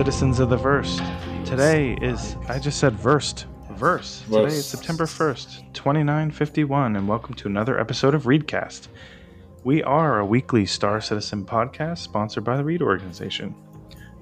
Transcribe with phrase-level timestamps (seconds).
[0.00, 0.98] citizens of the verse.
[1.44, 3.44] Today is, I just said versed.
[3.72, 4.22] Verse.
[4.22, 8.88] Today is September 1st, 2951, and welcome to another episode of REEDcast.
[9.62, 13.54] We are a weekly Star Citizen podcast sponsored by the REED Organization.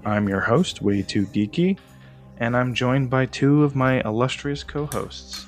[0.05, 1.79] I'm your host, Way Too Geeky,
[2.38, 5.47] and I'm joined by two of my illustrious co hosts.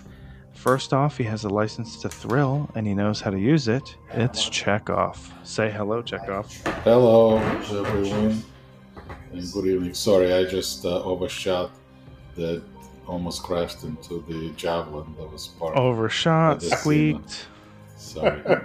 [0.53, 3.97] First off, he has a license to thrill and he knows how to use it.
[4.12, 5.17] It's Chekov.
[5.43, 6.53] Say hello, Chekov.
[6.85, 8.45] Hello, everyone,
[9.33, 9.95] and good evening.
[9.95, 11.71] Sorry, I just uh, overshot
[12.37, 12.62] that
[13.07, 17.47] almost crashed into the javelin that was part Overshot, of the squeaked.
[17.97, 18.41] Sorry.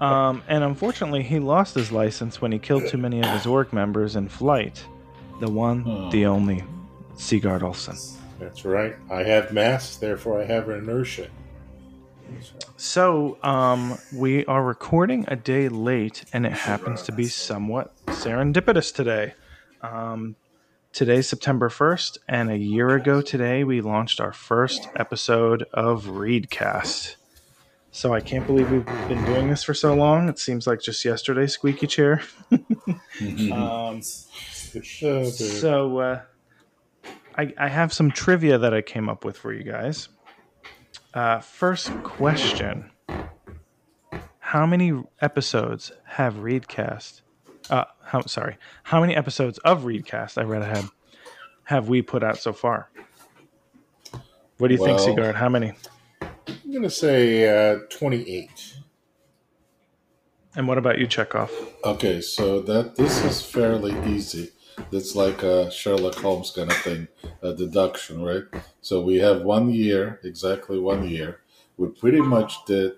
[0.00, 3.72] Um, and unfortunately, he lost his license when he killed too many of his org
[3.72, 4.84] members in flight.
[5.40, 6.10] The one, Oh.
[6.10, 6.62] the only,
[7.16, 7.96] Sigard Olsen.
[8.38, 8.96] That's right.
[9.10, 11.28] I have mass, therefore I have inertia.
[12.76, 18.94] So, um, we are recording a day late, and it happens to be somewhat serendipitous
[18.94, 19.34] today.
[19.82, 20.36] Um,
[20.92, 27.16] today's September 1st, and a year ago today, we launched our first episode of REEDcast.
[27.92, 30.28] So, I can't believe we've been doing this for so long.
[30.28, 32.22] It seems like just yesterday, squeaky chair.
[32.50, 34.00] um, Uh,
[35.60, 36.20] So, uh,
[37.36, 40.08] I, I have some trivia that I came up with for you guys.
[41.14, 42.90] Uh, first question
[44.38, 47.20] How many episodes have REEDcast?
[47.70, 48.56] Uh, how, sorry.
[48.84, 50.84] How many episodes of REEDcast, I read ahead,
[51.64, 52.90] have we put out so far?
[54.58, 55.34] What do you think, Sigard?
[55.34, 55.72] How many?
[56.48, 58.78] I'm going to say uh, 28.
[60.54, 61.50] And what about you, Chekov?
[61.84, 64.50] okay, so that this is fairly easy.
[64.90, 67.08] It's like a Sherlock Holmes kind of thing,
[67.42, 68.44] a deduction, right?
[68.80, 71.40] So we have one year, exactly one year.
[71.76, 72.92] We pretty much did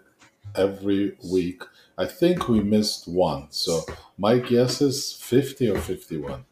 [0.56, 1.62] every week.
[1.96, 3.46] I think we missed one.
[3.50, 3.82] So
[4.18, 6.44] my guess is 50 or 51.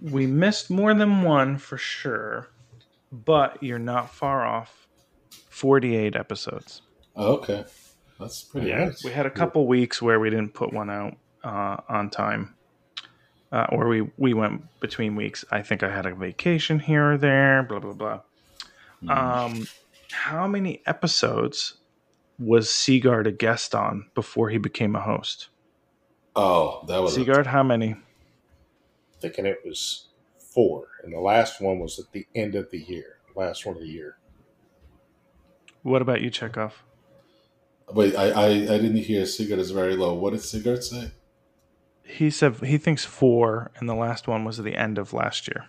[0.00, 2.48] We missed more than one for sure,
[3.12, 4.88] but you're not far off.
[5.48, 6.82] 48 episodes.
[7.14, 7.64] Oh, okay.
[8.18, 9.04] That's pretty Yeah, nice.
[9.04, 12.54] we had a couple weeks where we didn't put one out uh, on time,
[13.52, 15.44] uh, or we we went between weeks.
[15.50, 17.62] I think I had a vacation here or there.
[17.62, 18.20] Blah blah blah.
[19.08, 19.66] Um,
[20.12, 21.74] how many episodes
[22.38, 25.48] was Sigard a guest on before he became a host?
[26.34, 27.96] Oh, that was a Sigard, how many?
[29.20, 30.08] Thinking it was
[30.38, 30.88] four.
[31.02, 33.18] And the last one was at the end of the year.
[33.34, 34.18] Last one of the year.
[35.82, 36.72] What about you, Chekov?
[37.90, 40.14] Wait, I, I, I didn't hear Sigard is very low.
[40.14, 41.10] What did Sigard say?
[42.04, 45.48] He said he thinks four, and the last one was at the end of last
[45.48, 45.66] year.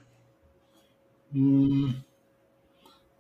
[1.31, 1.91] Hmm.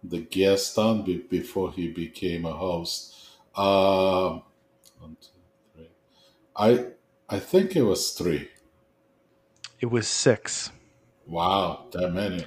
[0.03, 3.15] The guest on be, before he became a host.
[3.55, 4.39] Uh,
[4.99, 5.29] one, two,
[5.73, 5.89] three.
[6.55, 6.87] I
[7.29, 8.49] I think it was three.
[9.79, 10.71] It was six.
[11.25, 12.45] Wow, that many.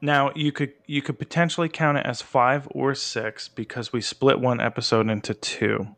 [0.00, 4.40] Now you could you could potentially count it as five or six because we split
[4.40, 5.88] one episode into two.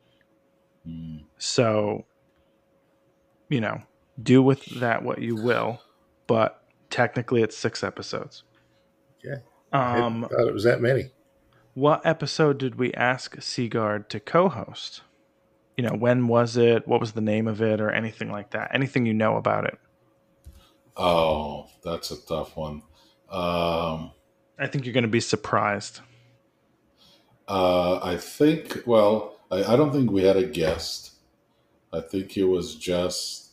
[0.84, 1.18] Hmm.
[1.38, 2.04] So,
[3.48, 3.82] you know,
[4.22, 5.80] do with that what you will,
[6.26, 8.42] but technically it's six episodes.
[9.22, 9.36] Yeah.
[9.72, 11.10] Um, I thought it was that many.
[11.74, 15.02] what episode did we ask Sigard to co-host?
[15.76, 16.88] You know, when was it?
[16.88, 18.70] What was the name of it, or anything like that?
[18.72, 19.78] Anything you know about it?
[20.96, 22.82] Oh, that's a tough one.
[23.30, 24.12] Um,
[24.58, 26.00] I think you're going to be surprised.
[27.48, 28.84] uh, I think.
[28.86, 31.12] Well, I, I don't think we had a guest.
[31.92, 33.45] I think it was just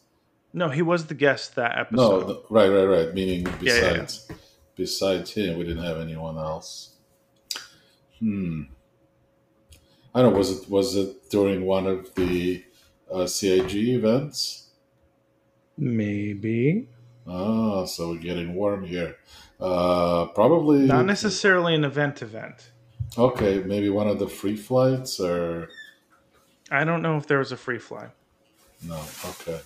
[0.53, 2.19] No, he was the guest that no.
[2.19, 2.25] episode.
[2.27, 3.13] th- right, right, right.
[3.13, 3.91] Meaning Yeah, yeah, yeah.
[3.97, 4.31] besides
[4.75, 6.93] besides him, we didn't have anyone else.
[8.19, 8.63] Hmm.
[10.15, 10.37] I don't know.
[10.37, 12.63] Was it was it during one of the
[13.11, 14.69] uh, CIG events?
[15.77, 16.87] Maybe
[17.27, 19.15] Ah, so we're getting warm here.
[19.59, 22.21] Uh, probably not necessarily an event.
[22.21, 22.71] Event.
[23.17, 25.69] Okay, maybe one of the free flights or
[26.69, 28.07] I don't know if there was a free fly.
[28.85, 28.99] no.
[29.25, 29.59] Okay,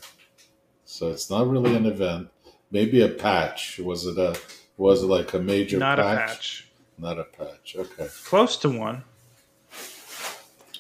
[0.88, 2.30] so it's not really an event.
[2.72, 3.78] Maybe a patch.
[3.80, 4.40] Was it a?
[4.78, 5.78] Was it like a major?
[5.78, 6.08] Not patch?
[6.08, 6.68] a patch.
[6.98, 7.76] Not a patch.
[7.78, 8.08] Okay.
[8.24, 9.04] Close to one.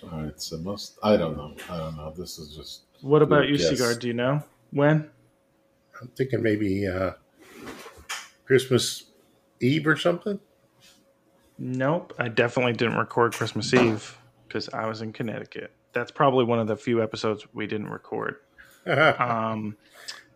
[0.03, 0.41] All right.
[0.41, 0.97] So most.
[1.03, 1.53] I don't know.
[1.69, 2.13] I don't know.
[2.17, 2.83] This is just.
[3.01, 3.67] What about Good you, guess.
[3.67, 3.99] Sigard?
[3.99, 5.09] Do you know when?
[6.01, 7.11] I'm thinking maybe uh,
[8.45, 9.11] Christmas
[9.59, 10.39] Eve or something.
[11.57, 12.13] Nope.
[12.17, 14.17] I definitely didn't record Christmas Eve
[14.47, 15.71] because I was in Connecticut.
[15.91, 18.37] That's probably one of the few episodes we didn't record.
[19.19, 19.77] Um,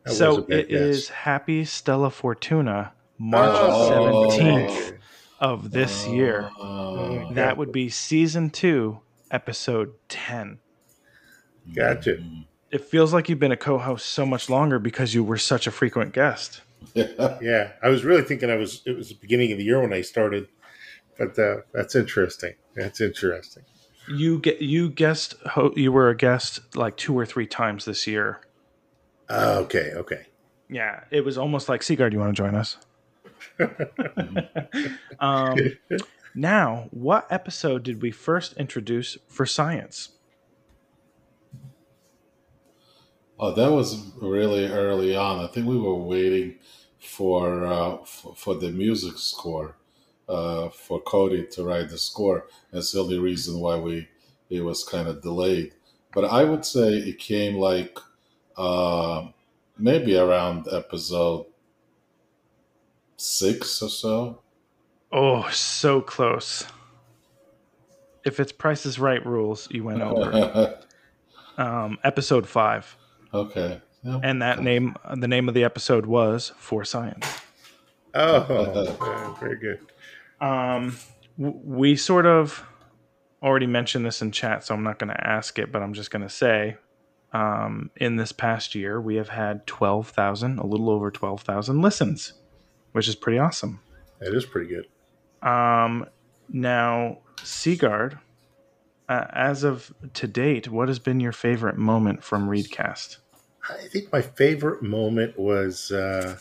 [0.08, 0.80] so a bad it guess.
[0.82, 4.30] is Happy Stella Fortuna, March Oh.
[4.30, 4.94] seventeenth
[5.40, 6.50] of this year.
[6.60, 9.00] Uh, That would be season two,
[9.30, 10.60] episode ten.
[11.76, 12.16] Gotcha.
[12.16, 15.68] mm, It feels like you've been a co-host so much longer because you were such
[15.68, 16.62] a frequent guest.
[16.94, 17.38] Yeah.
[17.42, 19.94] Yeah, I was really thinking I was it was the beginning of the year when
[19.94, 20.48] I started,
[21.18, 22.56] but uh, that's interesting.
[22.76, 23.64] That's interesting.
[24.08, 28.08] You get you guessed ho- you were a guest like two or three times this
[28.08, 28.42] year.
[29.30, 30.26] Uh, okay, okay.
[30.70, 32.14] Yeah, it was almost like Sigard.
[32.14, 32.78] You want to join us?
[35.20, 35.58] um,
[36.36, 40.10] now, what episode did we first introduce for science?
[43.40, 45.44] Oh, that was really early on.
[45.44, 46.60] I think we were waiting
[47.00, 49.76] for uh, for, for the music score
[50.28, 52.48] uh, for Cody to write the score.
[52.72, 54.08] That's the only reason why we
[54.50, 55.74] it was kind of delayed.
[56.14, 57.98] But I would say it came like
[58.58, 59.28] uh,
[59.78, 61.46] maybe around episode
[63.18, 64.42] six or so.
[65.12, 66.66] Oh, so close.
[68.24, 70.80] If it's Price is Right rules, you went over.
[71.58, 72.96] um, episode five,
[73.34, 73.82] okay.
[74.04, 74.20] Yeah.
[74.24, 77.28] and that name, the name of the episode was For Science.
[78.14, 79.91] Oh, very good.
[80.42, 80.98] Um,
[81.38, 82.66] we sort of
[83.42, 86.12] already mentioned this in chat, so I'm not going to ask it, but I'm just
[86.12, 86.78] going to say,
[87.34, 92.34] um, in this past year, we have had 12,000, a little over 12,000 listens,
[92.92, 93.80] which is pretty awesome.
[94.20, 95.48] That is pretty good.
[95.48, 96.06] Um,
[96.50, 98.20] now, Sigard,
[99.10, 103.18] uh, as of to date, what has been your favorite moment from REEDcast?
[103.70, 106.38] I think my favorite moment was uh,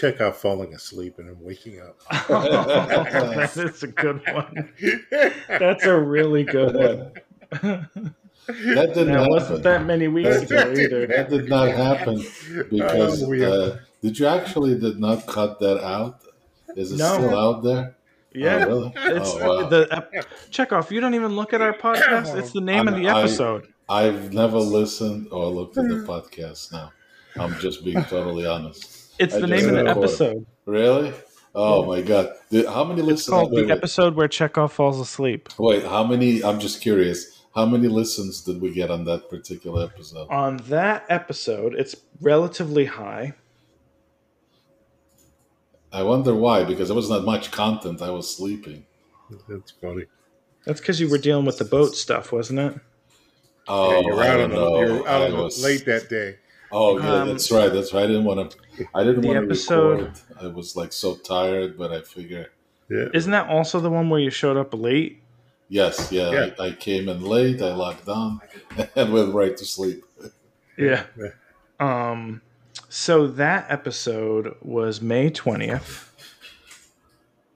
[0.00, 1.98] Chekov falling asleep and then waking up.
[2.28, 4.72] that is a good one.
[5.48, 7.12] That's a really good one.
[8.46, 9.28] That didn't Now, happen.
[9.30, 11.06] wasn't that many weeks ago either.
[11.06, 12.24] That did not happen
[12.70, 16.20] because Oh, uh, did you actually did not cut that out?
[16.76, 17.14] Is it No.
[17.14, 17.96] still out there?
[18.34, 18.66] Yeah.
[18.68, 19.16] Oh, really?
[19.16, 19.68] It's oh, wow.
[19.68, 20.90] the uh, Chekov.
[20.90, 22.36] You don't even look at our podcast.
[22.38, 23.68] It's the name of the I'm- I- episode.
[23.90, 26.92] I've never listened or looked at the podcast now.
[27.36, 28.97] I'm just being totally honest.
[29.18, 30.46] It's I the name of the episode.
[30.66, 31.12] Really?
[31.54, 32.30] Oh my god!
[32.50, 33.28] Did, how many It's listens?
[33.32, 35.48] called wait, the wait, episode where Chekov falls asleep.
[35.58, 36.42] wait, how many?
[36.44, 37.42] I'm just curious.
[37.54, 40.28] How many listens did we get on that particular episode?
[40.30, 43.32] On that episode, it's relatively high.
[45.92, 46.64] I wonder why.
[46.64, 48.02] Because there was not much content.
[48.02, 48.84] I was sleeping.
[49.48, 50.04] That's funny.
[50.64, 52.74] That's because you were dealing with the boat stuff, wasn't it?
[53.66, 54.80] Oh, Yeah, you're I out, on don't the, know.
[54.80, 56.36] you're out I on the was late that day.
[56.70, 57.72] Oh, yeah, Um, that's right.
[57.72, 58.04] That's right.
[58.04, 58.86] I didn't want to.
[58.94, 60.12] I didn't want to episode- record.
[60.40, 62.50] I was like so tired, but I figure.
[62.90, 63.08] Yeah.
[63.14, 65.22] Isn't that also the one where you showed up late?
[65.68, 66.30] Yes, yeah.
[66.30, 66.50] Yeah.
[66.58, 67.60] I, I came in late.
[67.62, 68.40] I locked on
[68.96, 70.04] and went right to sleep.
[70.76, 71.04] Yeah.
[71.18, 71.30] Yeah.
[71.80, 72.40] Um,
[72.88, 76.08] so that episode was May 20th,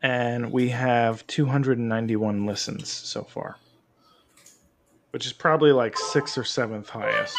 [0.03, 3.56] and we have 291 listens so far,
[5.11, 7.37] which is probably like sixth or seventh highest.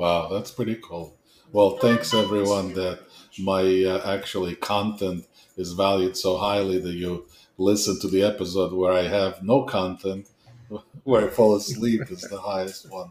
[0.00, 1.18] Wow, that's pretty cool.
[1.52, 3.00] Well, thanks everyone that
[3.38, 5.26] my uh, actually content
[5.58, 7.26] is valued so highly that you
[7.58, 10.26] listen to the episode where I have no content,
[11.04, 13.10] where I fall asleep is the highest one.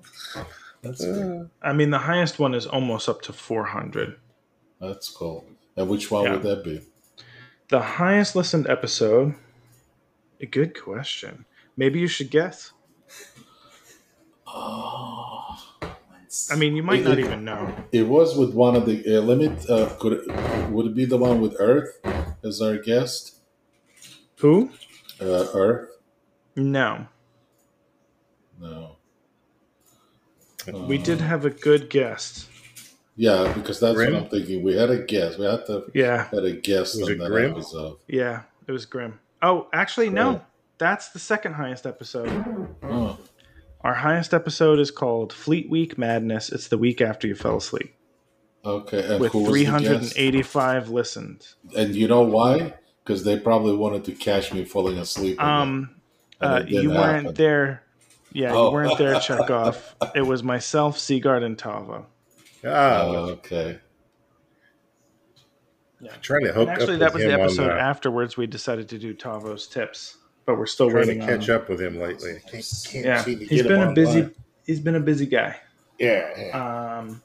[0.82, 1.52] That's good.
[1.62, 4.16] I mean, the highest one is almost up to 400.
[4.82, 5.46] That's cool.
[5.78, 6.32] And which one Yeah.
[6.32, 6.82] would that be?
[7.68, 9.36] The highest listened episode?
[10.42, 11.46] A good question.
[11.78, 12.72] Maybe you should guess.
[14.48, 15.39] Oh,
[16.52, 17.74] I mean, you might not even know.
[17.92, 19.68] it was with one of the uh, limit.
[19.70, 22.00] Uh, could it, would it be the one with Earth
[22.44, 23.36] as our guest?
[24.38, 24.70] Who?
[25.20, 25.90] Uh, Earth?
[26.56, 27.08] No.
[28.60, 28.96] No.
[30.74, 32.48] We did have a good guest.
[33.16, 34.14] Yeah, because that's Grim?
[34.14, 34.64] what I'm thinking.
[34.64, 35.40] We had a guest.
[35.40, 36.26] We had to Yeah.
[36.30, 37.52] had a guest Was on it that Grim?
[37.52, 37.98] episode.
[38.08, 39.20] Yeah, it was grim.
[39.42, 40.42] Oh, actually, no.
[40.78, 42.30] That's the second highest episode.
[42.84, 43.18] Oh,
[43.82, 46.52] Our highest episode is called Fleet Week Madness.
[46.52, 47.96] It's the week after you fell asleep
[48.66, 49.12] okay.
[49.14, 50.14] And with who was the guest?
[50.14, 51.56] 385 listens.
[51.76, 52.74] And you know why?
[53.04, 55.42] Because they probably wanted to catch me falling asleep.
[55.42, 55.96] Um,
[56.42, 57.34] uh, it didn't you weren't happen.
[57.36, 57.84] there.
[58.32, 58.68] Yeah, Oh.
[58.68, 59.78] you weren't there, Chekov.
[60.16, 62.06] It was myself, Sigard, and Tavo.
[62.66, 63.80] Ah, Oh, okay.
[66.22, 68.46] trying to hook And actually, up that with was the episode on, uh, afterwards we
[68.48, 71.56] decided to do Tavo's tips, but we're still trying to catch on.
[71.58, 72.38] up with him lately.
[72.38, 74.20] I can't, can't Yeah, seem to he's get been him a busy.
[74.20, 74.36] online.
[74.66, 75.56] He's been a busy guy.
[76.00, 76.98] Yeah, yeah.
[77.00, 77.22] Um,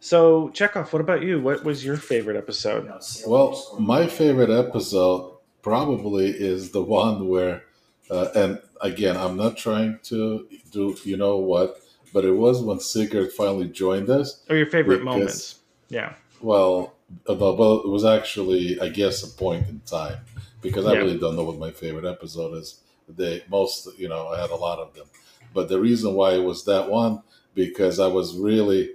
[0.00, 1.40] so Chekov, what about you?
[1.40, 2.90] What was your favorite episode?
[3.26, 7.64] Well, my favorite episode probably is the one where,
[8.10, 11.80] uh, and again, I'm not trying to do you know what,
[12.12, 14.44] but it was when Sigard finally joined us.
[14.48, 15.54] Or your favorite Because- moments?
[15.88, 16.14] Yeah.
[16.40, 16.94] Well,
[17.26, 20.18] well, it was actually, I guess, a point in time
[20.62, 20.98] because I Yeah.
[20.98, 22.80] really don't know what my favorite episode is.
[23.08, 25.06] They most, you know, I had a lot of them,
[25.54, 27.22] but the reason why it was that one
[27.54, 28.90] because I was really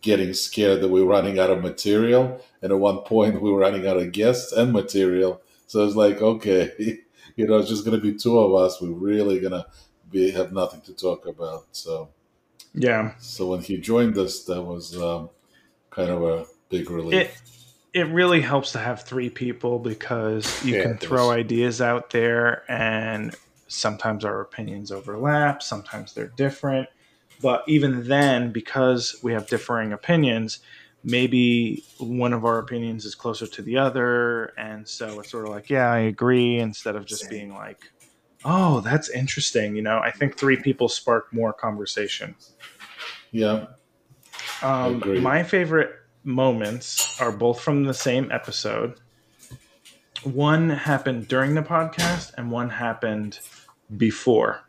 [0.00, 2.40] getting scared that we were running out of material.
[2.62, 5.42] And at one point, we were running out of guests and material.
[5.66, 6.72] So it's like, okay,
[7.36, 8.80] you know, it's just going to be two of us.
[8.80, 9.66] We're really going to
[10.10, 11.66] be have nothing to talk about.
[11.72, 12.08] So
[12.74, 13.14] yeah.
[13.18, 15.30] So when he joined us, that was um,
[15.90, 17.14] kind of a big relief.
[17.14, 17.30] It,
[17.94, 22.62] it really helps to have three people because you yeah, can throw ideas out there
[22.70, 23.34] and
[23.68, 26.88] sometimes our opinions overlap, sometimes they're different.
[27.40, 30.58] But even then, because we have differing opinions,
[31.04, 34.46] maybe one of our opinions is closer to the other.
[34.58, 37.78] And so it's sort of like, yeah, I agree, instead of just being like,
[38.44, 39.76] oh, that's interesting.
[39.76, 42.34] You know, I think three people spark more conversation.
[43.30, 43.66] Yeah.
[44.62, 45.92] Um, my favorite
[46.28, 49.00] moments are both from the same episode.
[50.22, 53.40] One happened during the podcast, and one happened
[53.96, 54.60] before.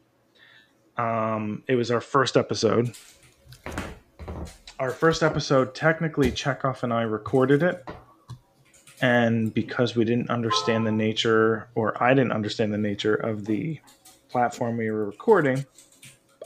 [0.97, 2.95] Um, it was our first episode.
[4.79, 7.87] Our first episode, technically, Chekov and I recorded it.
[9.01, 13.79] And because we didn't understand the nature, or I didn't understand the nature of the
[14.29, 15.65] platform we were recording,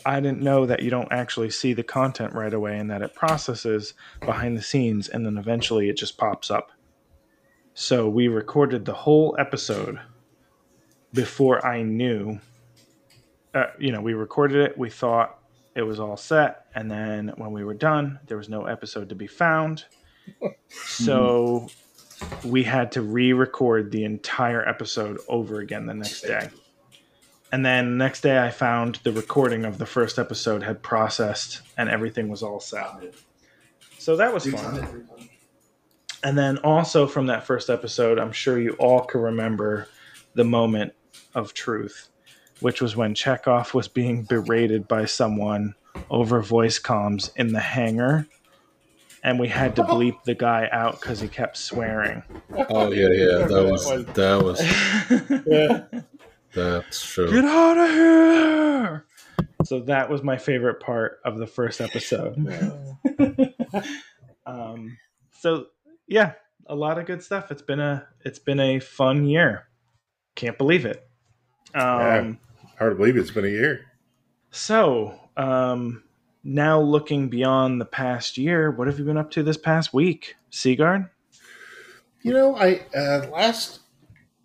[0.05, 3.13] I didn't know that you don't actually see the content right away and that it
[3.13, 6.71] processes behind the scenes and then eventually it just pops up.
[7.73, 9.99] So we recorded the whole episode
[11.13, 12.39] before I knew.
[13.53, 15.39] Uh, you know, we recorded it, we thought
[15.75, 19.15] it was all set, and then when we were done, there was no episode to
[19.15, 19.85] be found.
[20.69, 21.67] so
[22.43, 26.49] we had to re record the entire episode over again the next day.
[27.53, 31.61] And then the next day, I found the recording of the first episode had processed
[31.77, 33.13] and everything was all set.
[33.99, 35.07] So that was fun.
[36.23, 39.87] And then also from that first episode, I'm sure you all can remember
[40.33, 40.93] the moment
[41.35, 42.09] of truth,
[42.61, 45.75] which was when Chekov was being berated by someone
[46.09, 48.25] over voice comms in the hangar.
[49.23, 52.23] And we had to bleep the guy out because he kept swearing.
[52.67, 54.59] Oh yeah, yeah, that was that was.
[55.45, 56.01] yeah.
[56.53, 57.31] That's true.
[57.31, 59.05] Get out of here!
[59.65, 62.35] So that was my favorite part of the first episode.
[64.45, 64.97] um,
[65.39, 65.67] so
[66.07, 66.33] yeah,
[66.67, 67.51] a lot of good stuff.
[67.51, 69.67] It's been a it's been a fun year.
[70.35, 71.07] Can't believe it.
[71.73, 72.33] Um, yeah,
[72.77, 73.85] hard to believe it's been a year.
[74.51, 76.03] So um,
[76.43, 80.35] now looking beyond the past year, what have you been up to this past week,
[80.51, 81.09] Sigard?
[82.21, 83.79] You know, I uh, last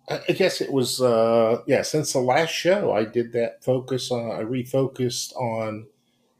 [0.09, 1.83] I guess it was uh, yeah.
[1.83, 4.31] Since the last show, I did that focus on.
[4.31, 5.85] I refocused on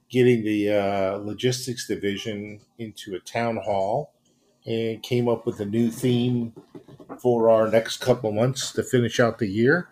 [0.09, 4.11] getting the uh, logistics division into a town hall,
[4.65, 6.53] and came up with a new theme
[7.21, 9.89] for our next couple months to finish out the year,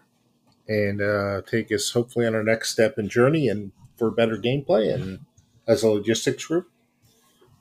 [0.67, 4.91] and uh, take us hopefully on our next step in journey and for better gameplay.
[4.91, 5.19] And
[5.67, 6.67] as a logistics group,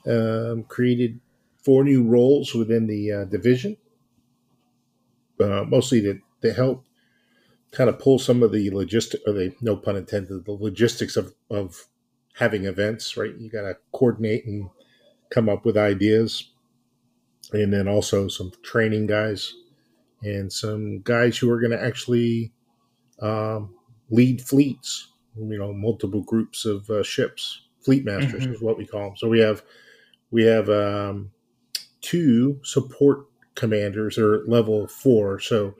[0.06, 1.20] um, created
[1.62, 3.76] four new roles within the uh, division
[5.40, 6.84] uh, mostly to, to help
[7.72, 11.34] kind of pull some of the logistic, or the no pun intended, the logistics of,
[11.50, 11.86] of
[12.34, 13.34] having events, right?
[13.36, 14.70] You got to coordinate and
[15.30, 16.50] come up with ideas.
[17.52, 19.54] And then also some training guys
[20.22, 22.52] and some guys who are going to actually
[23.20, 23.74] um,
[24.10, 27.62] lead fleets, you know, multiple groups of uh, ships.
[27.80, 28.52] Fleet masters mm-hmm.
[28.52, 29.16] is what we call them.
[29.16, 29.62] So we have
[30.32, 31.30] we have um,
[32.00, 33.26] two support
[33.56, 35.74] commanders are level four, so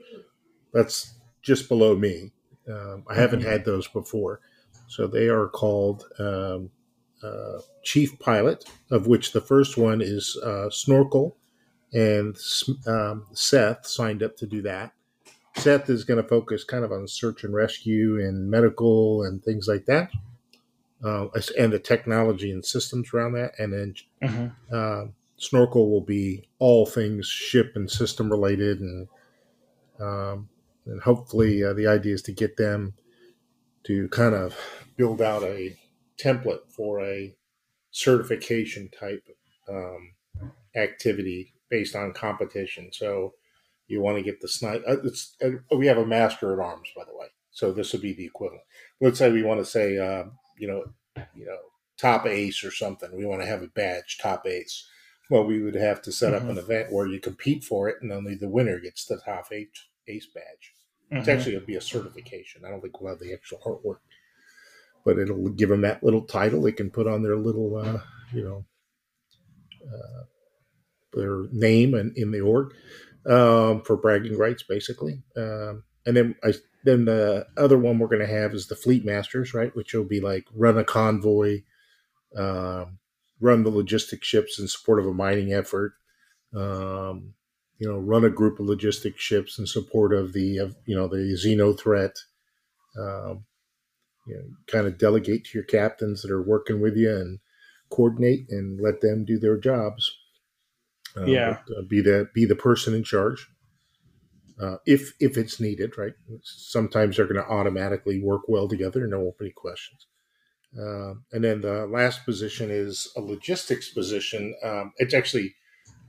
[0.73, 2.33] that's just below me.
[2.69, 4.41] Um, I haven't had those before,
[4.87, 6.69] so they are called um,
[7.23, 11.37] uh, chief pilot, of which the first one is uh, snorkel,
[11.93, 12.35] and
[12.85, 14.91] um, Seth signed up to do that.
[15.55, 19.67] Seth is going to focus kind of on search and rescue and medical and things
[19.67, 20.11] like that,
[21.03, 23.57] uh, and the technology and systems around that.
[23.57, 24.77] And then mm-hmm.
[25.37, 29.07] Snorkel will be all things ship and system related, and
[29.99, 30.49] um,
[30.85, 32.93] and hopefully uh, the idea is to get them
[33.85, 34.55] to kind of
[34.97, 35.77] build out a
[36.17, 37.35] template for a
[37.91, 39.23] certification type
[39.69, 40.13] um,
[40.75, 42.89] activity based on competition.
[42.91, 43.33] So
[43.87, 44.83] you want to get the snipe.
[44.87, 44.97] Uh,
[45.43, 47.27] uh, we have a master at arms, by the way.
[47.51, 48.63] So this would be the equivalent.
[49.01, 50.25] Let's say we want to say, uh,
[50.57, 50.83] you know,
[51.35, 51.57] you know,
[51.97, 53.15] top ace or something.
[53.15, 54.87] We want to have a badge, top ace.
[55.29, 56.45] Well, we would have to set mm-hmm.
[56.45, 59.51] up an event where you compete for it, and only the winner gets the top
[59.51, 59.67] ace,
[60.07, 60.73] ace badge.
[61.11, 61.17] Mm-hmm.
[61.17, 62.63] It's actually going to be a certification.
[62.65, 63.99] I don't think we'll have the actual artwork,
[65.05, 67.99] but it'll give them that little title they can put on their little, uh,
[68.33, 68.65] you know,
[69.85, 70.23] uh,
[71.13, 72.73] their name and in the org
[73.25, 75.21] um, for bragging rights, basically.
[75.35, 76.53] Um, and then I
[76.83, 79.75] then the other one we're going to have is the fleet masters, right?
[79.75, 81.63] Which will be like run a convoy,
[82.35, 82.99] um,
[83.39, 85.93] run the logistic ships in support of a mining effort.
[86.55, 87.33] Um,
[87.77, 91.07] you know, run a group of logistic ships in support of the of, you know
[91.07, 92.15] the Xeno threat.
[92.99, 93.45] Um,
[94.25, 97.39] you know, kind of delegate to your captains that are working with you and
[97.89, 100.11] coordinate and let them do their jobs.
[101.15, 103.47] Uh, yeah, but, uh, be the be the person in charge
[104.61, 105.97] uh, if if it's needed.
[105.97, 106.13] Right.
[106.43, 110.07] Sometimes they're going to automatically work well together, and there won't be any questions.
[110.75, 114.55] Uh, and then the last position is a logistics position.
[114.63, 115.55] Um, it's actually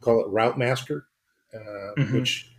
[0.00, 1.06] call it route master,
[1.54, 1.58] uh,
[1.98, 2.14] mm-hmm.
[2.14, 2.50] which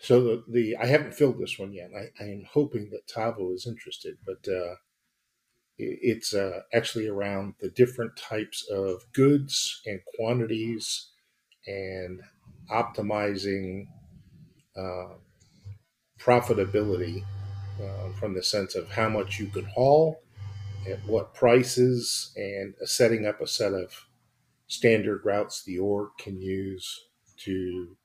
[0.00, 1.90] so the, the I haven't filled this one yet.
[1.96, 4.76] I, I am hoping that Tavo is interested, but uh,
[5.78, 11.10] it, it's uh, actually around the different types of goods and quantities
[11.66, 12.20] and
[12.70, 13.86] optimizing
[14.76, 15.14] uh,
[16.18, 17.24] profitability
[17.82, 20.20] uh, from the sense of how much you can haul,
[20.88, 24.06] at what prices, and setting up a set of
[24.68, 27.06] standard routes the org can use
[27.38, 27.96] to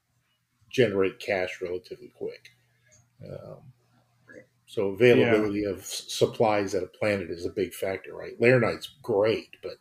[0.70, 2.52] generate cash relatively quick.
[3.24, 3.58] Um,
[4.72, 5.72] so availability yeah.
[5.72, 8.40] of supplies at a planet is a big factor, right?
[8.40, 9.74] Laranite's great, but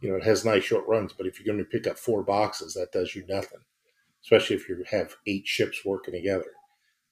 [0.00, 1.12] you know it has nice short runs.
[1.12, 3.60] But if you're going to pick up four boxes, that does you nothing,
[4.24, 6.50] especially if you have eight ships working together.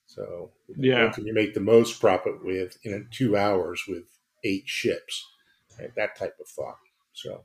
[0.05, 5.25] So yeah, can you make the most profit with in two hours with eight ships?
[5.79, 5.93] Right?
[5.95, 6.77] That type of thought.
[7.13, 7.43] So,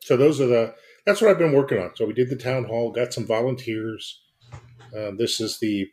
[0.00, 0.74] so those are the
[1.06, 1.94] that's what I've been working on.
[1.94, 4.20] So we did the town hall, got some volunteers.
[4.96, 5.88] Uh, this is the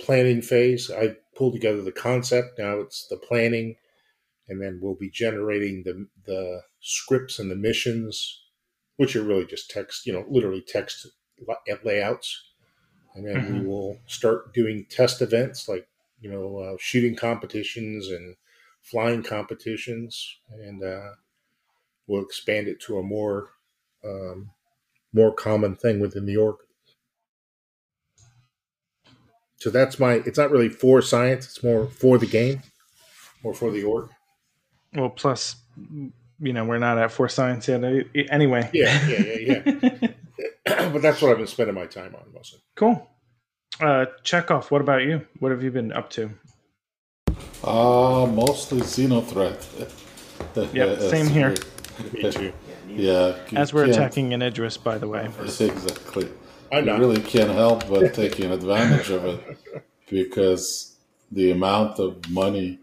[0.00, 0.90] planning phase.
[0.90, 2.58] I pulled together the concept.
[2.58, 3.76] Now it's the planning,
[4.48, 8.42] and then we'll be generating the the scripts and the missions,
[8.96, 11.06] which are really just text, you know, literally text
[11.84, 12.42] layouts.
[13.14, 13.60] And then mm-hmm.
[13.60, 15.86] we will start doing test events like
[16.20, 18.36] you know uh, shooting competitions and
[18.84, 21.10] flying competitions, and uh,
[22.06, 23.50] we'll expand it to a more
[24.04, 24.50] um,
[25.12, 26.56] more common thing within the org.
[29.56, 30.14] So that's my.
[30.26, 31.46] It's not really for science.
[31.46, 32.62] It's more for the game,
[33.42, 34.10] or for the org.
[34.94, 35.56] Well, plus,
[36.38, 37.82] you know, we're not at for science yet.
[38.30, 38.70] Anyway.
[38.72, 40.08] Yeah, yeah, yeah, yeah.
[40.90, 42.60] but that's what I've been spending my time on mostly.
[42.74, 43.10] Cool.
[43.80, 44.70] Uh, Chekov.
[44.70, 45.26] What about you?
[45.40, 46.30] What have you been up to?
[47.62, 49.60] Uh mostly Xenothreat.
[50.72, 51.54] yep, same here.
[52.12, 52.52] Me too.
[52.86, 53.36] Yeah.
[53.56, 55.28] As we're attacking an Idris, by the way.
[55.44, 56.28] Exactly.
[56.70, 59.58] I really can't help but taking advantage of it
[60.08, 60.96] because
[61.30, 62.78] the amount of money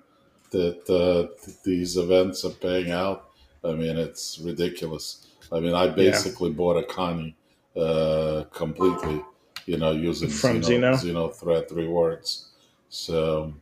[0.52, 1.28] that uh,
[1.63, 3.30] these events are paying out,
[3.63, 5.28] I mean, it's ridiculous.
[5.52, 6.56] I mean, I basically yeah.
[6.56, 7.36] bought a Connie
[7.76, 9.24] uh, completely,
[9.65, 12.50] you know, using From Xeno, Xeno threat rewards.
[12.89, 13.54] So,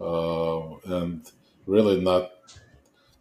[0.00, 1.30] uh, and
[1.66, 2.30] really not,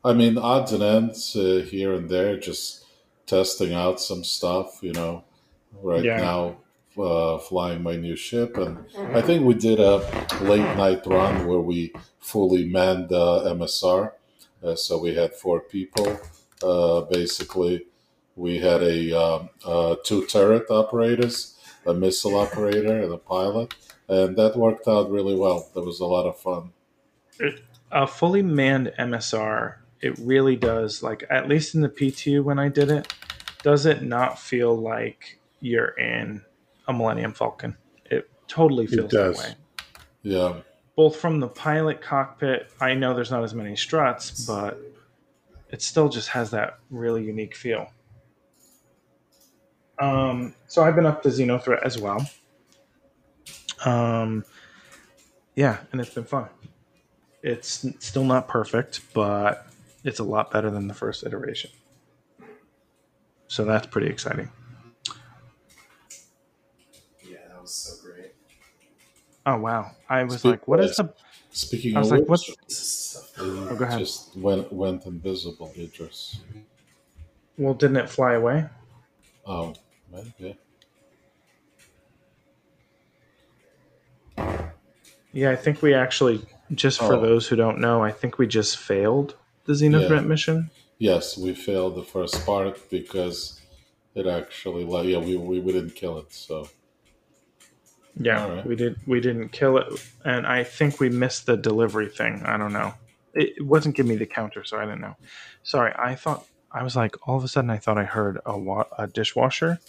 [0.04, 2.86] I mean, odds and ends uh, here and there, just
[3.26, 5.24] testing out some stuff, you know
[5.82, 6.18] right yeah.
[6.18, 6.58] now
[7.02, 8.58] uh, flying my new ship.
[8.58, 9.98] And I think we did a
[10.42, 14.12] late night run where we fully manned uh, MSR.
[14.64, 16.20] Uh, so we had four people.
[16.64, 17.86] Uh, basically,
[18.36, 21.55] we had a um, uh, two turret operators,
[21.86, 23.74] a missile operator, and a pilot,
[24.08, 25.69] and that worked out really well.
[25.74, 26.71] That was a lot of fun.
[27.91, 31.04] A fully manned MSR, it really does.
[31.04, 33.13] Like at least in the PTU when I did it,
[33.63, 36.41] does it not feel like you're in
[36.88, 37.76] a Millennium Falcon.
[38.06, 39.56] It totally feels it that way.
[40.21, 40.62] Yeah.
[40.95, 44.80] Both from the pilot cockpit, I know there's not as many struts, but
[45.69, 47.89] it still just has that really unique feel.
[50.00, 52.28] Um, so I've been up to Xenothreat as well.
[53.86, 54.44] Um,
[55.56, 56.50] yeah, and it's been fun.
[57.42, 59.68] It's still not perfect, but
[60.04, 61.72] it's a lot better than the first iteration.
[63.48, 64.50] So that's pretty exciting.
[67.24, 68.34] Yeah, that was so great.
[69.46, 69.92] Oh wow!
[70.10, 71.14] I was Speak, like, "What is the?"
[71.52, 74.00] Speaking I was of like, which, "What?" Oh, go ahead.
[74.00, 76.40] Just went went invisible, Idris.
[77.58, 78.66] Well, didn't it fly away?
[79.46, 79.74] Oh,
[80.15, 80.58] maybe.
[85.34, 87.21] Yeah, I think we actually, just for oh.
[87.21, 90.21] those who don't know, I think we just failed the Xenothreat yeah.
[90.21, 90.71] mission.
[90.97, 93.60] Yes, we failed the first part because
[94.13, 96.69] it actually, like, yeah, we, we, we didn't kill it, so.
[98.17, 98.65] Yeah, right.
[98.65, 98.95] we did.
[99.06, 99.88] We didn't kill it,
[100.23, 102.43] and I think we missed the delivery thing.
[102.45, 102.93] I don't know.
[103.34, 105.17] It, it wasn't giving me the counter, so I didn't know.
[105.63, 108.58] Sorry, I thought I was like all of a sudden I thought I heard a,
[108.58, 109.80] wa- a dishwasher.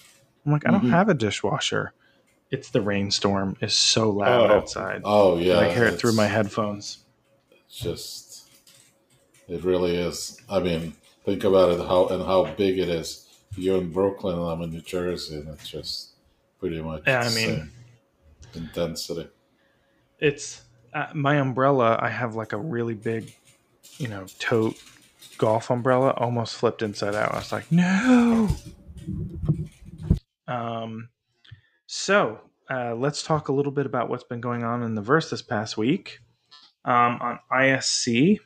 [0.46, 0.90] I'm like, I don't mm-hmm.
[0.90, 1.92] have a dishwasher.
[2.50, 4.54] It's the rainstorm is so loud oh.
[4.54, 5.02] outside.
[5.04, 6.98] Oh yeah, I hear it through my headphones.
[7.50, 8.48] It's just,
[9.48, 10.40] it really is.
[10.48, 13.26] I mean, think about it how and how big it is.
[13.56, 16.10] You're in Brooklyn and I'm in New Jersey, and it's just
[16.60, 17.70] pretty much Yeah, I mean-
[18.54, 19.28] intensity.
[20.18, 20.62] It's
[20.94, 21.98] uh, my umbrella.
[22.00, 23.34] I have like a really big,
[23.98, 24.76] you know, tote
[25.36, 26.10] golf umbrella.
[26.16, 27.32] Almost flipped inside out.
[27.34, 28.48] I was like, no.
[30.48, 31.08] Um,
[31.86, 35.30] so uh, let's talk a little bit about what's been going on in the verse
[35.30, 36.20] this past week.
[36.84, 38.38] Um, on ISC,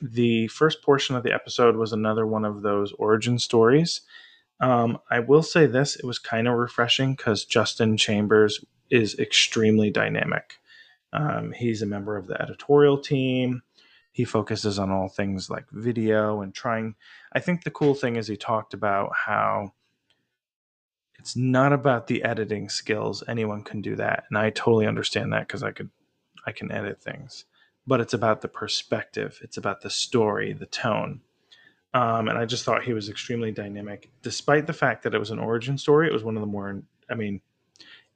[0.00, 4.02] the first portion of the episode was another one of those origin stories.
[4.60, 9.90] Um, I will say this: it was kind of refreshing because Justin Chambers is extremely
[9.90, 10.54] dynamic.
[11.12, 13.62] Um, he's a member of the editorial team.
[14.12, 16.96] He focuses on all things like video and trying.
[17.32, 19.72] I think the cool thing is he talked about how
[21.28, 23.22] it's not about the editing skills.
[23.28, 25.90] Anyone can do that, and I totally understand that because I could,
[26.46, 27.44] I can edit things.
[27.86, 29.38] But it's about the perspective.
[29.42, 31.20] It's about the story, the tone.
[31.92, 35.30] Um, and I just thought he was extremely dynamic, despite the fact that it was
[35.30, 36.08] an origin story.
[36.08, 37.42] It was one of the more, I mean,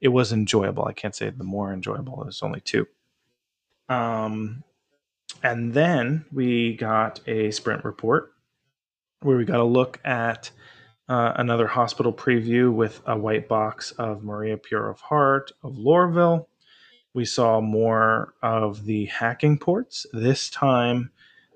[0.00, 0.86] it was enjoyable.
[0.86, 2.22] I can't say the more enjoyable.
[2.22, 2.86] It was only two.
[3.90, 4.64] Um,
[5.42, 8.32] and then we got a sprint report
[9.20, 10.50] where we got a look at
[11.12, 16.46] uh, another hospital preview with a white box of Maria Pure of Heart of Lorville.
[17.12, 20.06] We saw more of the hacking ports.
[20.14, 21.10] This time,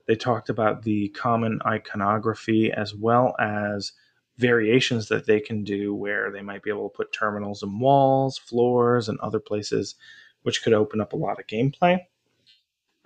[0.06, 3.92] they talked about the common iconography as well as
[4.36, 8.36] variations that they can do where they might be able to put terminals in walls,
[8.36, 9.94] floors, and other places,
[10.42, 11.98] which could open up a lot of gameplay.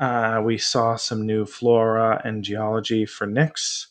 [0.00, 3.86] Uh, we saw some new flora and geology for Nyx.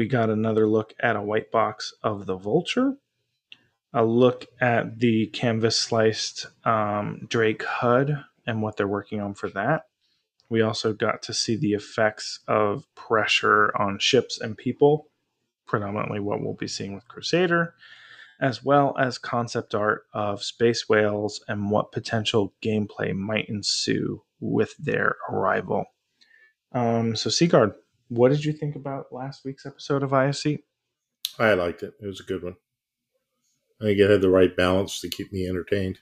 [0.00, 2.94] We got another look at a white box of the vulture,
[3.92, 9.50] a look at the canvas sliced um, Drake HUD and what they're working on for
[9.50, 9.82] that.
[10.48, 15.10] We also got to see the effects of pressure on ships and people,
[15.66, 17.74] predominantly what we'll be seeing with Crusader,
[18.40, 24.74] as well as concept art of space whales and what potential gameplay might ensue with
[24.78, 25.84] their arrival.
[26.72, 27.74] Um, so, Sigard,
[28.10, 30.58] what did you think about last week's episode of ISC?
[31.38, 31.94] I liked it.
[32.02, 32.56] It was a good one.
[33.80, 35.98] I think it had the right balance to keep me entertained.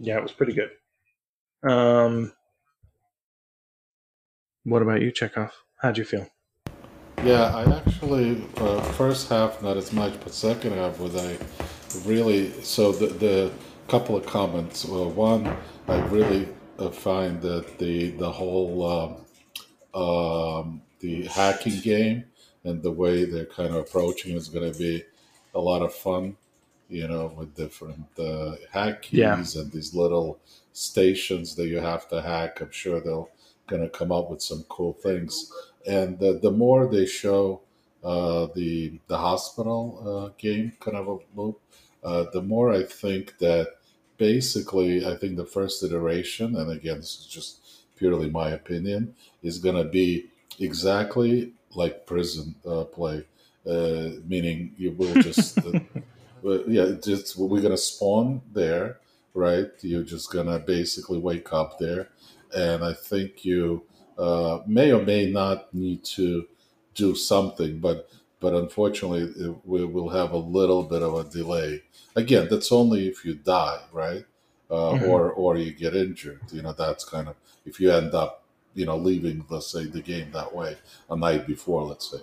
[0.00, 0.70] Yeah, it was pretty good.
[1.70, 2.32] Um,
[4.64, 5.50] what about you, Chekov?
[5.80, 6.26] How'd you feel?
[7.22, 11.36] Yeah, I actually uh, first half not as much, but second half was I
[12.04, 13.52] really so the the
[13.86, 14.84] couple of comments.
[14.84, 19.16] Well, one, I really uh, find that the the whole um,
[19.94, 22.24] um, the hacking game
[22.64, 25.04] and the way they're kind of approaching is going to be
[25.54, 26.36] a lot of fun.
[26.88, 29.62] You know, with different uh, hack keys Yeah.
[29.62, 30.38] and these little
[30.74, 32.60] stations that you have to hack.
[32.60, 33.30] I'm sure they'll
[33.66, 35.50] going to come up with some cool things.
[35.86, 37.62] And the, the more they show
[38.04, 41.60] uh, the the hospital uh, game kind of a loop,
[42.04, 43.68] uh, the more I think that
[44.18, 47.61] basically I think the first iteration, and again this is just
[48.02, 50.26] purely my opinion, is going to be
[50.58, 53.24] exactly like prison uh, play,
[53.64, 55.78] uh, meaning you will just uh,
[56.66, 58.98] yeah, just we're gonna spawn there,
[59.34, 59.70] right?
[59.82, 62.08] You're just gonna basically wake up there,
[62.54, 63.84] and I think you
[64.18, 66.48] uh, may or may not need to
[66.96, 68.10] do something, but
[68.40, 71.82] but unfortunately, we will have a little bit of a delay.
[72.16, 74.24] Again, that's only if you die, right?
[74.72, 75.08] Uh, Mhm.
[75.10, 76.40] Or or you get injured.
[76.56, 78.32] You know, that's kind of if you end up,
[78.74, 80.72] you know, leaving, let's say, the game that way
[81.10, 82.22] a night before, let's say.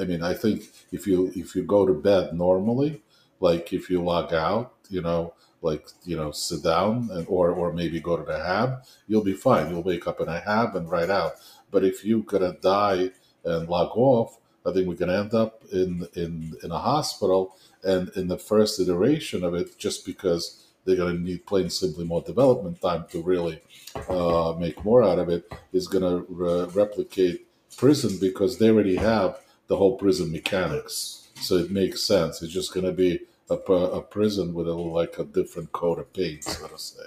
[0.00, 3.02] I mean, I think if you if you go to bed normally,
[3.40, 7.72] like if you log out, you know, like you know, sit down and or or
[7.72, 9.70] maybe go to the hab, you'll be fine.
[9.70, 11.34] You'll wake up in a hab and right out.
[11.70, 13.10] But if you're gonna die
[13.44, 17.56] and log off, I think we're gonna end up in in in a hospital.
[17.82, 22.22] And in the first iteration of it, just because they're gonna need plain simply more
[22.22, 23.60] development time to really
[24.08, 29.38] uh, make more out of it, is gonna re- replicate prison because they already have
[29.66, 31.28] the whole prison mechanics.
[31.40, 32.42] So it makes sense.
[32.42, 33.20] It's just going to be
[33.50, 37.04] a, a prison with a like a different coat of paint, so to say.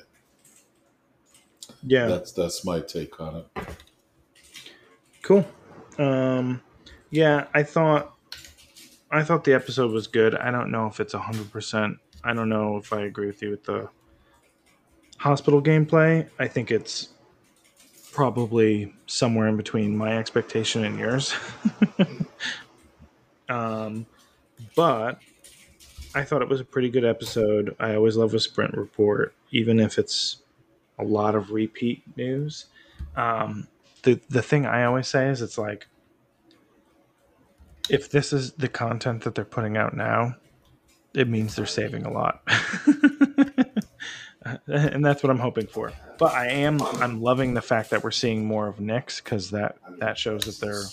[1.84, 3.78] Yeah, That's that's my take on it.
[5.22, 5.46] cool.
[5.98, 6.62] Um,
[7.12, 8.16] yeah, I thought
[9.12, 10.36] I thought the episode was good.
[10.36, 11.98] I don't know if it's hundred percent.
[12.28, 13.88] I don't know if I agree with you with the
[15.18, 16.28] hospital gameplay.
[16.38, 17.08] I think it's
[18.12, 21.34] probably somewhere in between my expectation and yours.
[23.50, 24.06] um,
[24.76, 25.22] but
[26.14, 27.74] I thought it was a pretty good episode.
[27.80, 30.42] I always love a sprint report, even if it's
[31.00, 32.66] a lot of repeat news.
[33.16, 33.70] Um,
[34.04, 35.88] the the thing I always say is it's like
[37.90, 40.36] if this is the content that they're putting out now,
[41.18, 42.42] it means they're saving a lot.
[44.68, 45.92] and that's what I'm hoping for.
[46.20, 49.78] But I am I'm loving the fact that we're seeing more of Nyx because that
[50.00, 50.84] that shows that they're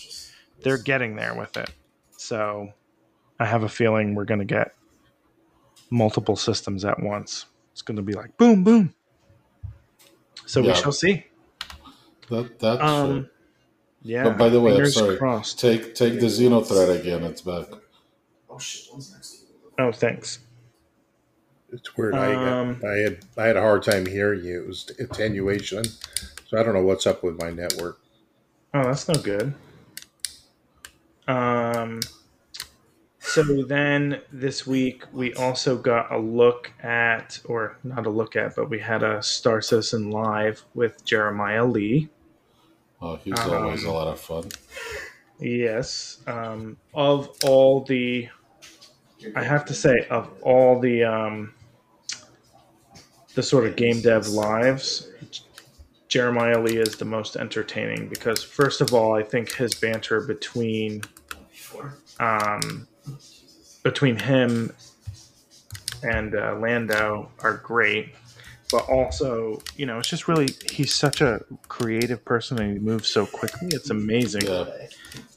[0.63, 1.69] they're getting there with it.
[2.17, 2.73] So
[3.39, 4.75] I have a feeling we're going to get
[5.91, 7.45] multiple systems at once.
[7.73, 8.95] It's going to be like boom, boom.
[10.47, 11.27] So we shall see.
[12.31, 13.29] That that's Um,
[14.03, 14.25] yeah.
[14.25, 15.19] But by the way, I'm sorry.
[15.19, 15.61] crossed.
[15.61, 17.23] Take take the Xeno threat again.
[17.25, 17.67] It's back.
[18.49, 19.24] Oh shit, one's next to you.
[19.79, 20.39] Oh, thanks.
[21.73, 22.15] It's weird.
[22.15, 24.63] I, Um, I had I had a hard time hearing you.
[24.63, 25.85] It was attenuation,
[26.47, 27.99] so I don't know what's up with my network.
[28.73, 29.55] Oh, that's no good.
[31.27, 32.01] Um,
[33.19, 38.55] so then this week we also got a look at, or not a look at,
[38.55, 42.09] but we had a Star Citizen live with Jeremiah Lee.
[43.01, 44.49] Oh, he's always a Um, lot of fun.
[45.41, 46.19] Yes.
[46.27, 48.29] Um, of all the,
[49.35, 51.55] I have to say, of all the um,
[53.35, 55.09] the sort of game dev lives,
[56.09, 61.03] Jeremiah Lee is the most entertaining because, first of all, I think his banter between
[62.21, 62.87] um,
[63.83, 64.73] between him
[66.03, 68.15] and uh, Lando are great.
[68.71, 73.09] But also, you know, it's just really he's such a creative person and he moves
[73.09, 73.69] so quickly.
[73.71, 74.47] It's amazing.
[74.47, 74.67] Yeah.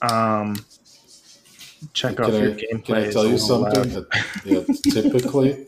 [0.02, 0.65] Um,
[1.93, 2.85] check out Can your I, gameplay.
[2.85, 3.89] can I tell you something?
[3.89, 4.07] That,
[4.45, 4.61] yeah,
[4.93, 5.67] typically,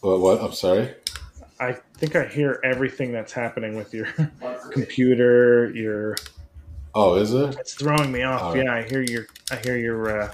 [0.00, 0.40] what, what?
[0.42, 0.94] I'm sorry.
[1.60, 4.06] I think I hear everything that's happening with your
[4.72, 5.70] computer.
[5.70, 6.16] Your
[6.96, 7.56] Oh, is it?
[7.58, 8.42] it's throwing me off.
[8.42, 8.64] All right.
[8.64, 9.26] Yeah, I hear your.
[9.50, 10.22] I hear your.
[10.22, 10.32] Uh,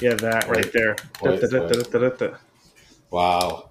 [0.00, 0.96] yeah, that right there.
[1.22, 2.36] wait, Da-da-da-da-da-da-da.
[3.10, 3.70] Wow.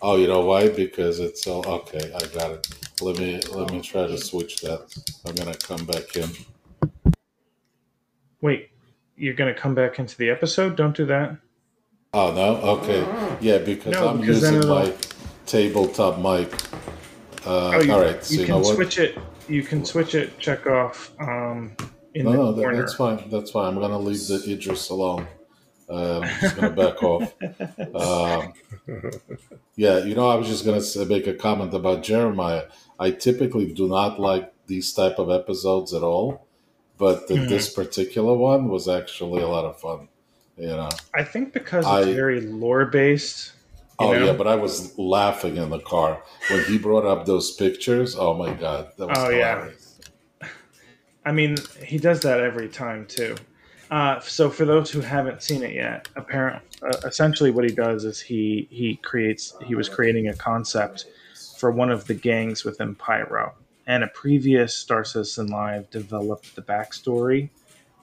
[0.00, 0.68] Oh, you know why?
[0.68, 2.12] Because it's all okay.
[2.14, 2.68] I got it.
[3.02, 4.86] Let me let me try to switch that.
[5.26, 6.30] I'm gonna come back in.
[8.40, 8.70] Wait,
[9.16, 10.76] you're gonna come back into the episode?
[10.76, 11.36] Don't do that.
[12.14, 12.56] Oh no.
[12.78, 13.36] Okay.
[13.40, 14.94] Yeah, because No, I'm because using my
[15.46, 16.52] tabletop mic.
[17.46, 18.24] Uh, Oh, you, all right.
[18.24, 19.18] So you you, can switch it.
[19.48, 20.38] You can switch it.
[20.38, 21.10] Chekov.
[21.20, 21.72] Um,
[22.14, 23.28] in No, the no, that, that's fine.
[23.30, 23.74] That's fine.
[23.74, 25.26] I'm gonna leave the Idris alone.
[25.88, 27.34] Uh, I'm just gonna back off.
[27.94, 28.52] Um,
[29.76, 32.64] yeah, you know, I was just gonna say, make a comment about Jeremiah.
[32.98, 36.46] I typically do not like these type of episodes at all,
[36.98, 37.48] but the, Mhm.
[37.48, 40.08] this particular one was actually a lot of fun.
[40.56, 40.88] You know.
[41.14, 43.52] I think because it's I- very lore based.
[44.00, 44.26] Oh know?
[44.26, 48.14] yeah, but I was laughing in the car when he brought up those pictures.
[48.16, 49.68] Oh my god, that was Oh, yeah.
[51.24, 53.34] I mean, he does that every time too.
[53.90, 58.04] Uh, so for those who haven't seen it yet, apparent, uh, essentially what he does
[58.04, 61.06] is he he creates he was creating a concept
[61.58, 63.52] for one of the gangs within Pyro,
[63.88, 67.48] and a previous Star Citizen Live developed the backstory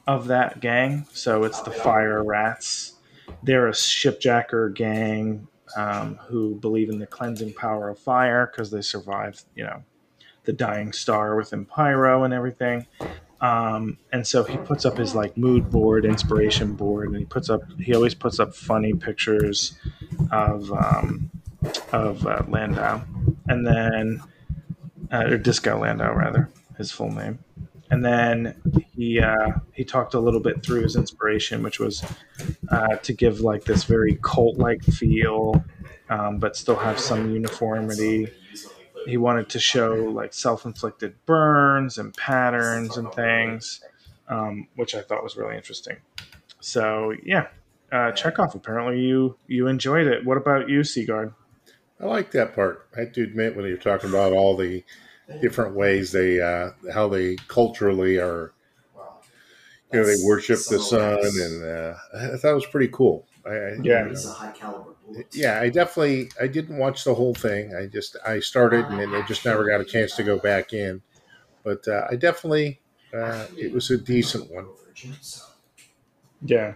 [0.08, 1.06] of that gang.
[1.14, 2.96] So it's the Fire Rats.
[3.44, 8.82] They're a shipjacker gang um, who believe in the cleansing power of fire because they
[8.82, 9.84] survived, you know,
[10.46, 12.88] the dying star within Pyro and everything.
[13.42, 17.50] Um, and so he puts up his like mood board, inspiration board, and he puts
[17.50, 19.78] up he always puts up funny pictures
[20.32, 21.30] of um,
[21.92, 23.04] of uh, Lando,
[23.48, 24.22] and then
[25.12, 27.40] uh, or Disco Lando rather, his full name.
[27.92, 28.56] And then
[28.96, 32.04] he uh, he talked a little bit through his inspiration, which was
[32.70, 35.64] uh, to give like this very cult like feel,
[36.10, 38.28] um, but still have some uniformity.
[39.06, 43.82] He wanted to show like self-inflicted burns and patterns and things
[44.28, 45.98] um, which i thought was really interesting.
[46.60, 47.48] So yeah
[47.92, 50.26] uh, chekov apparently you you enjoyed it.
[50.26, 51.34] What about you sigard
[52.00, 52.88] I like that part.
[52.96, 54.86] I have to admit, when you're talking about all the
[55.42, 58.54] different ways they, uh, how they culturally are,
[59.92, 63.28] you know, they worship the sun, and uh, I thought it was pretty cool.
[63.46, 64.08] I, I, Yeah.
[64.08, 65.28] you know, a high caliber bullet.
[65.32, 67.76] yeah, I definitely, I didn't watch the whole thing.
[67.76, 70.74] I just, I started, and then I just never got a chance to go back
[70.74, 71.02] in.
[71.64, 72.82] But uh, I definitely,
[73.14, 74.70] uh, it was a decent one.
[76.42, 76.74] yeah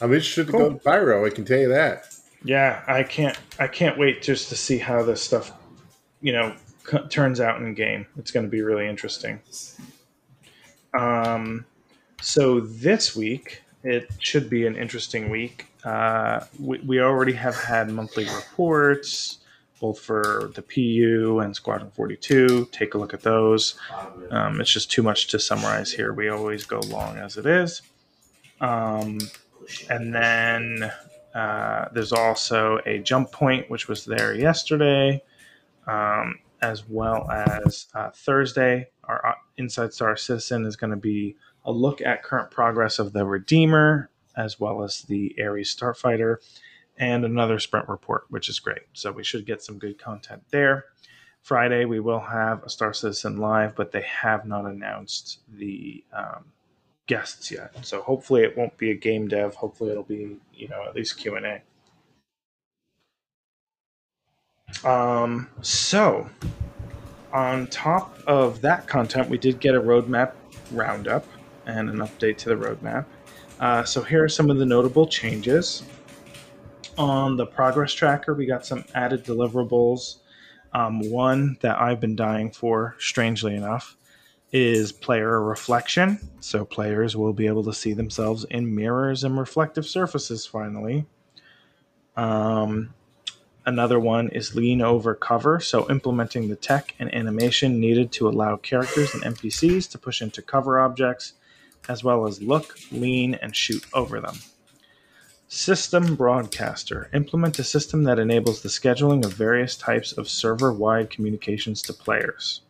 [0.00, 1.24] I'm interested to go to Pyro.
[1.26, 2.04] I can tell you that.
[2.44, 5.52] Yeah i can't i can't wait just to see how this stuff
[6.20, 6.54] you know
[6.88, 8.06] c- turns out in game.
[8.16, 9.40] It's going to be really interesting.
[10.94, 11.64] Um
[12.20, 15.66] so this week it should be an interesting week.
[15.84, 19.38] Uh we, we already have had monthly reports
[19.80, 23.74] both for the pu and squadron 42 take a look at those.
[24.30, 26.12] Um, it's just too much to summarize here.
[26.12, 27.82] We always go long as it is.
[28.60, 29.18] Um,
[29.90, 30.92] and then
[31.34, 35.22] uh, there's also a jump point, which was there yesterday,
[35.86, 38.88] um, as well as uh, Thursday.
[39.04, 43.12] Our uh, Inside Star Citizen is going to be a look at current progress of
[43.12, 46.36] the Redeemer, as well as the Ares Starfighter,
[46.98, 48.82] and another sprint report, which is great.
[48.92, 50.86] So we should get some good content there.
[51.40, 56.44] Friday, we will have a Star Citizen live, but they have not announced the um,
[57.06, 57.74] guests yet.
[57.84, 59.54] So hopefully, it won't be a game dev.
[59.54, 61.62] Hopefully, it'll be you know at least Q and A.
[64.84, 66.28] Um, so,
[67.32, 70.32] on top of that content, we did get a roadmap
[70.70, 71.26] roundup
[71.66, 73.04] and an update to the roadmap.
[73.60, 75.82] Uh, so, here are some of the notable changes.
[76.98, 80.16] On the progress tracker, we got some added deliverables.
[80.74, 83.96] Um, one that I've been dying for, strangely enough,
[84.52, 86.18] is player reflection.
[86.40, 91.06] So, players will be able to see themselves in mirrors and reflective surfaces finally.
[92.16, 92.94] Um,
[93.64, 98.56] Another one is lean over cover, so implementing the tech and animation needed to allow
[98.56, 101.34] characters and NPCs to push into cover objects,
[101.88, 104.38] as well as look, lean, and shoot over them.
[105.46, 107.08] System Broadcaster.
[107.14, 111.92] Implement a system that enables the scheduling of various types of server wide communications to
[111.92, 112.62] players.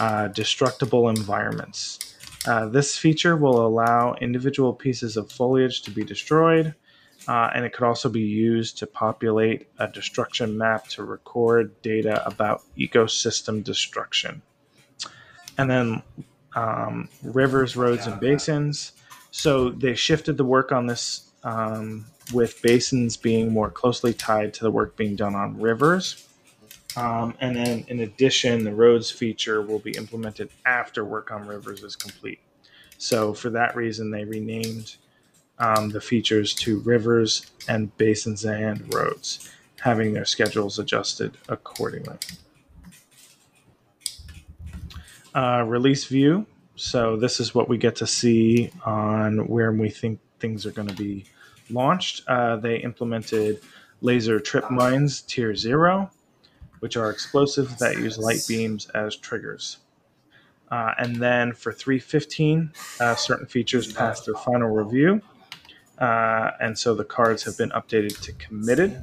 [0.00, 2.16] Uh, destructible environments.
[2.48, 6.74] Uh, this feature will allow individual pieces of foliage to be destroyed,
[7.28, 12.26] uh, and it could also be used to populate a destruction map to record data
[12.26, 14.42] about ecosystem destruction.
[15.58, 16.02] And then
[16.56, 18.92] um, rivers, roads, and basins.
[19.30, 24.64] So they shifted the work on this um, with basins being more closely tied to
[24.64, 26.26] the work being done on rivers.
[26.96, 31.82] Um, and then, in addition, the roads feature will be implemented after work on rivers
[31.82, 32.40] is complete.
[32.98, 34.96] So, for that reason, they renamed
[35.58, 42.16] um, the features to rivers and basins and roads, having their schedules adjusted accordingly.
[45.34, 46.46] Uh, release view.
[46.76, 50.88] So this is what we get to see on where we think things are going
[50.88, 51.24] to be
[51.70, 52.22] launched.
[52.28, 53.60] Uh, they implemented
[54.00, 56.10] laser trip mines tier zero,
[56.84, 59.78] which are explosives that use light beams as triggers.
[60.70, 62.70] Uh, and then for 315,
[63.00, 65.22] uh, certain features passed their final review.
[65.98, 69.00] Uh, and so the cards have been updated to committed.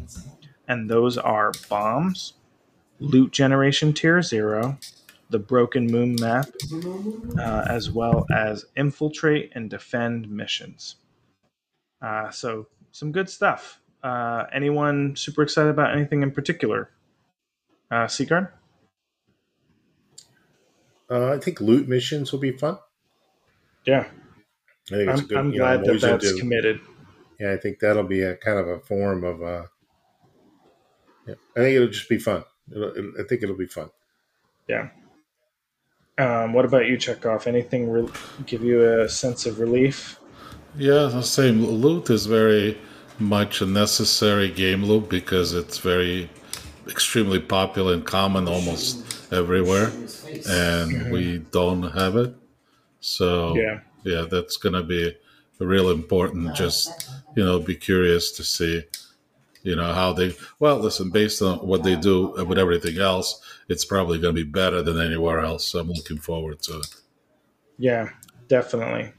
[0.68, 2.34] And those are bombs,
[3.00, 4.78] loot generation tier zero,
[5.32, 6.50] the broken moon map,
[7.40, 10.98] uh, as well as infiltrate and defend missions.
[12.00, 13.80] Uh, so some good stuff.
[14.04, 16.92] Uh, anyone super excited about anything in particular?
[17.92, 18.48] Uh, Sigard?
[21.10, 22.78] Uh, I think loot missions will be fun.
[23.86, 24.08] Yeah,
[24.92, 26.80] I think I'm, good, I'm you know, glad that that's into, committed.
[27.40, 29.42] Yeah, I think that'll be a kind of a form of.
[29.44, 29.64] Uh,
[31.28, 32.46] yeah, I think it'll just be fun.
[32.72, 33.90] It'll, it'll- I think it'll be fun.
[34.70, 34.90] Yeah.
[36.18, 37.48] Um, what about you, Chekov?
[37.48, 38.08] Anything re-
[38.46, 40.20] give you a sense of relief?
[40.78, 41.66] Yeah, the same.
[41.66, 42.78] Loot is very
[43.20, 46.30] much a necessary game loop because it's very
[46.90, 49.92] extremely popular and common almost everywhere,
[50.46, 52.36] and we don't have it.
[53.00, 53.82] So Yeah.
[54.04, 55.16] yeah, that's gonna be
[55.60, 56.56] real important.
[56.56, 58.84] Just you know, be curious to see,
[59.64, 60.36] you know, how they.
[60.60, 64.82] Well, listen, based on what they do with everything else, it's probably gonna be better
[64.84, 65.66] than anywhere else.
[65.68, 66.88] So I'm looking forward to it.
[67.78, 68.10] Yeah,
[68.48, 69.14] definitely.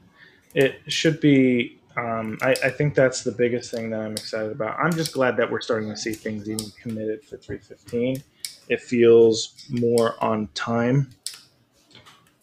[0.55, 1.79] It should be.
[1.95, 4.79] Um, I, I think that's the biggest thing that I'm excited about.
[4.79, 8.23] I'm just glad that we're starting to see things even committed for 315.
[8.69, 11.11] It feels more on time.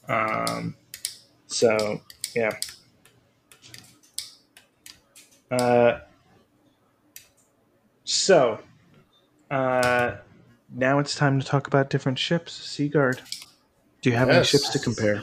[0.08, 0.76] Um,
[1.46, 2.00] so,
[2.34, 2.52] yeah.
[5.50, 6.00] Uh,
[8.04, 8.60] so,
[9.50, 10.16] uh,
[10.72, 12.52] now it's time to talk about different ships.
[12.52, 13.20] Sigard,
[14.02, 15.22] do you have any ships to compare?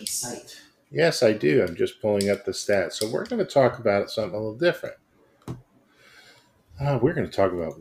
[0.89, 1.63] Yes, I do.
[1.63, 2.93] I'm just pulling up the stats.
[2.93, 4.95] So we're going to talk about something a little different.
[6.79, 7.73] Uh, we're going to talk about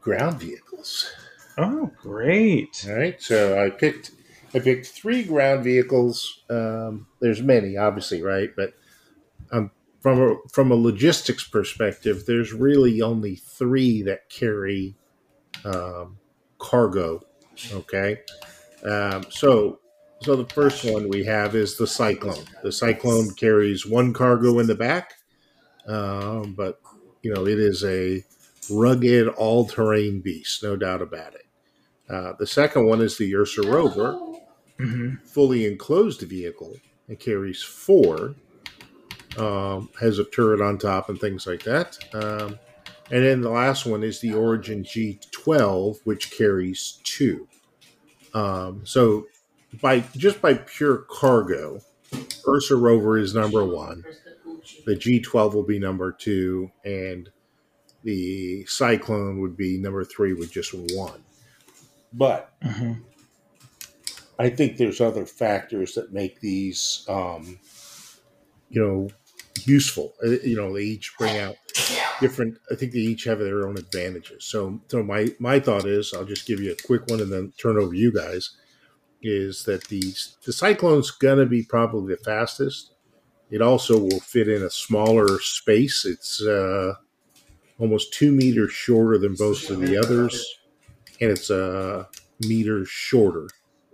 [0.00, 1.10] ground vehicles.
[1.58, 2.84] Oh, great.
[2.88, 3.20] All right.
[3.20, 4.12] So I picked
[4.54, 6.44] I picked three ground vehicles.
[6.48, 8.50] Um, there's many, obviously, right?
[8.56, 8.74] But
[9.50, 14.94] um, from a, from a logistics perspective, there's really only three that carry
[15.64, 16.18] um,
[16.58, 17.20] cargo.
[17.72, 18.20] Okay.
[18.84, 19.80] Um, so
[20.24, 22.46] so the first one we have is the Cyclone.
[22.62, 25.12] The Cyclone carries one cargo in the back,
[25.86, 26.80] um, but
[27.22, 28.24] you know it is a
[28.70, 31.46] rugged, all-terrain beast, no doubt about it.
[32.08, 34.18] Uh, the second one is the Ursa Rover,
[34.78, 36.74] hmm fully enclosed vehicle.
[37.06, 38.34] It carries four,
[39.36, 41.98] um, has a turret on top and things like that.
[42.14, 42.58] Um,
[43.10, 47.46] and then the last one is the Origin G12, which carries two.
[48.32, 49.26] Um, so
[49.80, 51.80] by just by pure cargo,
[52.46, 54.04] Ursa Rover is number one.
[54.86, 57.28] The G12 will be number two, and
[58.02, 61.24] the Cyclone would be number three with just one.
[62.12, 63.02] But Mhm.
[64.38, 67.58] I think there's other factors that make these, um,
[68.68, 69.08] you know,
[69.64, 70.14] useful.
[70.24, 71.56] Uh, You know, they each bring out
[72.20, 72.58] different.
[72.70, 74.44] I think they each have their own advantages.
[74.44, 77.52] So, so my my thought is, I'll just give you a quick one and then
[77.58, 78.50] turn over to you guys.
[79.26, 80.02] Is that the
[80.44, 82.92] the Cyclone's gonna be probably the fastest.
[83.50, 86.04] It also will fit in a smaller space.
[86.04, 86.94] It's uh,
[87.78, 90.44] almost two meters shorter than both of the others,
[91.20, 92.08] and it's a
[92.46, 93.48] meter shorter.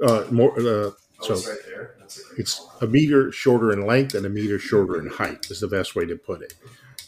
[0.04, 0.58] Uh, more.
[0.60, 0.90] Uh,
[1.22, 1.94] Oh, so it's right there.
[1.98, 2.78] That's a great it's call.
[2.80, 6.06] a meter shorter in length and a meter shorter in height is the best way
[6.06, 6.54] to put it.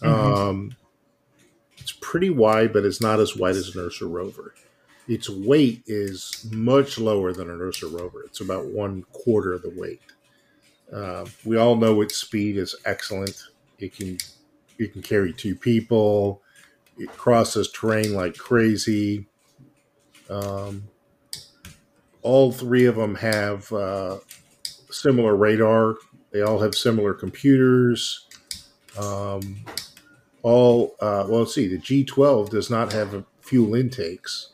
[0.03, 0.07] Mhm.
[0.07, 0.77] Um,
[1.79, 4.53] it's pretty wide, but it's not as wide as an Ursa Rover.
[5.09, 8.23] Its weight is much lower than an Ursa Rover.
[8.25, 10.01] It's about one quarter of the weight.
[10.93, 13.43] Um, we all know its speed is excellent.
[13.79, 14.19] It can
[14.79, 16.43] it can carry two people.
[16.99, 19.27] It crosses terrain like crazy.
[20.29, 20.85] Um,
[22.23, 24.19] all three of them have uh,
[24.91, 25.97] similar radar.
[26.31, 28.27] They all have similar computers.
[28.99, 29.65] Um,
[30.43, 31.69] all uh, well, let's see.
[31.69, 34.52] The G12 does not have fuel intakes,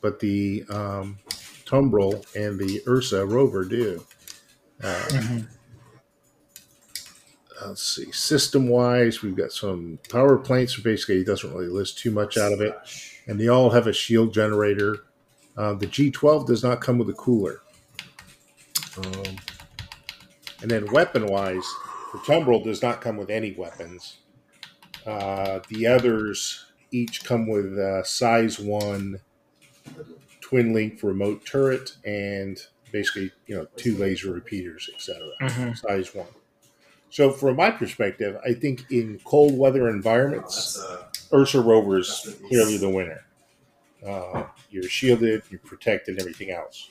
[0.00, 1.18] but the um,
[1.64, 4.04] Tumbril and the Ursa rover do.
[4.82, 5.46] Uh, Mhm.
[7.66, 8.10] let's see.
[8.12, 10.78] System wise, we've got some power plants.
[10.80, 12.74] Basically, it doesn't really list too much out of it
[13.26, 15.04] and they all have a shield generator.
[15.56, 17.60] Uh, the G12 does not come with a cooler.
[18.96, 19.36] Um,
[20.62, 21.64] and then weapon wise,
[22.12, 24.16] the Tumbril does not come with any weapons.
[25.06, 29.20] Uh, the others each come with uh, size one
[30.40, 32.58] twin link remote turret and
[32.92, 35.20] basically you know two laser repeaters, etc.
[35.40, 35.76] Mhm.
[35.78, 36.26] Size one.
[37.10, 42.36] So from my perspective, I think in cold weather environments, That's uh, Ursa Rover is
[42.48, 43.20] clearly the winner.
[44.06, 46.88] Uh, you're shielded, you're protected, and everything else.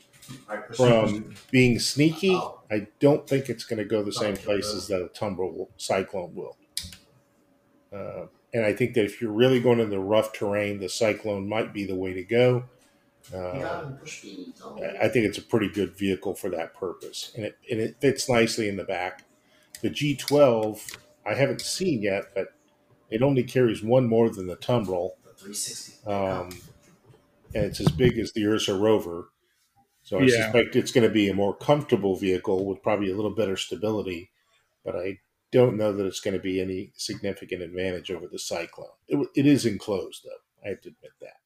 [0.75, 2.39] From being sneaky,
[2.69, 6.55] I don't think it's going to go the same places that a Tumbril Cyclone will.
[7.91, 11.47] Uh, and I think that if you're really going in the rough terrain, the Cyclone
[11.49, 12.65] might be the way to go.
[13.31, 14.53] You Uh, got him push me.
[14.81, 17.99] I I think it's a pretty good vehicle for that purpose, and it and it
[18.01, 19.25] fits nicely in the back.
[19.81, 22.49] The G12 I haven't seen yet, but
[23.09, 25.11] it only carries one more than the Tumbril.
[25.23, 26.09] The 360.
[26.11, 26.49] um,
[27.53, 29.29] and it's as big as the Ursa Rover.
[30.03, 30.27] So I Yeah.
[30.27, 34.31] suspect it's going to be a more comfortable vehicle with probably a little better stability,
[34.85, 35.19] but I
[35.51, 38.89] don't know that it's going to be any significant advantage over the Cyclone.
[39.07, 40.43] It, it is enclosed, though.
[40.65, 41.38] I have to admit that.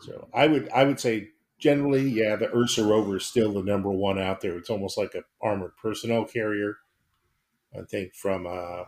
[0.00, 3.90] So I would I would say generally, yeah, the Ursa Rover is still the number
[3.90, 4.56] one out there.
[4.56, 6.76] It's almost like an armored personnel carrier.
[7.78, 8.84] I think from uh,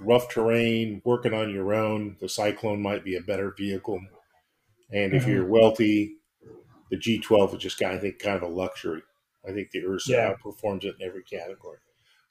[0.00, 4.00] rough terrain, working on your own, the Cyclone might be a better vehicle.
[4.92, 5.28] And if Mhm.
[5.28, 6.18] you're wealthy,
[6.90, 9.02] the G12 is just kind of, I think kind of a luxury.
[9.48, 10.34] I think the Ursa Yeah.
[10.34, 11.78] outperforms it in every category.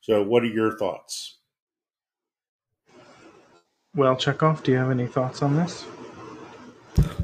[0.01, 1.39] So, what are your thoughts?
[3.95, 5.85] Well, Chekov, do you have any thoughts on this?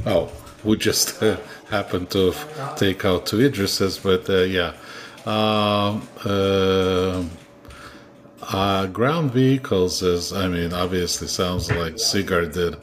[0.06, 0.32] Oh,
[0.64, 1.38] we just uh,
[1.70, 2.34] happened to
[2.76, 4.74] take out two Idrises, but uh, yeah.
[5.26, 7.30] Um, um,
[8.42, 12.78] uh, ground vehicles is, I mean, obviously sounds like Sigar did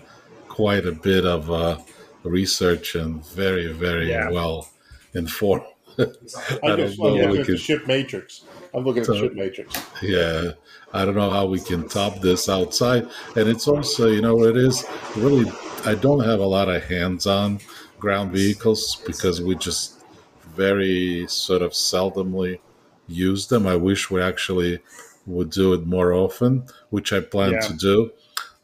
[0.49, 1.79] quite a bit of uh,
[2.23, 4.31] research and very, very Yeah.
[4.31, 4.69] well
[5.15, 5.65] informed.
[5.99, 6.07] I I
[6.77, 7.27] just, don't I'm know.
[7.27, 8.43] looking We at the ship matrix.
[8.75, 9.83] I'm looking at the ship matrix.
[10.03, 10.53] yeah,
[10.93, 13.09] I don't know how we can top this outside.
[13.35, 14.85] And it's also, you know, it is
[15.17, 15.51] really,
[15.87, 17.61] I don't have a lot of hands on
[17.99, 20.05] ground vehicles because we just
[20.45, 22.61] very sort of seldomly
[23.07, 23.67] use them.
[23.67, 24.81] I wish we actually
[25.27, 27.61] would do it more often, which I plan Yeah.
[27.61, 28.11] to do.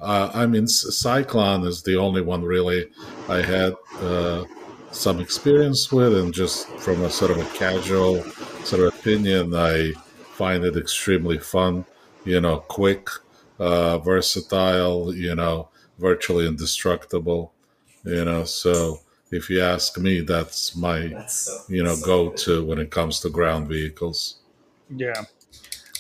[0.01, 2.91] Uh, I mean, Cyclone is the only one really
[3.29, 4.45] I had uh,
[4.91, 8.25] some experience with, and just from a sort of a casual
[8.65, 9.93] sort of opinion, I
[10.33, 11.87] find it extremely fun.
[12.25, 13.09] You know, quick,
[13.59, 15.15] uh, versatile.
[15.15, 15.69] You know,
[15.99, 17.53] virtually indestructible.
[18.05, 21.59] You know, so if you ask me, that's my That's so.
[21.69, 24.41] you know so go to when it comes to ground vehicles.
[24.95, 25.25] Yeah.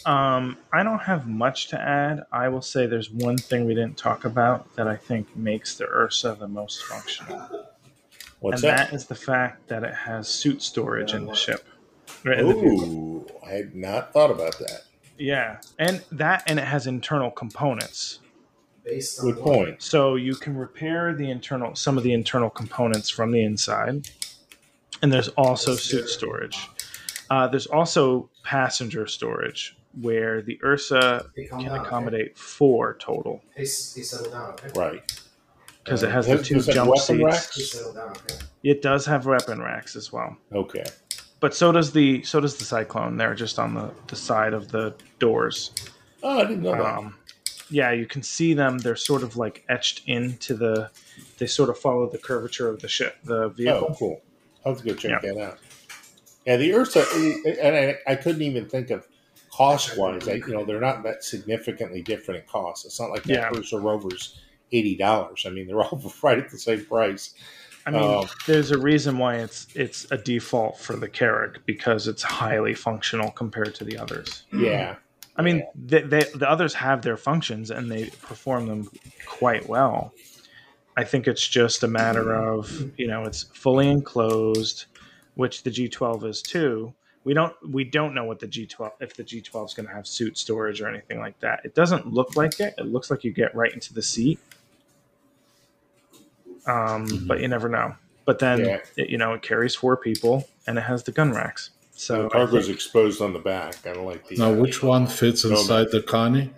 [0.04, 2.24] Um, I don't have much to add.
[2.32, 5.86] I will say there's one thing we didn't talk about that I think makes the
[5.86, 7.68] Ursa the most functional.
[8.40, 8.90] What's and that?
[8.90, 11.64] that is the fact that it has suit storage in the ship.
[12.24, 12.88] Right, in the vehicle.
[12.88, 14.82] Ooh, I had not thought about that.
[15.16, 15.58] Yeah.
[15.78, 18.18] And that and it has internal components.
[18.84, 19.82] Based on Good what- point.
[19.82, 24.08] So you can repair the internal some of the internal components from the inside.
[25.02, 26.68] And there's also suit storage.
[27.30, 31.76] Uh, there's also passenger storage where the Ursa can down, okay?
[31.86, 34.70] accommodate four total Hey, s- hey, settle down, okay?
[34.78, 35.20] Right.
[35.84, 37.22] because Uh, it has the two does it have jump seats.
[37.22, 37.56] racks?
[37.56, 38.34] Hey, settle down, okay?
[38.62, 40.84] It does have weapon racks as well, Okay.
[41.40, 43.16] but so does the so does the Cyclone.
[43.16, 45.72] They're just on the, the side of the doors.
[46.22, 46.80] Oh, I didn't know that.
[46.98, 47.16] Um,
[47.72, 48.78] yeah, you can see them.
[48.78, 50.90] They're sort of like etched into the.
[51.38, 53.88] They sort of follow the curvature of the ship, the vehicle.
[53.90, 54.22] oh, cool.
[54.64, 55.32] I'll have to go check Yeah.
[55.32, 55.58] that out.
[56.46, 57.04] Yeah, the Ursa,
[57.60, 59.06] and I, I couldn't even think of
[59.50, 60.26] cost wise.
[60.26, 62.84] You know, they're not that significantly different in cost.
[62.84, 63.50] It's not like the Yeah.
[63.56, 64.40] Ursa Rover's
[64.72, 65.44] eighty dollars.
[65.46, 67.34] I mean, they're all right at the same price.
[67.86, 72.06] I mean, Um, there's a reason why it's it's a default for the Carrack because
[72.08, 74.44] it's highly functional compared to the others.
[74.52, 74.96] Yeah,
[75.36, 78.90] I mean, they, they, the others have their functions and they perform them
[79.26, 80.12] quite well.
[80.96, 84.84] I think it's just a matter of you know it's fully enclosed,
[85.36, 86.92] which the G12 is too.
[87.24, 90.06] We don't we don't know what the G12 if the G12 is going to have
[90.06, 91.60] suit storage or anything like that.
[91.64, 92.74] It doesn't look like it.
[92.76, 94.38] It looks like you get right into the seat,
[96.66, 97.94] um, but you never know.
[98.24, 98.78] But then Yeah.
[98.96, 101.70] it, you know it carries four people and it has the gun racks.
[101.94, 104.36] So the I cargo's think- exposed on the back, I don't like the.
[104.36, 106.50] Now, uh, which one fits inside the Connie?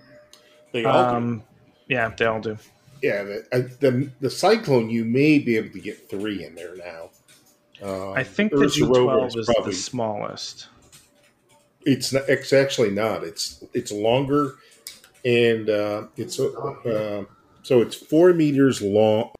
[0.72, 1.16] They all do.
[1.16, 1.42] um,
[1.88, 2.56] yeah, they all do.
[3.02, 6.76] yeah, the, uh, the the Cyclone, you may be able to get three in there
[6.76, 7.10] now.
[7.82, 10.68] Uh, I think the G12 is probably the smallest.
[11.82, 13.24] It's not, it's actually not.
[13.24, 14.54] It's it's longer,
[15.24, 17.24] and uh, it's uh,
[17.62, 19.30] so it's four meters long.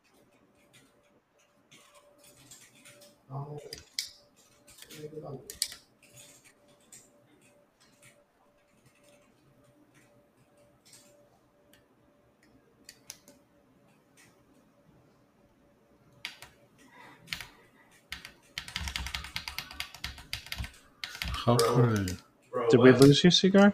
[21.44, 22.12] How could I?
[22.50, 23.72] Bro, Did we lose you, Sigard?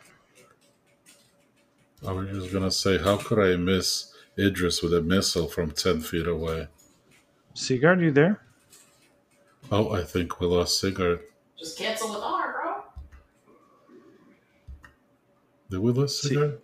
[2.07, 6.01] I was just gonna say, how could I miss Idris with a missile from ten
[6.01, 6.69] feet away?
[7.55, 8.41] Sigard, you there?
[9.71, 11.21] Oh, I think we lost Sigard.
[11.59, 13.97] Just cancel with R, bro.
[15.69, 16.59] Did we lose See- Sigard?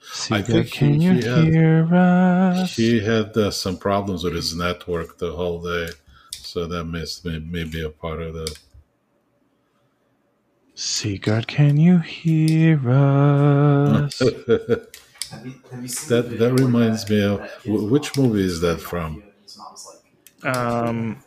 [0.00, 2.76] Sigard, think can he- you he had- hear us?
[2.76, 5.88] He had uh, some problems with his network the whole day,
[6.30, 8.36] so that missed may, maybe a part of
[10.78, 10.82] the.
[10.82, 14.18] Sigard, can you hear us?
[14.20, 18.60] Have you, have you That- that reminds me of- that kid wh- which movie is
[18.62, 19.22] that from?
[19.42, 19.86] His mom's
[20.44, 21.22] like, um,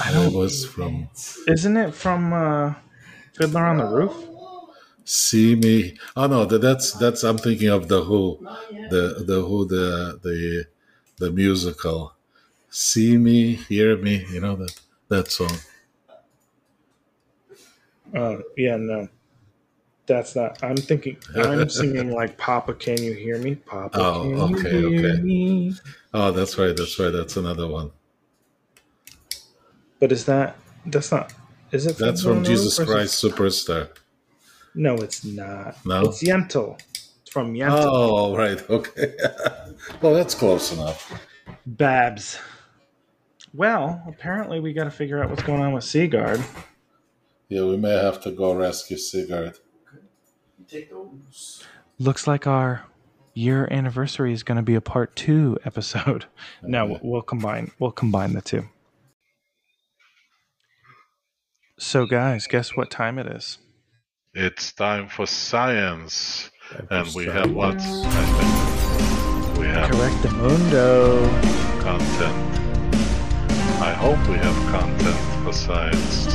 [0.00, 1.08] I don't- It was from
[1.46, 2.74] isn't it from uh,
[3.34, 4.14] Fiddler on the Roof?
[5.04, 5.96] See Me.
[6.16, 7.22] Oh no, that's that's.
[7.24, 8.38] I'm thinking of the Who,
[8.90, 10.66] the the Who, the the
[11.18, 12.12] the musical.
[12.70, 14.26] See me, hear me.
[14.30, 14.74] You know that
[15.08, 15.56] that song.
[18.14, 19.08] Oh, yeah, no.
[20.06, 20.62] That's not.
[20.62, 21.18] I'm thinking.
[21.36, 23.56] I'm singing like Papa, can you hear me?
[23.56, 25.20] Papa, Oh, can okay, you hear okay.
[25.22, 25.74] me?
[26.14, 26.74] Oh, that's right.
[26.74, 27.10] That's right.
[27.12, 27.90] That's another one.
[30.00, 30.56] But is that?
[30.86, 31.32] That's not.
[31.72, 31.98] Is it?
[31.98, 33.88] That's from Jesus Roof or is it- Christ Superstar.
[34.74, 35.76] No, it's not.
[35.84, 36.02] No?
[36.02, 36.78] It's Yentl.
[37.22, 37.72] It's from Yentl.
[37.84, 38.58] Oh, right.
[38.70, 39.14] Okay.
[40.00, 41.20] well, that's close enough.
[41.66, 42.38] Babs.
[43.52, 46.42] Well, apparently we got to figure out what's going on with Sigard.
[47.48, 49.58] Yeah, we may have to go rescue Sigard.
[50.66, 51.64] Take those.
[51.98, 52.84] Looks like our
[53.34, 56.26] year anniversary is going to be a part two episode.
[56.62, 57.00] No, Okay.
[57.02, 57.70] we'll combine.
[57.78, 58.64] We'll combine the two.
[61.78, 63.58] So, guys, guess what time it is?
[64.34, 66.50] It's time for science.
[66.90, 67.76] And we Just, have what?
[67.80, 71.24] I think we have Correct the mundo.
[71.80, 72.56] content.
[73.80, 76.26] I hope we have content for science.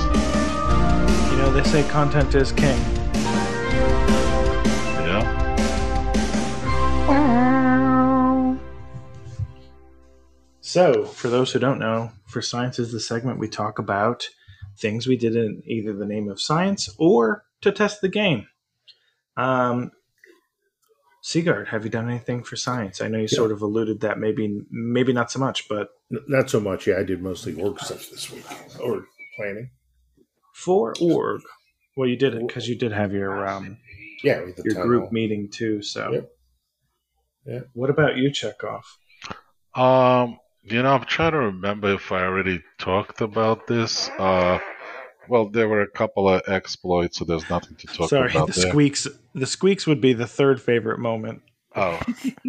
[1.32, 2.80] You know, they say content is king.
[5.05, 5.39] Yeah?
[10.61, 14.28] So, for those who don't know, for science is the segment we talk about
[14.78, 18.47] things we did in either the name of science or to test the game.
[19.38, 19.91] Um,
[21.24, 23.01] Sigard, have you done anything for science?
[23.01, 26.49] I know you sort of alluded that maybe maybe not so much, but N- Not
[26.49, 26.86] so much.
[26.86, 28.45] Yeah, I did mostly work stuff this week
[28.82, 29.05] or
[29.38, 29.70] planning.
[30.54, 31.41] For org.
[31.97, 33.78] Well, you did it because you did have your um,
[34.24, 35.12] Yeah, the your town group hall.
[35.12, 35.82] meeting too.
[35.82, 36.30] So, Yep.
[37.45, 37.60] Yeah.
[37.74, 38.84] What about you, Chekov?
[39.76, 44.10] Um, you know, I'm trying to remember if I already talked about this.
[44.18, 44.60] Uh,
[45.28, 48.45] well, there were a couple of exploits, so there's nothing to talk Sorry, about Sorry,
[48.54, 48.70] the there.
[48.72, 49.08] squeaks.
[49.36, 51.41] The squeaks would be the third favorite moment
[51.76, 52.03] Oh,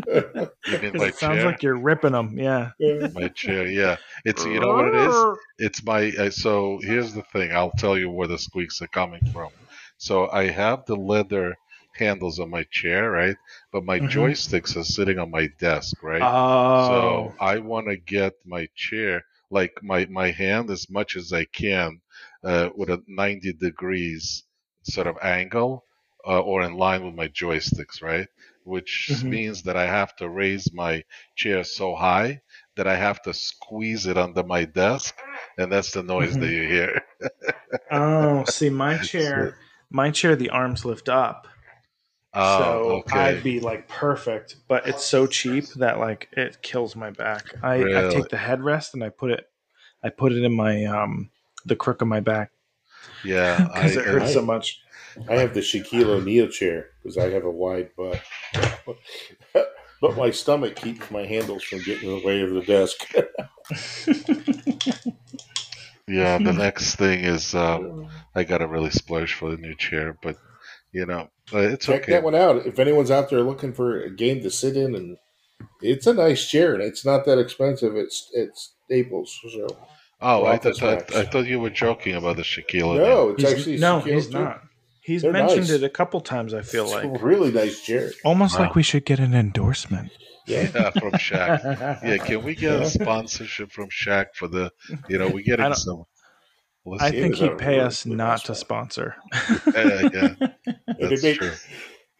[0.66, 1.44] you mean 'Cause my it sounds chair?
[1.44, 2.38] like you're ripping them.
[2.38, 2.72] Yeah.
[3.12, 3.96] my chair, yeah.
[4.24, 5.26] It's you know what it is.
[5.58, 7.52] It's my uh, so here's the thing.
[7.52, 9.50] I'll tell you where the squeaks are coming from.
[9.98, 11.56] So I have the leather
[11.92, 13.36] handles on my chair, right?
[13.72, 14.00] But my Mhm.
[14.00, 16.28] joysticks are sitting on my desk, right?
[16.28, 16.54] Oh.
[16.74, 21.44] So I want to get my chair, like my my hand, as much as I
[21.44, 22.00] can,
[22.42, 24.44] uh, with a 90 degrees
[24.82, 25.84] sort of angle,
[26.26, 28.28] uh, or in line with my joysticks, right?
[28.64, 29.30] Which Mhm.
[29.30, 31.04] means that I have to raise my
[31.36, 32.40] chair so high
[32.76, 35.14] that I have to squeeze it under my desk,
[35.58, 36.40] and that's the noise Mhm.
[36.40, 37.02] that you hear.
[37.90, 39.56] oh, see, my chair,
[39.90, 41.46] my chair, the arms lift up.
[42.34, 43.18] Oh, so okay.
[43.18, 47.54] I'd be like perfect, but it's so cheap that like it kills my back.
[47.62, 49.48] I, I take the headrest and I put it,
[50.02, 51.30] I put it in my um
[51.64, 52.50] the crook of my back
[53.24, 54.80] yeah, because it hurts I- so much.
[55.28, 58.20] I have the Shaquille O'Neal chair because I have a wide butt.
[60.00, 63.12] but my stomach keeps my handles from getting in the way of the desk.
[66.08, 66.38] yeah.
[66.38, 70.36] The next thing is um, I got to really splurge for the new chair, but
[70.92, 72.12] you know, uh, it's Check okay.
[72.12, 72.66] that one out.
[72.66, 75.16] If anyone's out there looking for a game to sit in, and
[75.82, 77.96] it's a nice chair, and it's not that expensive.
[77.96, 79.38] It's it's Staples.
[79.52, 79.66] So
[80.20, 82.96] Oh, I thought I, I thought you were joking about the Shaquille.
[82.96, 84.38] No, it's He's- actually no, Shaquille he's too.
[84.38, 84.62] not.
[85.04, 85.70] He's They're mentioned nice.
[85.70, 86.54] it a couple times.
[86.54, 88.10] I feel It's like a really nice chair.
[88.24, 88.64] almost Wow.
[88.66, 90.10] like we should get an endorsement.
[90.46, 90.70] Yeah.
[90.74, 92.02] Yeah, from Shaq.
[92.04, 94.70] Yeah, can we get a sponsorship from Shaq for the?
[95.08, 96.04] You know, we get getting don't- some.
[97.00, 99.16] I think he'd pay really us good not to sponsor.
[99.74, 100.34] yeah, yeah,
[100.98, 101.52] they that's make true.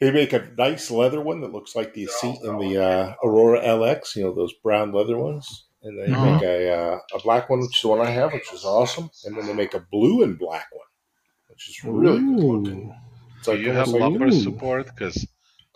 [0.01, 3.61] they make a nice leather one that looks like the seat in the uh, Aurora
[3.61, 4.16] LX.
[4.16, 5.66] You know those brown leather ones.
[5.82, 6.32] And they Mhm.
[6.35, 9.11] make a uh, a black one, which is the one I have, which is awesome.
[9.26, 10.87] And then they make a blue and black one,
[11.55, 12.94] which is really good looking.
[13.38, 14.30] It's Do like you have like lumbar Ooh.
[14.32, 14.86] support?
[14.86, 15.26] Because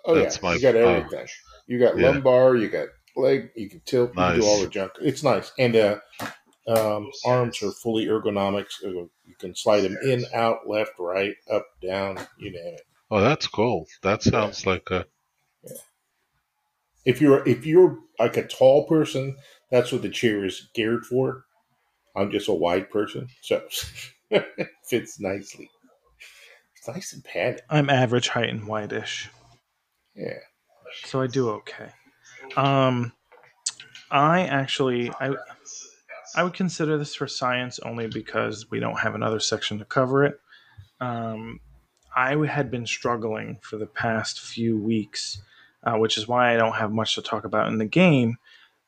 [0.04, 1.28] Oh That's yeah, my- you got everything.
[1.66, 2.08] You got Yeah.
[2.12, 4.92] lumbar, you got leg, you can tilt, you can do all the junk.
[5.00, 5.98] It's nice, and uh,
[6.66, 8.82] um, arms are fully ergonomics.
[8.84, 12.82] Uh, You can slide them in, out, left, right, up, down, you name it.
[13.10, 13.86] oh, that's cool.
[14.02, 15.06] That sounds like a
[17.04, 19.36] If you're if you're like a tall person,
[19.70, 21.44] that's what the chair is geared for.
[22.16, 23.84] I'm just a wide person, so it
[24.84, 25.70] fits nicely.
[26.76, 27.62] It's nice and padded.
[27.70, 29.28] I'm average height and whitish,
[30.14, 30.38] Yeah.
[31.04, 31.90] so I do okay.
[32.56, 33.12] Um,
[34.10, 35.34] I actually I
[36.36, 40.24] I would consider this for science only because we don't have another section to cover
[40.24, 40.40] it.
[41.00, 41.60] Um,
[42.14, 45.40] I had been struggling for the past few weeks,
[45.84, 48.36] uh, which is why I don't have much to talk about in the game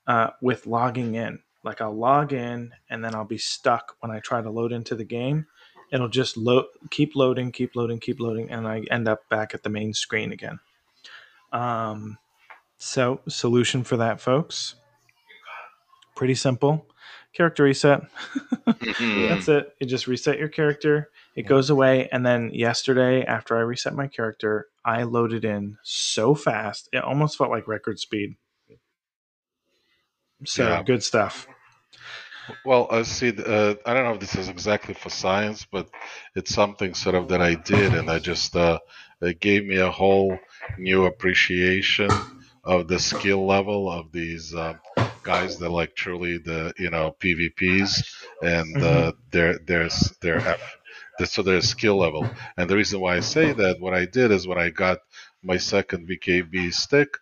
[0.07, 1.41] uh, with logging in.
[1.63, 4.95] Like I'll log in and then I'll be stuck when I try to load into
[4.95, 5.47] the game.
[5.93, 9.63] It'll just load, keep loading, keep loading, keep loading, and I end up back at
[9.63, 10.61] the main screen again.
[11.53, 12.19] Um,
[12.79, 14.77] so solution for that, folks.
[16.15, 16.87] Pretty simple.
[17.33, 18.03] Character reset.
[18.67, 19.75] That's it.
[19.81, 21.11] You just reset your character.
[21.37, 22.09] It goes away.
[22.11, 26.89] And then yesterday, after I reset my character, I loaded in so fast.
[26.93, 28.37] It almost felt like record speed.
[30.45, 30.83] So Yeah.
[30.83, 31.47] good stuff.
[32.65, 33.29] Well, I see.
[33.31, 35.89] Uh, I don't know if this is exactly for science, but
[36.35, 38.79] it's something sort of that I did, and I just uh,
[39.21, 40.39] it gave me a whole
[40.79, 42.09] new appreciation
[42.65, 44.75] of the skill level of these uh,
[45.23, 48.03] guys that like truly the you know PvPs
[48.43, 49.89] and uh, their their
[50.21, 50.77] their F,
[51.19, 52.33] the, so their skill level.
[52.57, 54.99] And the reason why I say that, what I did is when I got
[55.43, 57.17] my second VKB stick,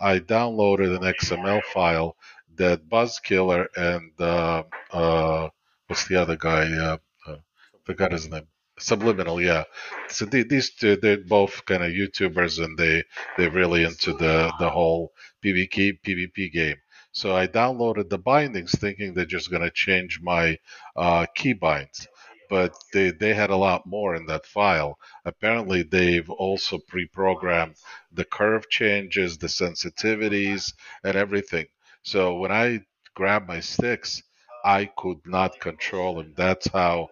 [0.00, 2.16] I downloaded an XML file
[2.56, 5.48] that Buzz Killer and uh, uh,
[5.86, 6.72] what's the other guy?
[6.72, 7.36] Uh, uh,
[7.84, 8.46] forgot his name.
[8.78, 9.64] Subliminal, yeah.
[10.08, 13.04] So the, these two, they're both kind of YouTubers, and they
[13.36, 15.12] they're really into the the whole
[15.44, 16.76] PvP PvP game.
[17.12, 20.58] So I downloaded the bindings, thinking they're just gonna change my
[20.96, 22.08] uh, keybinds,
[22.50, 24.98] but they they had a lot more in that file.
[25.24, 27.76] Apparently, they've also pre-programmed
[28.12, 30.72] the curve changes, the sensitivities,
[31.04, 31.66] and everything.
[32.04, 32.80] So when I
[33.14, 34.22] grabbed my sticks,
[34.64, 36.34] I could not control them.
[36.36, 37.08] That's how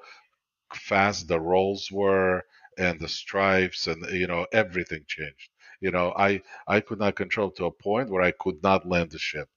[0.75, 2.45] fast the rolls were
[2.79, 5.51] and the stripes and you know everything changed.
[5.81, 9.11] You know, I I could not control to a point where I could not land
[9.11, 9.49] the ship.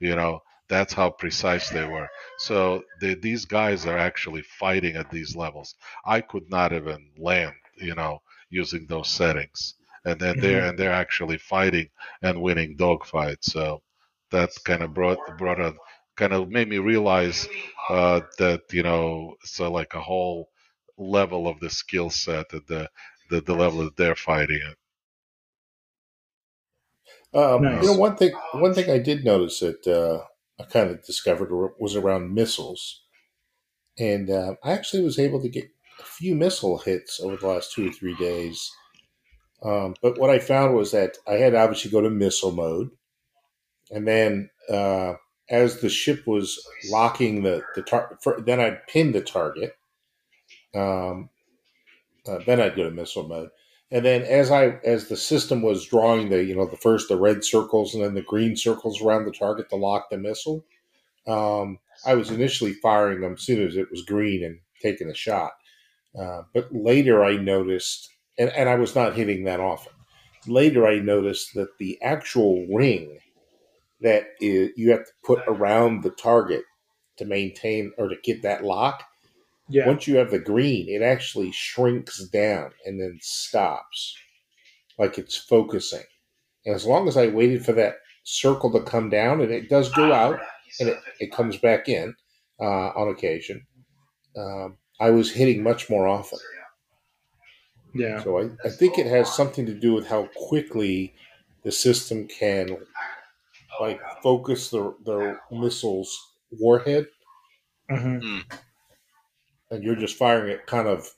[0.00, 2.08] You know, that's how precise they were.
[2.38, 5.74] So the, these guys are actually fighting at these levels.
[6.04, 7.54] I could not even land.
[7.76, 9.74] You know, using those settings,
[10.04, 10.70] and then they're mm-hmm.
[10.70, 11.90] and they're actually fighting
[12.22, 13.44] and winning dogfights.
[13.44, 13.82] So
[14.30, 15.74] that kind of brought brought a
[16.16, 17.48] kind of made me realize
[17.88, 20.50] uh, that you know so like a whole
[20.98, 22.88] level of the skill set at the,
[23.30, 24.76] the the level that they're fighting at.
[27.32, 27.82] Um, Nice.
[27.82, 30.24] You know, one thing one thing I did notice that uh,
[30.60, 33.02] I kind of discovered was around missiles,
[33.98, 35.70] and uh, I actually was able to get
[36.00, 38.70] a few missile hits over the last two or three days.
[39.62, 42.90] Um, but what I found was that I had to obviously go to missile mode,
[43.90, 45.14] and then uh,
[45.50, 49.76] as the ship was locking the the target, then I'd pin the target.
[50.74, 51.30] Um,
[52.26, 53.50] uh, then I'd go to missile mode,
[53.90, 57.16] and then as I as the system was drawing the you know the first the
[57.16, 60.64] red circles and then the green circles around the target to lock the missile,
[61.26, 65.14] um, I was initially firing them as soon as it was green and taking a
[65.14, 65.52] shot.
[66.18, 69.92] Uh, but later I noticed, and, and I was not hitting that often.
[70.46, 73.18] Later I noticed that the actual ring
[74.02, 76.62] that is, you have to put around the target
[77.18, 79.02] to maintain or to get that lock
[79.68, 79.86] Yeah.
[79.86, 84.16] once you have the green, it actually shrinks down and then stops,
[84.98, 86.04] like it's focusing.
[86.66, 89.90] And as long as I waited for that circle to come down, and it does
[89.92, 90.40] go out
[90.80, 92.14] and it, it comes back in
[92.60, 92.64] uh,
[92.96, 93.66] on occasion,
[94.36, 96.38] um, I was hitting much more often.
[97.94, 98.22] yeah.
[98.22, 101.14] So I, I think it has something to do with how quickly
[101.64, 102.76] the system can
[103.80, 107.06] like focus the the missile's warhead.
[107.88, 108.40] Hmm.
[109.70, 111.08] And you're just firing it kind of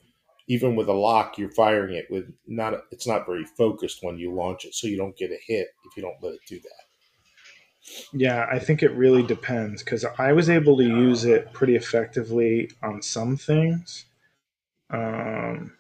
[0.49, 4.33] even with a lock you're firing it with not it's not very focused when you
[4.33, 6.83] launch it so you don't get a hit if you don't let it do that.
[8.13, 12.71] Yeah, I think it really depends because I was able to use it pretty effectively
[12.83, 14.05] on some things.
[14.91, 15.73] Um,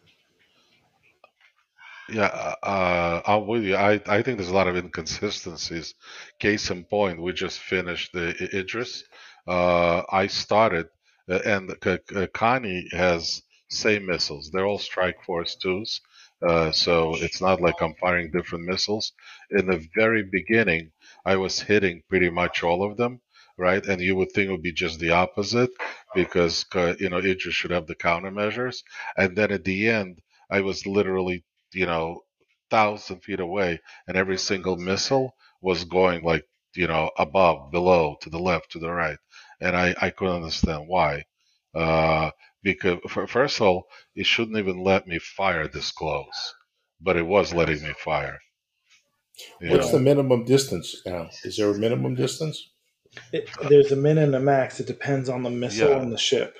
[2.12, 3.76] Yeah, uh, I'm with you.
[3.76, 5.94] I, I think there's a lot of inconsistencies.
[6.38, 9.04] Case in point, we just finished the Idris.
[9.46, 10.88] Uh, I started,
[11.30, 11.74] uh, and
[12.34, 14.50] Connie has same missiles.
[14.50, 16.00] They're all Strike Force twos,
[16.46, 19.12] uh, so it's not like I'm firing different missiles.
[19.50, 20.92] In the very beginning,
[21.24, 23.22] I was hitting pretty much all of them,
[23.56, 23.84] right?
[23.86, 25.70] And you would think it would be just the opposite
[26.14, 28.82] because uh, you know Idris should have the countermeasures.
[29.16, 31.44] And then at the end, I was literally
[31.74, 32.22] you know,
[32.70, 36.44] thousand feet away, and every single missile was going like,
[36.76, 39.18] you know, above, below, to the left, to the right,
[39.60, 41.24] and I I couldn't understand why.
[41.74, 42.30] Uh,
[42.62, 46.54] because for, first of all, it shouldn't even let me fire this close,
[47.00, 48.38] but it was letting me fire.
[49.60, 49.92] You what's know?
[49.92, 52.70] the minimum distance now is there a minimum distance
[53.32, 54.80] it, there's a min and a max.
[54.80, 56.02] It depends on the missile Yeah.
[56.02, 56.56] and the ship.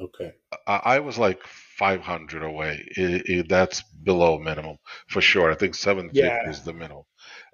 [0.00, 0.32] okay
[0.66, 1.40] I, I was like
[1.82, 2.86] 500 away.
[2.96, 4.76] It, it, that's below minimum
[5.08, 5.50] for sure.
[5.50, 6.48] I think 750 Yeah.
[6.48, 7.02] is the minimum,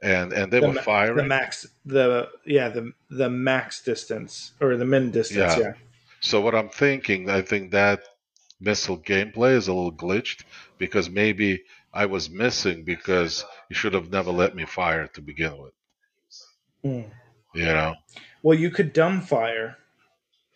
[0.03, 1.17] and and they The were firing.
[1.17, 5.57] The max, the yeah, the the max distance or the min distance.
[5.57, 5.69] Yeah.
[5.69, 5.73] Yeah.
[6.21, 8.01] So what I'm thinking, I think that
[8.61, 10.45] missile gameplay is a little glitched
[10.77, 11.63] because maybe
[11.95, 15.73] I was missing because you should have never let me fire to begin with.
[16.85, 17.09] Mm.
[17.55, 17.95] You know?
[18.43, 19.79] Well, you could dumb fire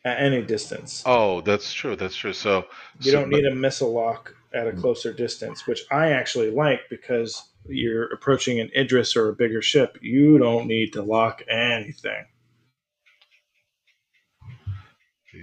[0.04, 1.02] at any distance.
[1.06, 1.96] Oh, that's true.
[1.96, 2.32] That's true.
[2.32, 2.64] So
[3.00, 6.80] you so- don't need a missile lock at a closer distance, which I actually like
[6.90, 9.96] because you're approaching an Idris or a bigger ship.
[10.02, 12.24] You don't need to lock anything.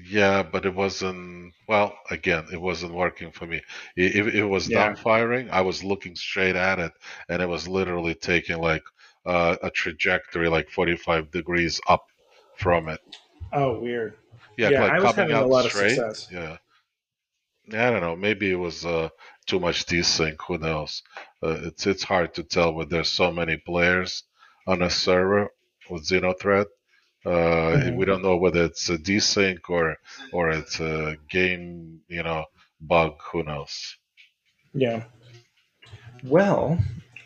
[0.07, 1.53] Yeah, but it wasn't.
[1.67, 3.57] Well, again, it wasn't working for me.
[3.97, 4.85] I- If it was Yeah.
[4.87, 6.91] down firing, I was looking straight at it,
[7.27, 8.83] and it was literally taking like
[9.25, 12.05] uh, a trajectory like 45 degrees up
[12.57, 13.01] from it.
[13.51, 14.15] Oh, weird.
[14.59, 16.27] Yeah, Yeah, like I was having a lot of success.
[16.31, 16.57] Yeah.
[17.71, 18.15] I don't know.
[18.15, 19.09] Maybe it was uh,
[19.45, 20.37] too much desync.
[20.47, 21.03] Who knows?
[21.41, 24.23] Uh, it's it's hard to tell when there's so many players
[24.67, 25.49] on a server
[25.89, 26.67] with Xeno threat.
[27.25, 27.95] Uh, Mhm.
[27.97, 29.97] We don't know whether it's a desync or
[30.33, 32.45] or it's a game, you know,
[32.81, 33.13] bug.
[33.31, 33.73] Who knows?
[34.73, 35.03] Yeah.
[36.23, 36.79] Well,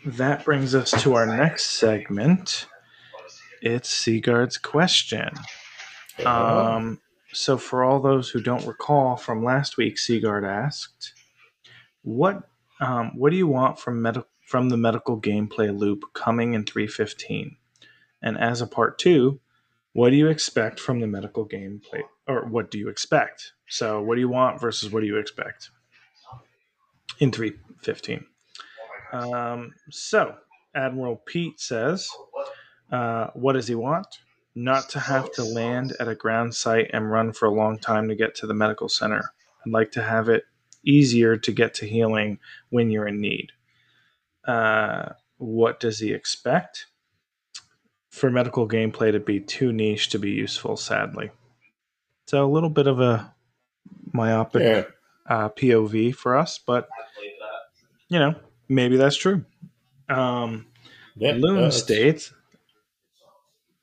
[0.04, 2.66] that brings us to our next segment.
[3.62, 5.30] It's Sigard's question.
[6.24, 7.00] Um,
[7.34, 11.12] so, for all those who don't recall from last week, Seagard asked,
[12.02, 12.48] "What
[12.80, 17.56] um, what do you want from med- from the medical gameplay loop coming in 315?"
[18.22, 19.40] And as a part two,
[19.92, 23.52] what do you expect from the medical gameplay, or what do you expect?
[23.68, 25.70] So, what do you want versus what do you expect
[27.20, 28.26] in 315?
[29.12, 30.36] Um, so,
[30.74, 32.08] Admiral Pete says,
[32.90, 34.06] uh, What does he want?
[34.54, 38.08] Not to have to land at a ground site and run for a long time
[38.08, 39.32] to get to the medical center.
[39.66, 40.44] I'd like to have it
[40.84, 42.38] easier to get to healing
[42.70, 43.50] when you're in need.
[44.46, 46.86] Uh, what does he expect?
[48.10, 51.30] For medical gameplay to be too niche to be useful, sadly.
[52.26, 53.34] So, a little bit of a
[54.12, 54.84] myopic yeah
[55.26, 56.88] uh, POV for us, but
[58.08, 58.34] you know,
[58.68, 59.44] maybe that's true.
[60.08, 60.66] Um,
[61.16, 62.32] Yeah, Loon states,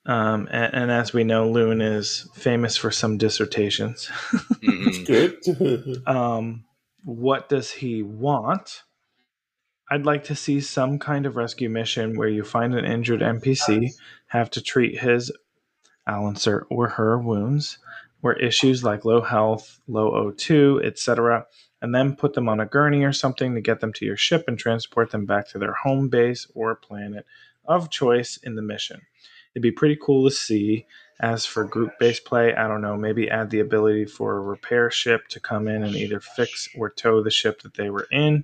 [0.05, 4.07] um, and, and as we know, Loon is famous for some dissertations.
[4.63, 5.05] Mhm.
[5.05, 6.07] Good.
[6.07, 6.65] um,
[7.03, 8.83] what does he want?
[9.89, 13.91] I'd like to see some kind of rescue mission where you find an injured NPC,
[14.27, 15.31] have to treat his,
[16.07, 16.33] I'll
[16.69, 17.77] or her wounds,
[18.23, 21.45] or issues like low health, low O2, etc.,
[21.81, 24.45] and then put them on a gurney or something to get them to your ship
[24.47, 27.25] and transport them back to their home base or planet
[27.65, 29.01] of choice in the mission.
[29.55, 30.85] It'd be pretty cool to see.
[31.19, 34.89] As for group based play, I don't know, maybe add the ability for a repair
[34.89, 38.43] ship to come in and either fix or tow the ship that they were in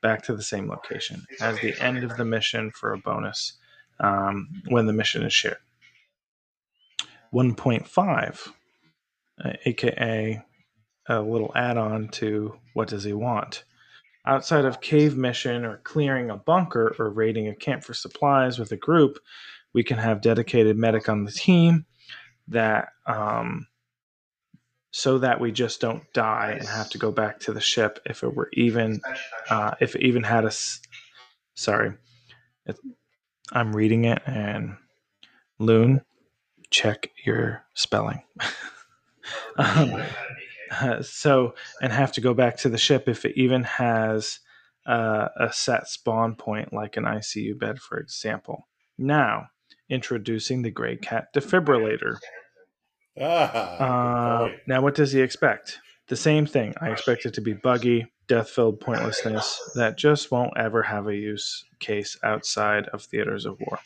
[0.00, 3.54] back to the same location as the end of the mission for a bonus
[4.00, 5.58] um, when the mission is shared.
[7.34, 8.48] 1.5,
[9.44, 10.44] uh, aka
[11.08, 13.64] a little add on to what does he want?
[14.26, 18.72] Outside of cave mission or clearing a bunker or raiding a camp for supplies with
[18.72, 19.18] a group,
[19.74, 21.84] we can have dedicated medic on the team
[22.48, 23.66] that um,
[24.92, 28.22] so that we just don't die and have to go back to the ship if
[28.22, 29.00] it were even
[29.50, 30.80] uh, if it even had a s-
[31.54, 31.92] sorry.
[32.66, 32.78] It,
[33.52, 34.76] i'm reading it and
[35.58, 36.00] loon
[36.70, 38.22] check your spelling.
[39.56, 40.02] Um,
[40.70, 44.40] uh, so and have to go back to the ship if it even has
[44.86, 48.68] uh, a set spawn point like an icu bed for example.
[48.98, 49.46] Now
[49.88, 52.18] introducing the Greycat defibrillator
[53.20, 55.80] ah, uh, now, what does he expect?
[56.08, 56.74] The same thing.
[56.80, 61.14] I expect it to be buggy, death filled pointlessness that just won't ever have a
[61.14, 63.78] use case outside of theaters of war.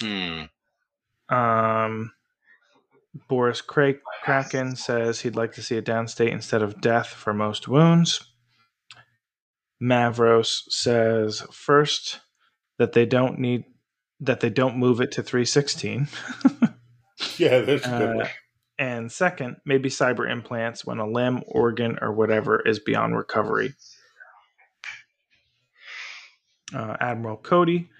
[0.00, 1.34] Hmm.
[1.34, 2.12] Um,
[3.28, 7.68] Boris Kra- Kraken says he'd like to see a downstate instead of death for most
[7.68, 8.24] wounds.
[9.82, 12.20] Mavros says first
[12.78, 13.64] that they don't need
[14.22, 16.08] that they don't move it to 316.
[17.38, 18.20] yeah, that's a good.
[18.22, 18.28] Uh,
[18.78, 23.74] and second, maybe cyber implants when a limb, organ, or whatever is beyond recovery.
[26.74, 27.90] Uh, Admiral Cody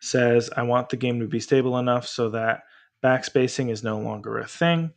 [0.00, 2.62] says, I want the game to be stable enough so that
[3.04, 4.92] backspacing is no longer a thing.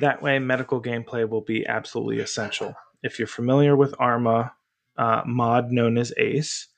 [0.00, 2.74] That way, medical gameplay will be absolutely essential.
[3.02, 4.52] If you're familiar with Arma,
[4.96, 6.68] uh, mod known as ACE,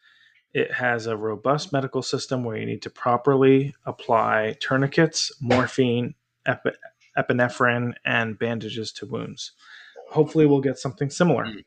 [0.55, 6.15] it has a robust medical system where you need to properly apply tourniquets, morphine,
[6.47, 6.71] epi-
[7.19, 9.53] epinephrine, and bandages to wounds.
[10.11, 11.45] Hopefully, we'll get something similar.
[11.45, 11.65] Mm.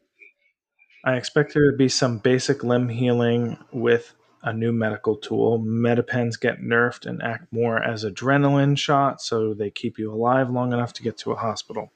[1.03, 5.59] I expect there to be some basic limb healing with a new medical tool.
[5.59, 10.71] MedPens get nerfed and act more as adrenaline shots, so they keep you alive long
[10.71, 11.91] enough to get to a hospital.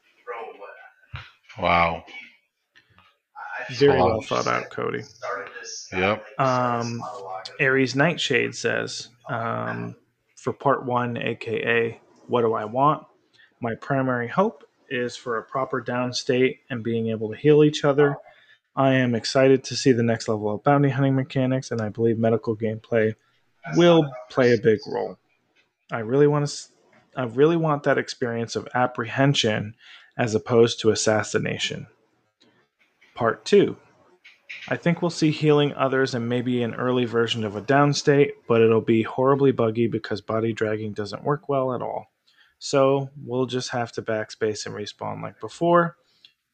[1.58, 2.04] Wow.
[3.72, 5.04] Very well thought out, Cody.
[5.91, 6.26] Yep.
[6.39, 7.01] Um,
[7.59, 9.95] Aries Nightshade says, um,
[10.36, 13.05] for part one, aka What Do I Want?
[13.59, 18.17] My primary hope is for a proper downstate and being able to heal each other.
[18.76, 22.17] I am excited to see the next level of bounty hunting mechanics, and I believe
[22.17, 23.15] medical gameplay
[23.76, 25.17] will play a big role.
[25.91, 26.55] I really want to.
[27.15, 29.76] I really want that experience of apprehension
[30.17, 31.88] as opposed to assassination.
[33.13, 33.78] Part two.
[34.68, 38.62] I think we'll see healing others and maybe an early version of a downstate, but
[38.62, 42.12] it'll be horribly buggy because body dragging doesn't work well at all.
[42.60, 45.97] So we'll just have to backspace and respawn like before.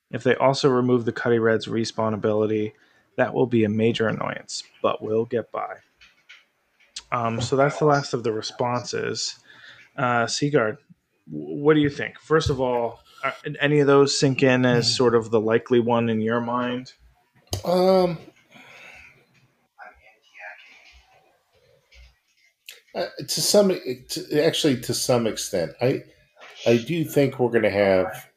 [0.10, 2.74] If they also remove the Cuddy Red's respawn ability,
[3.18, 5.76] that will be a major annoyance, but we'll get by.
[7.12, 9.38] Um, so that's the last of the responses.
[9.98, 10.78] Uh, Sigard,
[11.30, 12.20] what do you think?
[12.20, 16.10] First of all, are any of those sink in as sort of the likely one
[16.10, 16.94] in your mind?
[17.66, 18.18] Um,
[22.96, 26.04] uh, to some, to, actually, to some extent, I,
[26.66, 28.30] I do think we're going to have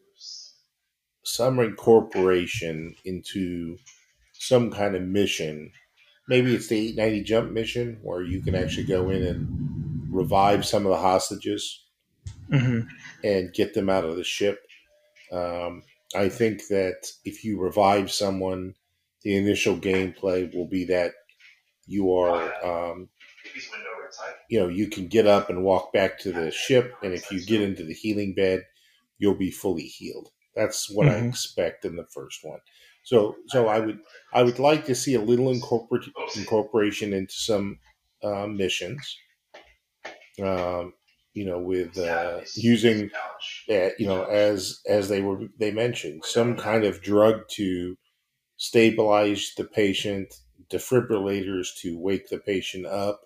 [1.25, 3.77] some incorporation into
[4.33, 5.73] some kind of mission.
[6.29, 10.87] Maybe it's the 890 jump mission where you can actually go in and revive some
[10.87, 11.85] of the hostages
[12.51, 12.89] Mm-hmm.
[13.23, 14.59] and get them out of the ship.
[15.31, 15.85] Um,
[16.17, 18.75] I think that if you revive someone,
[19.23, 21.13] the initial gameplay will be that
[21.87, 23.11] you are, um,
[24.49, 27.45] you know, you can get up and walk back to the ship, and if you
[27.45, 28.67] get into the healing bed,
[29.19, 30.31] you'll be fully healed.
[30.55, 31.29] That's what I Mhm.
[31.29, 32.61] expect in the first one.
[33.05, 34.01] So, so I would,
[34.33, 37.79] I would like to see a little incorpor- incorporation into some
[38.23, 39.17] uh, missions.
[40.43, 40.95] Um,
[41.35, 43.11] you know, with uh, using
[43.71, 47.97] uh, you know, as as they were they mentioned, some kind of drug to
[48.61, 50.35] stabilize the patient,
[50.69, 53.23] defibrillators to wake the patient up,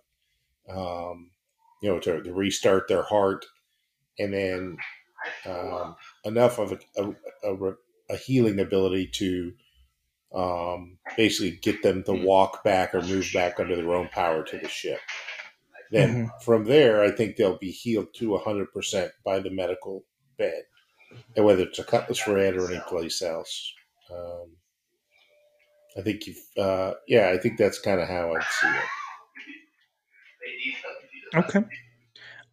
[0.71, 1.33] um,
[1.83, 3.45] you know, to, to restart their heart,
[4.17, 4.77] and then
[5.45, 7.73] um, enough of a, a, a,
[8.11, 9.53] a healing ability to
[10.33, 14.59] um, basically get them to walk back or move back under their own power to
[14.59, 15.01] the ship.
[15.91, 20.05] Then from there, I think they'll be healed to 100% by the medical
[20.39, 20.63] bed,
[21.35, 23.75] and whether it's a Cutlass Red or any place else.
[24.13, 24.53] Um,
[25.97, 28.85] I think you've, uh, yeah, I think that's kind of how I'd see it.
[31.37, 31.65] Okay.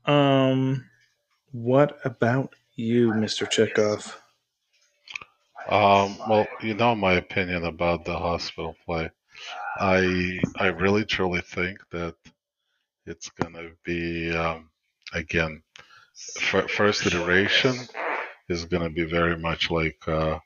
[0.05, 0.85] Um,
[1.51, 4.15] what about you, Mister Chekov?
[5.69, 9.09] Um, well, you know my opinion about the hospital play.
[9.79, 12.15] I I really truly think that
[13.05, 14.69] it's gonna be um,
[15.13, 15.63] again
[16.37, 17.75] f- first iteration
[18.49, 20.39] is gonna be very much like uh,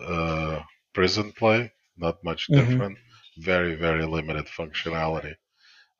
[0.00, 0.60] uh,
[0.92, 2.54] prison play, not much Mhm.
[2.54, 2.98] different.
[3.38, 5.34] Very very limited functionality.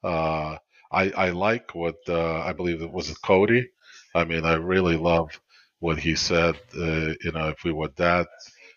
[0.03, 0.57] Uh,
[0.93, 3.69] I I like what uh, I believe it was Cody.
[4.15, 5.41] I mean, I really love
[5.81, 6.57] what he said.
[6.77, 8.29] Uh, you know, if we were that,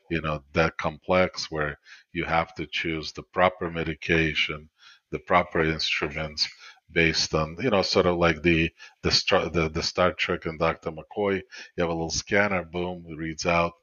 [0.10, 1.78] you know, that complex, where
[2.14, 4.70] you have to choose the proper medication,
[5.12, 6.48] the proper instruments,
[6.92, 8.70] based on, you know, sort of like the
[9.04, 10.92] the Star, the, the Star Trek and Dr.
[10.92, 11.36] McCoy.
[11.78, 13.74] You have a little scanner, boom, it reads out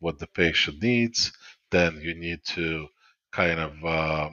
[0.00, 1.32] what the patient needs.
[1.70, 2.88] Then you need to
[3.32, 4.30] kind of uh,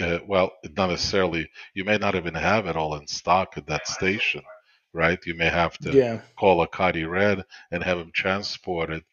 [0.00, 1.50] uh, well, not necessarily.
[1.74, 4.42] You may not even have it all in stock at that station,
[4.94, 5.18] right?
[5.26, 6.22] You may have to Yeah.
[6.38, 9.04] call a Cutty Red and have them transported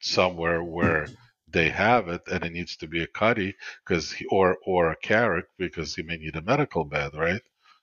[0.00, 1.12] somewhere where
[1.48, 3.56] they have it, and it needs to be a Cutty
[3.86, 7.42] because or or a Carrack because he may need a medical bed, right,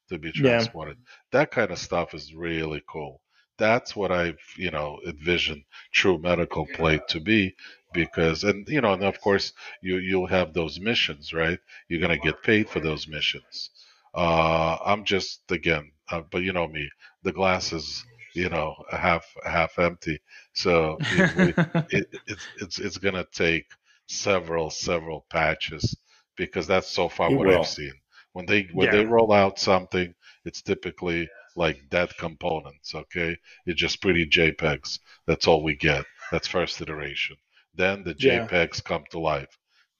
[0.09, 0.71] to be Yeah.
[0.71, 0.97] transported.
[1.31, 3.22] That kind of stuff is really cool.
[3.63, 5.63] That's what I've you know envisioned
[5.99, 7.55] true medical play to be
[7.93, 11.59] because and you know and of course you you'll have those missions right?
[11.87, 13.55] You're gonna get paid for those missions.
[14.13, 16.85] Uh i'm just again uh, but you know me
[17.23, 20.19] the glass is you know half half empty.
[20.53, 21.55] So it, we-
[21.97, 23.67] it, it's it's it's gonna take
[24.07, 25.85] several several patches
[26.35, 27.65] because that's so far It what will.
[27.65, 27.93] i've seen.
[28.33, 30.13] When they when they roll out something
[30.45, 36.47] it's typically like dead components okay it's just pretty jpegs that's all we get that's
[36.47, 37.35] first iteration
[37.75, 38.49] then the Yeah.
[38.49, 39.57] jpegs come to life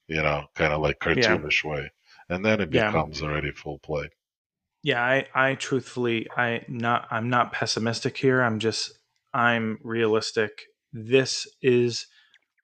[0.08, 1.90] you know kind of like cartoonish way
[2.28, 2.82] and then it Yeah.
[2.82, 4.08] becomes already full play
[4.82, 8.42] Yeah, I, I truthfully, I not, I'm not pessimistic here.
[8.42, 8.98] I'm just,
[9.32, 10.64] I'm realistic.
[10.92, 12.06] This is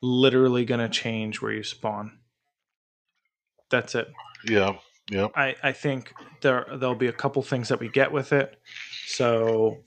[0.02, 2.18] literally going to change where you spawn.
[3.70, 4.08] That's it.
[4.48, 4.76] yeah
[5.34, 8.58] I, I think there, there'll be a couple things that we get with it.
[9.06, 9.78] So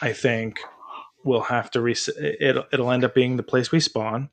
[0.00, 0.58] I think
[1.24, 2.14] we'll have to reset.
[2.40, 4.30] It'll, it'll end up being the place we spawn.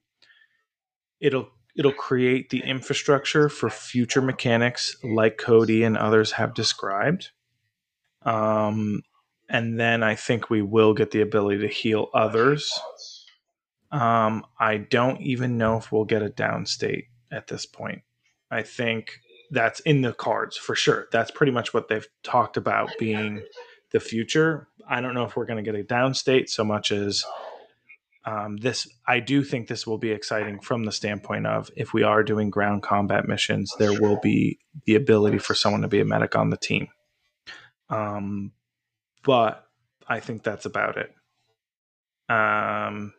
[1.19, 7.31] It'll, it'll create the infrastructure for future mechanics like Cody and others have described.
[8.23, 9.03] Um,
[9.49, 12.71] and then I think we will get the ability to heal others.
[13.91, 18.01] Um, I don't even know if we'll get a downstate at this point.
[18.49, 19.19] I think
[19.53, 21.07] that's in the cards for sure.
[21.11, 23.43] That's pretty much what they've talked about being
[23.91, 24.67] the future.
[24.89, 27.23] I don't know if we're going to get a downstate so much as
[28.25, 28.87] um, this.
[29.07, 32.49] I do think this will be exciting from the standpoint of if we are doing
[32.49, 36.49] ground combat missions, there will be the ability for someone to be a medic on
[36.49, 36.87] the team.
[37.89, 38.51] Um,
[39.23, 39.65] but
[40.07, 41.13] I think that's about it.
[42.29, 43.13] Um,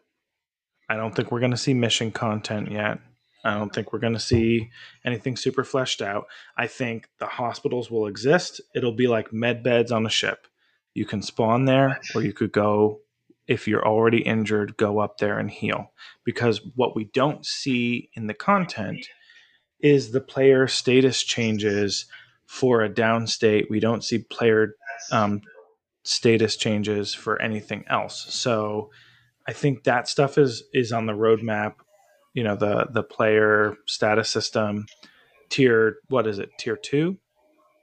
[0.89, 2.99] I don't think we're going to see mission content yet.
[3.45, 4.71] I don't think we're going to see
[5.05, 6.27] anything super fleshed out.
[6.57, 8.61] I think the hospitals will exist.
[8.75, 10.47] It'll be like med beds on a ship.
[10.95, 13.01] You can spawn there, or you could go,
[13.47, 15.93] if you're already injured, go up there and heal.
[16.25, 19.07] Because what we don't see in the content
[19.81, 22.07] is the player status changes
[22.47, 23.67] for a down state.
[23.69, 24.77] We don't see player
[25.11, 25.43] um,
[26.05, 28.27] status changes for anything else.
[28.31, 28.91] So
[29.47, 31.75] I think that stuff is is on the roadmap.
[32.35, 34.87] You know, the the player status system
[35.51, 36.51] tier what is it?
[36.59, 37.17] Tier 2.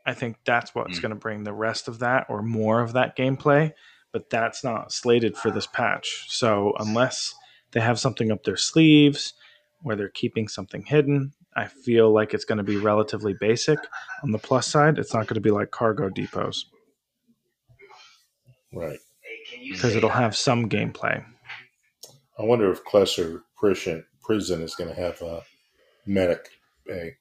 [0.05, 1.01] I think that's what's Mm.
[1.01, 3.71] going to bring the rest of that or more of that gameplay,
[4.11, 6.25] but that's not slated for this patch.
[6.29, 7.33] So unless
[7.71, 9.33] they have something up their sleeves
[9.83, 13.79] where they're keeping something hidden, I feel like it's going to be relatively basic.
[14.23, 16.65] On the plus side, it's not going to be like cargo depots
[18.73, 18.99] Right.
[19.69, 21.23] because it'll have some gameplay.
[22.39, 25.41] I wonder if Klescher prison prison is going to have a
[26.05, 26.47] medic
[26.85, 27.15] bay.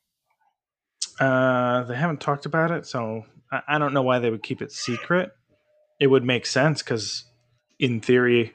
[1.19, 4.63] Uh, they haven't talked about it, so I, I don't know why they would keep
[4.63, 5.31] it secret.
[5.99, 7.25] It would make sense because,
[7.79, 8.55] in theory,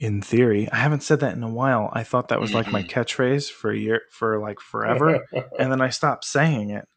[0.00, 1.90] in theory, I haven't said that in a while.
[1.92, 5.26] I thought that was like my catchphrase for a year, for like forever,
[5.58, 6.88] and then I stopped saying it.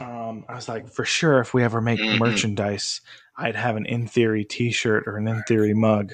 [0.00, 2.18] Um, I was like, for sure, if we ever make Mhm.
[2.20, 3.00] merchandise,
[3.36, 6.12] I'd have an in theory T-shirt or an in theory mug.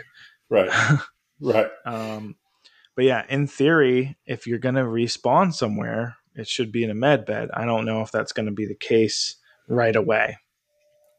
[0.49, 0.71] Right.
[1.41, 1.67] Right.
[1.85, 2.37] Um,
[2.97, 6.95] but yeah, in theory, if you're going to respawn somewhere, it should be in a
[6.95, 7.51] med bed.
[7.55, 9.37] I don't know if that's going to be the case
[9.69, 10.39] right away.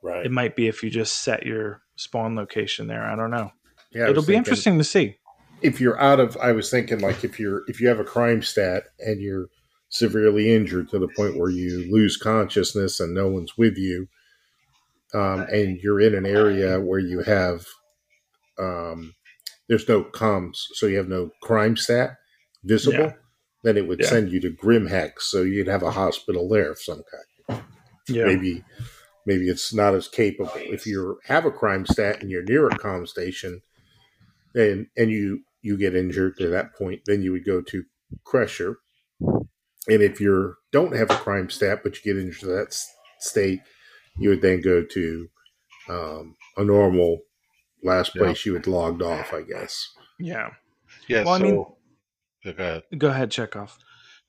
[0.02, 0.26] Right.
[0.26, 3.04] It might be if you just set your spawn location there.
[3.04, 3.52] I don't know.
[3.92, 5.18] Yeah, It'll be interesting to see.
[5.62, 8.42] If you're out of, I was thinking like if you're if you have a crime
[8.42, 9.48] stat and you're
[9.90, 14.08] severely injured to the point where you lose consciousness and no one's with you,
[15.14, 17.66] um, and you're in an area where you have,
[18.60, 19.14] um,
[19.68, 22.18] there's no comms, so you have no crime stat
[22.63, 23.13] visible, Yeah.
[23.63, 24.07] then it would Yeah.
[24.09, 27.03] send you to Grimhex, so you'd have a hospital there of some
[27.49, 27.63] kind.
[28.07, 28.26] Yeah.
[28.26, 28.63] maybe
[29.26, 32.78] maybe it's not as capable if you have a crime stat and you're near a
[32.78, 33.61] com station
[34.53, 37.84] and and you you get injured to that point then you would go to
[38.24, 38.78] crusher
[39.20, 42.78] and if you don't have a crime stat but you get injured to that
[43.20, 43.61] state
[44.20, 45.28] you would then go to
[45.89, 47.22] um, a normal
[47.86, 48.22] last Yeah.
[48.24, 49.74] place you had logged off i guess
[50.20, 50.50] Yeah.
[51.08, 51.24] Yeah.
[51.26, 51.66] Well, I so, mean-
[52.46, 52.84] Yeah, go ahead.
[53.04, 53.72] Go ahead, Chekov.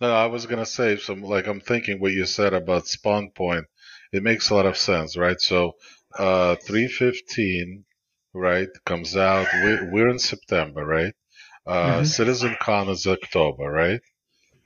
[0.01, 3.65] No, I was gonna say some like I'm thinking what you said about spawn point.
[4.13, 5.41] It makes a lot of sense, right?
[5.41, 5.73] So,
[6.19, 7.85] uh, 315,
[8.35, 9.47] right, comes out.
[9.63, 11.15] We're, we're in September, right?
[11.67, 12.07] Uh, Mhm.
[12.07, 14.01] Citizen Con is October, right?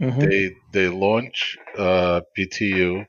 [0.00, 0.20] Mhm.
[0.20, 3.04] They they launch uh, PTU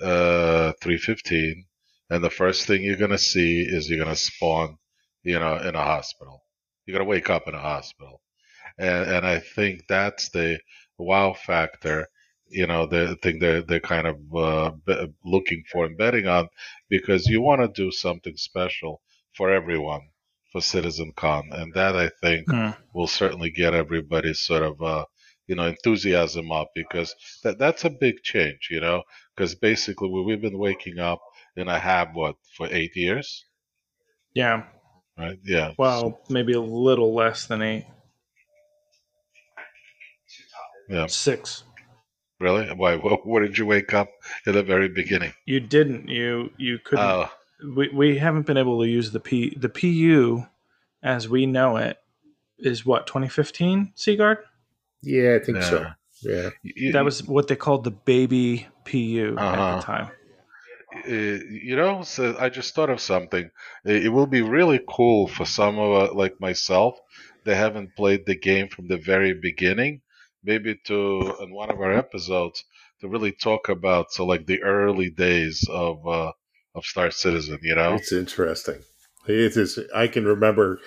[0.00, 1.64] uh, 315,
[2.10, 4.78] and the first thing you're gonna see is you're gonna spawn,
[5.24, 6.42] you know, in a hospital.
[6.86, 8.20] You're gonna wake up in a hospital,
[8.78, 10.60] and and I think that's the
[10.98, 12.08] wow factor.
[12.48, 14.72] You know, the thing they're they're kind of uh,
[15.24, 16.48] looking for and betting on
[16.88, 19.02] because you want to do something special
[19.36, 20.02] for everyone
[20.52, 22.70] for Citizen Con, and that I think Hmm.
[22.94, 25.04] will certainly get everybody's sort of uh,
[25.46, 29.02] you know enthusiasm up because that that's a big change, you know,
[29.34, 31.20] because basically we, we've been waking up
[31.56, 33.44] in a hab what for eight years,
[34.34, 34.64] Yeah.
[35.18, 35.38] Right?
[35.44, 35.72] Yeah.
[35.78, 37.86] Well, maybe a little less than eight.
[40.88, 41.06] Yeah.
[41.06, 41.64] Six.
[42.40, 42.66] Really?
[42.74, 42.96] Why?
[42.96, 44.08] What, what did you wake up
[44.46, 45.32] in the very beginning?
[45.46, 46.08] You didn't.
[46.08, 47.04] You you couldn't.
[47.04, 47.28] Oh,
[47.76, 50.44] we we haven't been able to use the P the PU
[51.02, 51.98] as we know it
[52.58, 54.38] is what 2015 Sigard.
[55.02, 55.64] yeah i think yeah.
[55.68, 55.86] so
[56.22, 59.76] yeah You- That was what they called the baby PU at Uh-huh.
[59.76, 60.10] the time.
[60.94, 63.50] Uh, you know, so I just thought of something.
[63.84, 66.98] It, it will be really cool for some of uh, like myself
[67.44, 70.02] that haven't played the game from the very beginning,
[70.44, 72.64] maybe to in one of our episodes
[73.00, 76.32] to really talk about so like the early days of uh,
[76.74, 77.58] of Star Citizen.
[77.62, 78.80] You know, It's interesting.
[79.26, 79.78] It is.
[79.94, 80.80] I can remember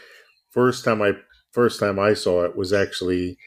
[0.51, 1.13] first time I
[1.51, 3.37] first time I saw it was actually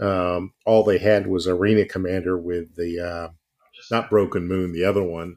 [0.00, 3.28] um, all they had was Arena Commander with the uh,
[3.90, 5.36] not Broken Moon, the other one,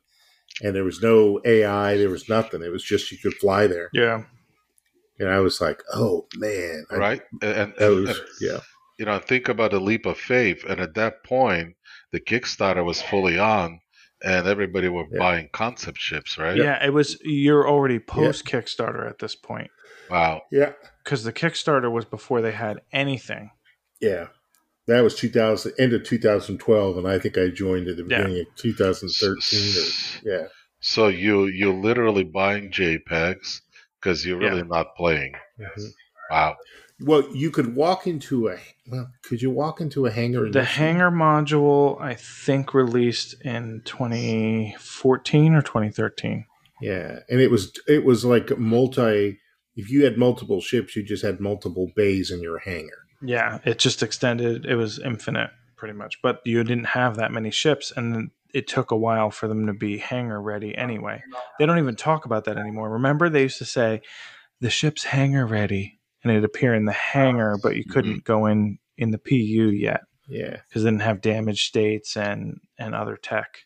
[0.61, 1.97] and there was no AI.
[1.97, 2.61] There was nothing.
[2.63, 4.23] It was just you could fly there, Yeah.
[5.19, 7.21] and I was like, oh man, I- right?
[7.41, 8.59] And, and, was and, yeah,
[8.99, 10.63] you know, think about a leap of faith.
[10.67, 11.75] And at that point,
[12.11, 13.79] the Kickstarter was fully on,
[14.23, 15.19] and everybody were Yeah.
[15.19, 16.55] buying concept ships, right?
[16.57, 19.69] Yeah, it was you're already post Kickstarter at this point
[20.09, 20.41] Wow.
[20.51, 23.51] yeah, because the Kickstarter was before they had anything.
[23.99, 24.27] yeah.
[24.87, 28.17] That was 2000, end of 2012, and I think I joined at the Yeah.
[28.23, 29.59] beginning of 2013.
[29.77, 30.47] Or, yeah,
[30.81, 33.61] So you you're literally buying JPEGs
[33.99, 35.33] because you're really not playing.
[35.59, 35.91] Mhm.
[36.29, 36.57] Wow.
[37.03, 38.57] Well, you could walk into a.
[38.87, 40.49] Well, could you walk into a hangar?
[40.51, 46.45] The hangar module, I think, released in 2014 or 2013.
[46.81, 49.39] Yeah, and it was it was like multi.
[49.75, 52.97] If you had multiple ships, you just had multiple bays in your hangar.
[53.21, 54.65] Yeah, it just extended.
[54.65, 56.21] It was infinite, pretty much.
[56.21, 59.67] But you didn't have that many ships, and then it took a while for them
[59.67, 61.21] to be hangar ready anyway.
[61.59, 62.89] They don't even talk about that anymore.
[62.91, 64.01] Remember, they used to say
[64.59, 68.77] the ship's hangar ready, and it'd appear in the hangar, but you couldn't go in
[68.97, 73.65] in the PU yet Yeah, because it didn't have damage states and and other tech.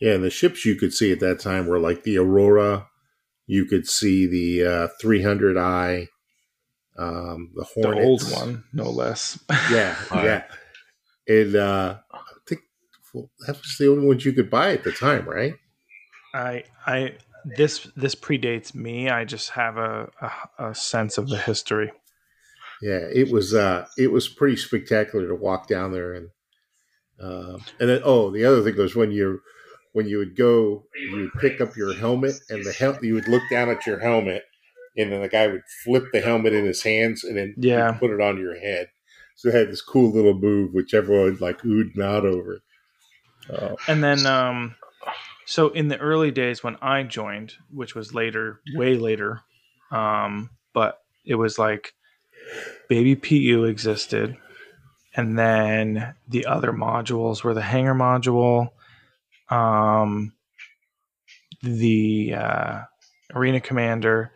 [0.00, 2.88] yeah, and the ships you could see at that time were like the Aurora.
[3.46, 6.08] You could see the uh, 300i,
[6.98, 9.38] um, the The old one, no less.
[9.70, 10.44] Yeah, yeah.
[11.26, 11.98] It uh,
[13.14, 15.54] well, that was the only ones you could buy at the time, right?
[16.34, 17.14] I I
[17.56, 19.08] this this predates me.
[19.08, 20.10] I just have a,
[20.58, 21.92] a, a sense of the history.
[22.82, 26.28] Yeah, it was uh it was pretty spectacular to walk down there and
[27.20, 29.40] um and then oh the other thing was when you
[29.92, 33.28] when you would go you would pick up your helmet and the hel- you would
[33.28, 34.42] look down at your helmet
[34.96, 37.92] and then the guy would flip the helmet in his hands and then Yeah.
[37.92, 38.88] put it on your head.
[39.36, 42.60] So it had this cool little move which everyone like oohed and out over.
[43.50, 44.74] Uh, And then um
[45.46, 49.40] So in the early days when I joined, which was later, way later,
[49.90, 51.94] um, but it was like
[52.88, 54.36] Baby PU existed,
[55.14, 58.70] and then the other modules were the Hangar module,
[59.50, 60.32] um,
[61.62, 62.82] the uh,
[63.34, 64.32] Arena Commander,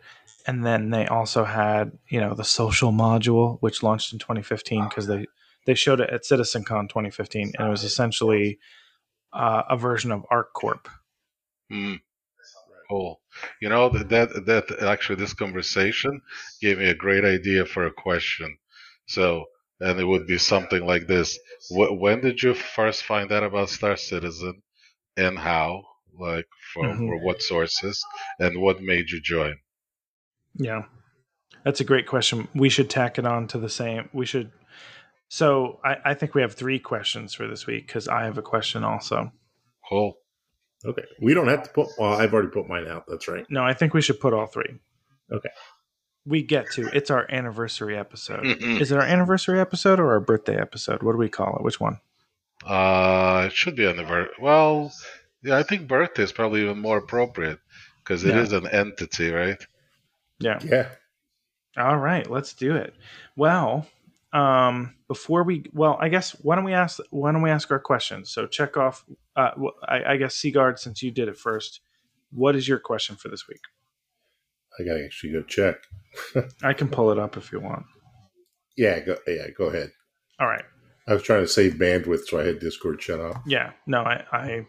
[0.47, 5.07] and then they also had you know the Social module, which launched in 2015 because
[5.07, 5.25] they
[5.65, 8.59] they showed it at CitizenCon 2015, and it was essentially
[9.33, 10.85] uh, a version of ArcCorp.
[11.69, 11.95] Hmm.
[12.89, 13.21] Cool.
[13.61, 16.21] You know that, that actually this conversation
[16.59, 18.57] gave me a great idea for a question.
[19.07, 19.45] So,
[19.79, 21.37] and it would be something like this:
[21.69, 24.63] Wh- When did you first find out about Star Citizen,
[25.17, 25.83] and how?
[26.17, 27.07] Like, from Mhm.
[27.09, 28.03] or what sources,
[28.39, 29.55] and what made you join?
[30.55, 30.85] Yeah,
[31.63, 32.47] that's a great question.
[32.55, 34.09] We should tack it on to the same.
[34.13, 34.51] We should.
[35.29, 38.41] So I, I think we have three questions for this week because I have a
[38.41, 39.31] question also.
[39.87, 40.17] Cool.
[40.85, 41.03] Okay.
[41.21, 41.87] We don't have to put.
[41.97, 43.05] Well, I've already put mine out.
[43.07, 43.45] That's right.
[43.49, 44.79] No, I think we should put all three.
[45.31, 45.49] Okay.
[46.25, 48.43] We get to it's our anniversary episode.
[48.43, 48.81] Mhm.
[48.81, 51.03] Is it our anniversary episode or our birthday episode?
[51.03, 51.63] What do we call it?
[51.63, 51.99] Which one?
[52.65, 54.91] Uh, it should be on the ver- well.
[55.43, 57.59] Yeah, I think birthday is probably even more appropriate
[58.03, 58.41] because it Yeah.
[58.41, 59.63] is an entity, right?
[60.39, 60.59] Yeah.
[60.63, 60.89] Yeah.
[61.77, 62.93] All right, let's do it.
[63.37, 63.87] Well,
[64.33, 67.79] um, before we, well, I guess why don't we ask why don't we ask our
[67.79, 68.29] questions?
[68.29, 69.03] So Chekov.
[69.35, 69.51] Uh,
[69.87, 71.81] I, I guess Sigard, since you did it first,
[72.31, 73.61] what is your question for this week?
[74.79, 75.77] I gotta actually go check.
[76.63, 77.85] I can pull it up if you want.
[78.77, 78.99] Yeah.
[78.99, 79.17] Go.
[79.27, 79.49] Yeah.
[79.57, 79.89] Go ahead.
[80.39, 80.63] All right.
[81.07, 83.41] I was trying to save bandwidth, so I had Discord shut off.
[83.47, 83.71] Yeah.
[83.87, 84.23] No, I.
[84.31, 84.65] I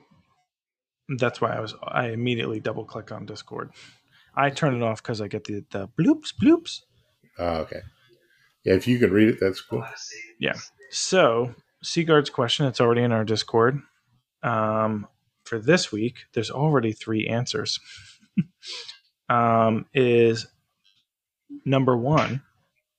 [1.18, 1.74] that's why I was.
[1.82, 3.72] I immediately double click on Discord.
[4.34, 6.80] I turn it off because I get the the bloops bloops.
[7.38, 7.80] Ah, okay.
[8.64, 8.74] Yeah.
[8.74, 9.84] If you can read it, that's cool.
[10.38, 10.54] Yeah.
[10.90, 13.80] So, Sigard's question, it's already in our Discord.
[14.42, 15.06] Um,
[15.44, 17.78] for this week, there's already three answers.
[19.28, 20.46] um, is
[21.64, 22.42] number one,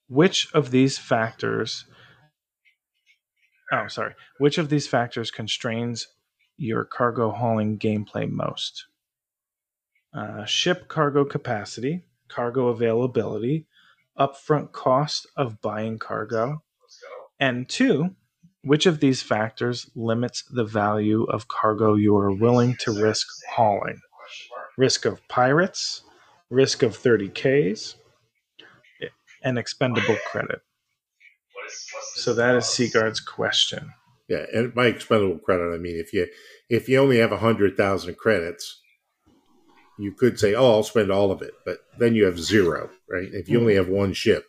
[0.07, 1.85] which of these factors,
[3.71, 6.07] oh, sorry, which of these factors constrains
[6.57, 8.85] your cargo hauling gameplay most?
[10.13, 13.65] Uh, ship cargo capacity, cargo availability,
[14.17, 16.63] upfront cost of buying cargo,
[17.39, 18.15] and two,
[18.63, 23.99] which of these factors limits the value of cargo you are willing to risk hauling?
[24.77, 26.03] Risk of pirates,
[26.49, 27.95] risk of 30Ks,
[29.43, 30.61] and expendable credit.
[32.15, 33.93] So that is Sigard's question.
[34.27, 36.27] Yeah, and by expendable credit, I mean if you
[36.69, 38.80] if you only have hundred thousand credits,
[40.03, 43.29] you could say, "Oh, I'll spend all of it," but then you have zero, right?
[43.33, 44.45] If you only have one ship,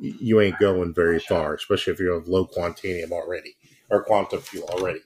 [0.00, 3.56] you ain't going very far, especially if you have low quantanium already
[3.90, 5.00] or quantum fuel already.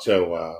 [0.00, 0.56] So uh,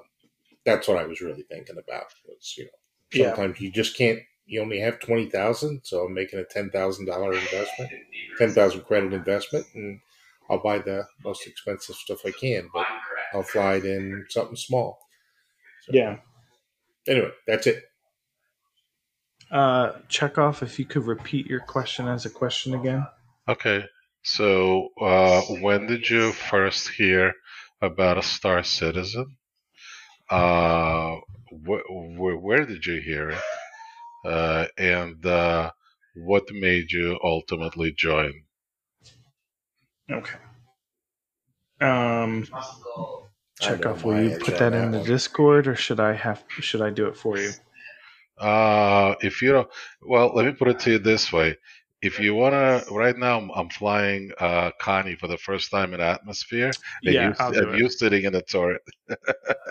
[0.65, 2.07] that's what I was really thinking about.
[2.29, 2.71] Was you know
[3.13, 3.35] Yeah.
[3.35, 4.21] sometimes you just can't.
[4.47, 7.91] You only have twenty thousand, so I'm making a ten thousand dollar investment,
[8.39, 10.01] ten thousand credit investment, and
[10.49, 12.87] I'll buy the most expensive stuff I can, but
[13.33, 14.99] I'll fly it in something small.
[15.87, 16.19] So, Yeah.
[17.07, 17.85] Anyway, that's it.
[19.51, 23.07] Uh, Chekov if you could repeat your question as a question again.
[23.49, 23.85] Okay.
[24.23, 27.33] So, uh, when did you first hear
[27.81, 29.37] about a Star Citizen?
[30.29, 31.17] Uh,
[31.67, 33.43] wh- wh- where did you hear it?
[34.25, 35.71] Uh, and uh,
[36.15, 38.33] what made you ultimately join?
[40.11, 40.37] Okay.
[41.81, 42.47] Um,
[43.61, 44.05] Chekov.
[44.05, 46.45] Will you put that in the Discord, or should I have?
[46.61, 47.53] Should I do it for you?
[48.41, 49.69] Uh, if you don't,
[50.03, 51.57] well, let me put it to you this way.
[52.03, 56.01] If you wanna, right now I'm- I'm flying uh, Connie for the first time in
[56.01, 56.71] atmosphere,
[57.05, 57.79] and Yeah, you, I'll do and it.
[57.79, 58.81] you sitting in the turret.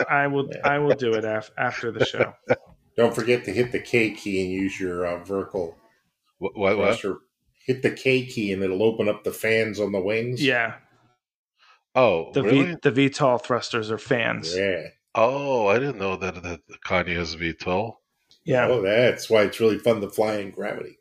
[0.08, 0.48] I will.
[0.64, 2.32] I will do it af- after the show.
[2.96, 5.76] Don't forget to hit the K key and use your uh, vertical
[6.38, 6.56] What?
[6.56, 6.78] What?
[6.78, 6.86] what?
[7.00, 7.16] thruster.
[7.66, 10.40] Hit the K key and it'll open up the fans on the wings.
[10.42, 10.74] Yeah,
[11.96, 12.64] Oh, the really?
[12.74, 14.56] V the VTOL thrusters are fans.
[14.56, 14.82] Yeah.
[15.16, 17.94] Oh, I didn't know that that Connie has VTOL.
[18.50, 18.66] Yeah.
[18.66, 20.98] Oh, that's why it's really fun to fly in gravity.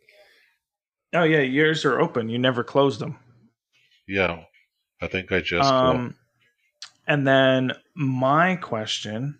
[1.13, 2.29] Oh yeah, yours are open.
[2.29, 3.17] You never closed them.
[4.07, 4.43] Yeah,
[5.01, 5.67] I think I just.
[5.67, 6.15] Um,
[7.07, 9.39] and then my question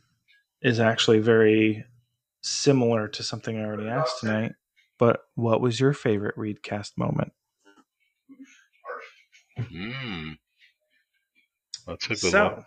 [0.64, 1.86] is actually very
[2.42, 4.54] similar to something I already asked tonight.
[4.98, 7.32] But what was your favorite REEDcast moment?
[9.56, 10.32] Hmm.
[11.86, 12.66] That's a good So, one.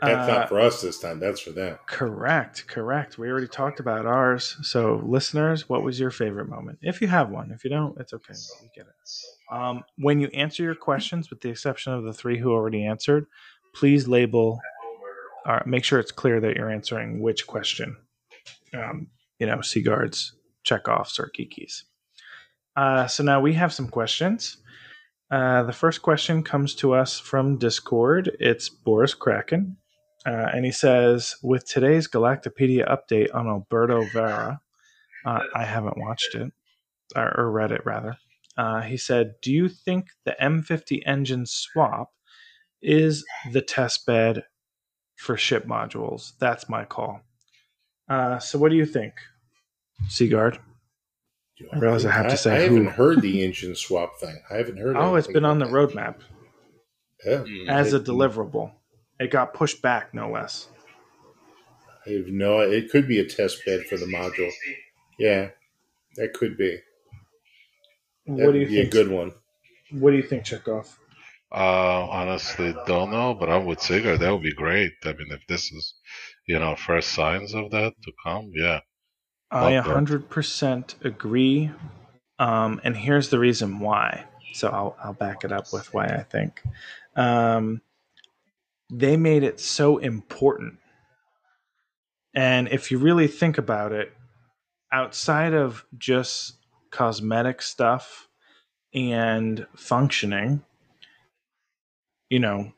[0.00, 1.20] That's uh, not for us this time.
[1.20, 1.78] That's for them.
[1.86, 3.18] Correct, correct.
[3.18, 4.56] We already talked about ours.
[4.62, 6.78] So, listeners, what was your favorite moment?
[6.82, 8.34] If you have one, if you don't, it's okay.
[8.62, 9.54] We get it.
[9.54, 13.26] Um, when you answer your questions, with the exception of the three who already answered,
[13.74, 14.60] please label
[15.46, 17.96] or make sure it's clear that you're answering which question.
[18.74, 19.08] Um,
[19.38, 20.32] you know, Sigards,
[20.64, 21.82] Chekovs, or Kikis.
[22.76, 24.58] Uh, so now we have some questions.
[25.30, 28.36] Uh, the first question comes to us from Discord.
[28.40, 29.76] It's Boris Kraken.
[30.26, 34.60] Uh, and he says, with today's Galactapedia update on Alberto Vera,
[35.24, 36.52] uh, I haven't watched it,
[37.14, 38.16] or, or read it rather.
[38.56, 42.10] Uh, he said, Do you think the M50 engine swap
[42.82, 44.44] is the test bed
[45.16, 46.32] for ship modules?
[46.38, 47.20] That's my call.
[48.08, 49.14] Uh, so, what do you think,
[50.08, 50.58] Sigard?
[51.72, 52.76] I realize I have to say I, who.
[52.76, 54.40] haven't heard the engine swap thing.
[54.50, 54.96] I haven't heard.
[54.96, 54.98] It.
[55.00, 56.14] Oh, it's been on the about roadmap.
[57.24, 57.44] Yeah.
[57.68, 58.72] as a I- deliverable.
[59.18, 60.68] It got pushed back, no less.
[62.06, 62.60] I have no.
[62.60, 64.50] It could be a test bed for the module.
[65.18, 65.50] Yeah,
[66.16, 66.78] that could be.
[68.26, 68.88] That What do you would be think?
[68.88, 69.32] a good one.
[69.90, 70.86] What do you think, Chekov?
[71.52, 74.20] Uh, honestly, don't know, but I'm with Sigard.
[74.20, 74.92] That would be great.
[75.04, 75.94] I mean, if this is,
[76.46, 78.80] you know, first signs of that to come, yeah.
[79.50, 81.70] I 100% agree.
[82.38, 84.24] Um, and here's the reason why.
[84.52, 86.62] So I'll, I'll back it up with why I think.
[87.16, 87.82] Um,
[88.90, 90.78] they made it so important.
[92.34, 94.12] And if you really think about it,
[94.92, 96.54] outside of just
[96.90, 98.28] cosmetic stuff
[98.92, 100.62] and functioning,
[102.28, 102.72] you know,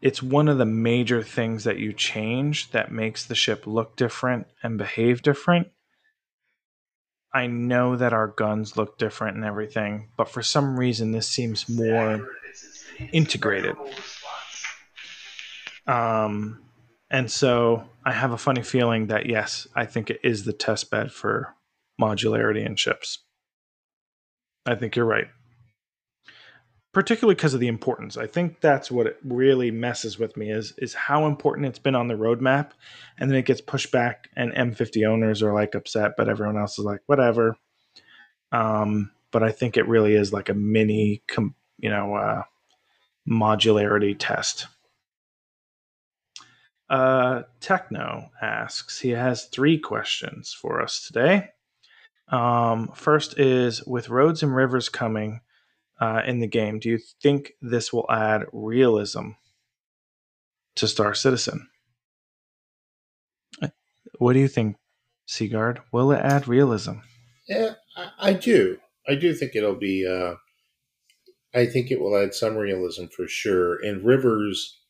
[0.00, 4.46] it's one of the major things that you change that makes the ship look different
[4.62, 5.68] and behave different.
[7.34, 11.68] I know that our guns look different and everything, but for some reason this seems
[11.68, 12.28] more
[13.12, 13.74] integrated.
[15.88, 16.62] Um,
[17.10, 20.90] and so I have a funny feeling that yes, I think it is the test
[20.90, 21.54] bed for
[22.00, 23.18] modularity in ships.
[24.64, 25.26] I think you're right.
[26.94, 28.16] Particularly because of the importance.
[28.16, 31.96] I think that's what it really messes with me is is how important it's been
[31.96, 32.70] on the roadmap
[33.18, 36.78] and then it gets pushed back and M50 owners are like upset but everyone else
[36.78, 37.56] is like whatever.
[38.52, 42.42] Um, but I think it really is like a mini com- you know uh,
[43.28, 44.68] modularity test.
[46.88, 51.50] Uh, Techno asks, he has three questions for us today.
[52.28, 55.40] Um, first is with roads and rivers coming
[56.00, 59.30] uh, in the game, do you think this will add realism
[60.76, 61.68] to Star Citizen?
[64.18, 64.76] What do you think,
[65.26, 65.80] Sigard?
[65.92, 66.94] Will it add realism?
[67.48, 68.78] Yeah, I, I do.
[69.08, 70.06] I do think it'll be.
[70.06, 70.34] Uh,
[71.54, 73.82] I think it will add some realism for sure.
[73.84, 74.80] And rivers,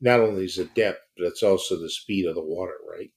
[0.00, 3.10] not only is the depth, but it's also the speed of the water, right?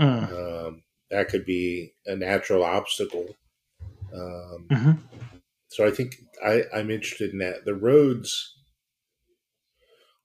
[0.00, 0.66] Mm.
[0.66, 3.34] Um, that could be a natural obstacle.
[4.12, 4.98] Um, Mhm.
[5.68, 7.64] So I think I, I'm interested in that.
[7.64, 8.56] The roads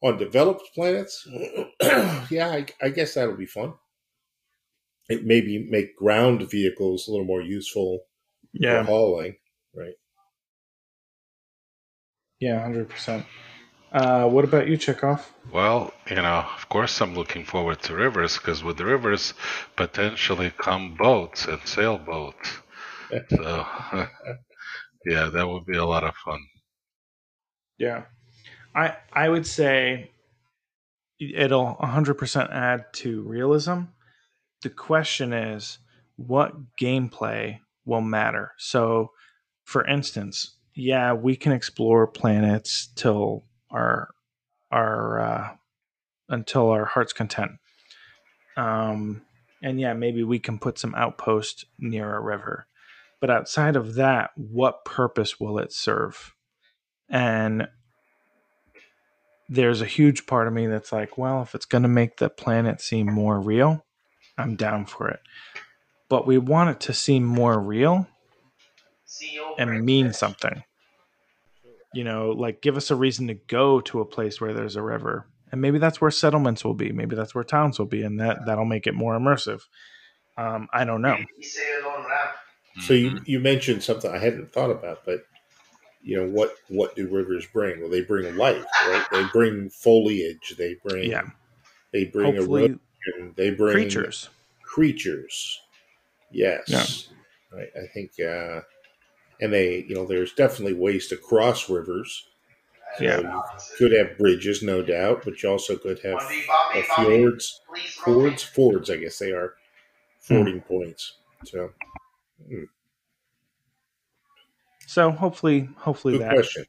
[0.03, 1.27] on developed planets,
[2.29, 3.73] yeah, I, I guess that'll be fun.
[5.09, 8.01] It maybe make ground vehicles a little more useful
[8.53, 8.69] yeah.
[8.71, 9.37] for Yeah, hauling,
[9.75, 9.95] right?
[12.39, 13.25] yeah, hundred percent.
[13.91, 15.23] Uh, what about you, Chekov?
[15.51, 19.33] Well, you know, of course, I'm looking forward to rivers because with the rivers
[19.75, 22.59] potentially come boats and sailboats.
[23.29, 23.65] So,
[25.05, 26.39] yeah, that would be a lot of fun.
[27.77, 28.03] Yeah,
[28.75, 30.11] I I would say
[31.19, 33.81] it'll 100% add to realism.
[34.61, 35.79] The question is,
[36.15, 38.51] what gameplay will matter?
[38.57, 39.11] So,
[39.63, 44.09] for instance, yeah, we can explore planets till our
[44.71, 45.49] our uh,
[46.29, 47.51] until our heart's content.
[48.57, 49.21] Um,
[49.61, 52.67] and yeah, maybe we can put some outpost near a river.
[53.23, 56.35] But outside of that, what purpose will it serve?
[57.07, 57.69] And
[59.47, 62.27] there's a huge part of me that's like, well, if it's going to make the
[62.27, 63.85] planet seem more real,
[64.37, 65.21] I'm down for it.
[66.09, 68.07] But we want it to seem more real
[69.57, 70.65] and mean something.
[71.93, 74.83] You know, like give us a reason to go to a place where there's a
[74.83, 75.27] river.
[75.49, 76.91] And maybe that's where settlements will be.
[76.91, 78.03] Maybe that's where towns will be.
[78.03, 79.61] And that, that'll make it more immersive.
[80.37, 81.15] Um, I don't know.
[82.79, 85.25] So you, you mentioned something I hadn't thought about, but
[86.03, 87.81] you know what what do rivers bring?
[87.81, 89.05] Well, they bring life, right?
[89.11, 90.55] They bring foliage.
[90.57, 91.23] They bring Yeah.
[91.93, 92.77] They bring Hopefully,
[93.07, 93.33] erosion.
[93.35, 94.29] They bring creatures.
[94.63, 95.61] creatures.
[96.31, 96.63] Yes.
[96.67, 97.57] Yeah.
[97.59, 97.69] Right.
[97.75, 98.61] I think, uh,
[99.41, 102.27] and they, you know, there's definitely ways to cross rivers.
[102.97, 103.21] So Yeah.
[103.21, 103.43] You
[103.77, 106.21] could have bridges, no doubt, but you also could have
[106.75, 107.61] uh, fjords,
[108.03, 108.89] fords, fords.
[108.89, 109.55] I guess they are
[110.19, 111.15] fording points.
[111.45, 111.71] So,
[114.87, 116.65] So hopefully, hopefully good that question.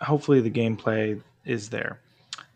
[0.00, 2.00] hopefully the gameplay is there.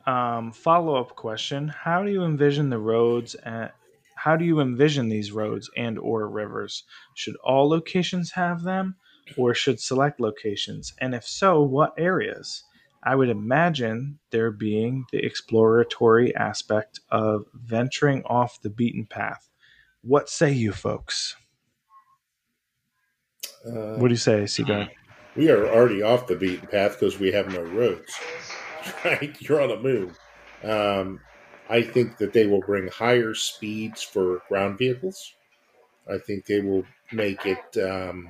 [0.06, 3.70] Um, Follow up question: How do you envision the roads and
[4.16, 6.84] how do you envision these roads and or rivers?
[7.14, 8.96] Should all locations have them,
[9.36, 10.94] or should select locations?
[10.98, 12.64] And if so, what areas?
[13.02, 19.50] I would imagine there being the exploratory aspect of venturing off the beaten path.
[20.00, 21.36] What say you folks?
[23.66, 24.86] Uh, What do you say, Seagull?
[25.36, 28.12] we are already off the beaten path because we have no roads.
[29.02, 29.34] Right?
[29.40, 30.14] You're on the moon.
[30.62, 31.20] Um,
[31.70, 35.32] I think that they will bring higher speeds for ground vehicles.
[36.06, 37.82] I think they will make it.
[37.82, 38.28] Um,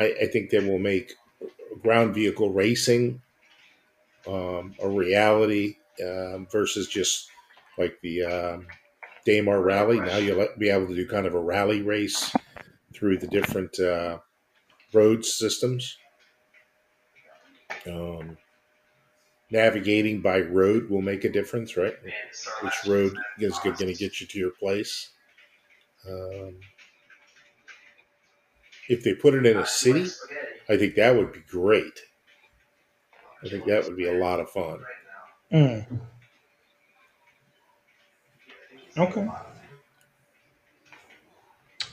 [0.00, 1.12] I, I think they will make
[1.80, 3.22] ground vehicle racing
[4.26, 7.30] um, a reality um, versus just
[7.78, 8.66] like the um,
[9.26, 10.00] Daymar Rally.
[10.00, 12.34] Now you'll be able to do kind of a rally race
[12.94, 14.18] through the different uh,
[14.92, 15.96] road systems.
[17.86, 18.38] Um,
[19.50, 21.94] navigating by road will make a difference, right?
[22.62, 25.10] Which road is going to get you to your place?
[26.08, 26.56] Um,
[28.88, 30.10] if they put it in a city,
[30.68, 31.98] I think that would be great.
[33.44, 34.80] I think that would be a lot of fun.
[35.52, 36.00] Mm.
[38.96, 39.28] Okay.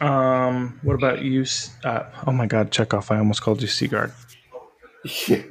[0.01, 1.45] Um, what about you?
[1.83, 3.11] Uh, oh my God, Chekov!
[3.11, 4.11] I almost called you Sigard.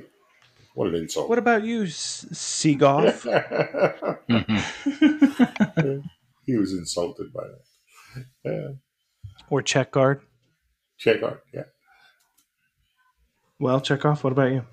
[0.74, 1.28] what an insult.
[1.28, 3.22] What about you, S- Seagoff?
[6.46, 8.24] he was insulted by that.
[8.44, 8.68] Yeah.
[9.48, 10.20] or Check Guard?
[10.98, 11.42] Check out.
[11.54, 11.62] Yeah.
[13.60, 14.64] Well, Chekov, what about you?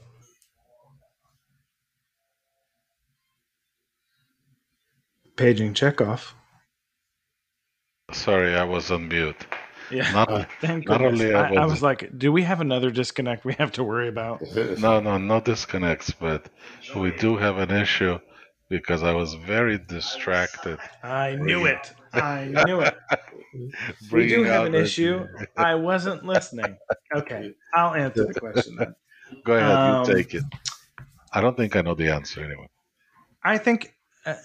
[5.36, 6.34] Paging Chekov.
[8.12, 9.45] Sorry, I was on mute.
[9.91, 10.11] Yeah.
[10.11, 13.45] Not, Thank not only I, I I was- was like, do we have another disconnect
[13.45, 14.41] we have to worry about?
[14.80, 16.49] no, no, no disconnects, but
[16.95, 18.19] we do have an issue
[18.69, 20.77] because I was very distracted.
[21.03, 21.93] I knew it.
[22.14, 22.95] I knew it.
[24.11, 25.26] We do have an the- issue.
[25.55, 26.77] I wasn't listening.
[27.15, 28.93] Okay, I'll answer the question then.
[29.45, 30.43] Go ahead, Um, you take it.
[31.34, 32.68] I don't think I know the answer anyway.
[33.43, 33.93] I think.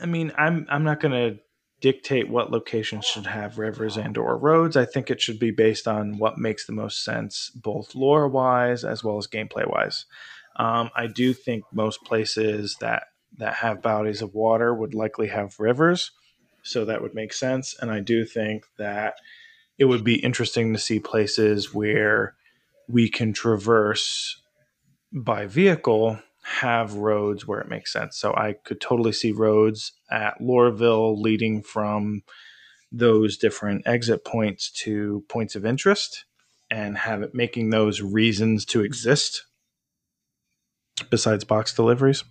[0.00, 0.66] I mean, I'm.
[0.70, 1.40] I'm not going to
[1.82, 4.76] dictate what locations should have rivers and or roads.
[4.76, 8.84] I think it should be based on what makes the most sense, both lore wise
[8.84, 10.06] as well as gameplay wise.
[10.56, 13.04] Um, I do think most places that
[13.38, 16.10] that have bodies of water would likely have rivers,
[16.62, 17.74] so that would make sense.
[17.80, 19.14] And I do think that
[19.78, 22.36] it would be interesting to see places where
[22.88, 24.42] we can traverse
[25.12, 28.18] by vehicle have roads where it makes sense.
[28.18, 32.22] So I could totally see roads at Lorville leading from
[32.90, 36.24] those different exit points to points of interest
[36.70, 39.46] and have it making those reasons to exist
[41.10, 42.24] besides box deliveries.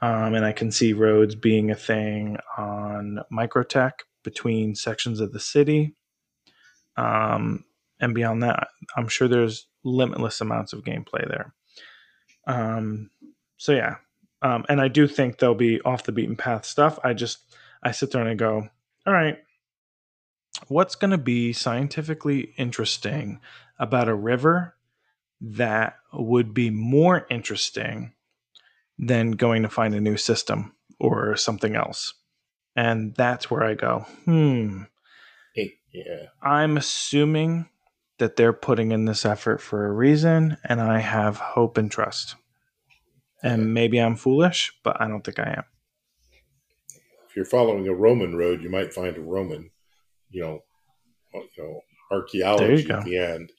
[0.00, 3.92] Um, and I can see roads being a thing on Microtech
[4.24, 5.94] between sections of the city.
[6.96, 7.64] Um,
[8.00, 11.54] and beyond that, I'm sure there's limitless amounts of gameplay there.
[12.46, 13.10] Um,
[13.62, 13.98] so yeah,
[14.42, 16.98] um, and I do think there'll be off the beaten path stuff.
[17.04, 17.38] I just
[17.80, 18.68] I sit there and I go,
[19.06, 19.38] all right,
[20.66, 23.38] what's going to be scientifically interesting
[23.78, 24.74] about a river
[25.40, 28.14] that would be more interesting
[28.98, 32.14] than going to find a new system or something else?
[32.74, 34.82] And that's where I go, hmm.
[35.92, 36.30] yeah.
[36.42, 37.68] I'm assuming
[38.18, 42.34] that they're putting in this effort for a reason, and I have hope and trust.
[43.42, 45.64] And maybe I'm foolish, but I don't think I am.
[47.28, 49.70] If you're following a Roman road, you might find a Roman,
[50.30, 50.62] you know,
[51.34, 53.50] you know, archaeology at the end.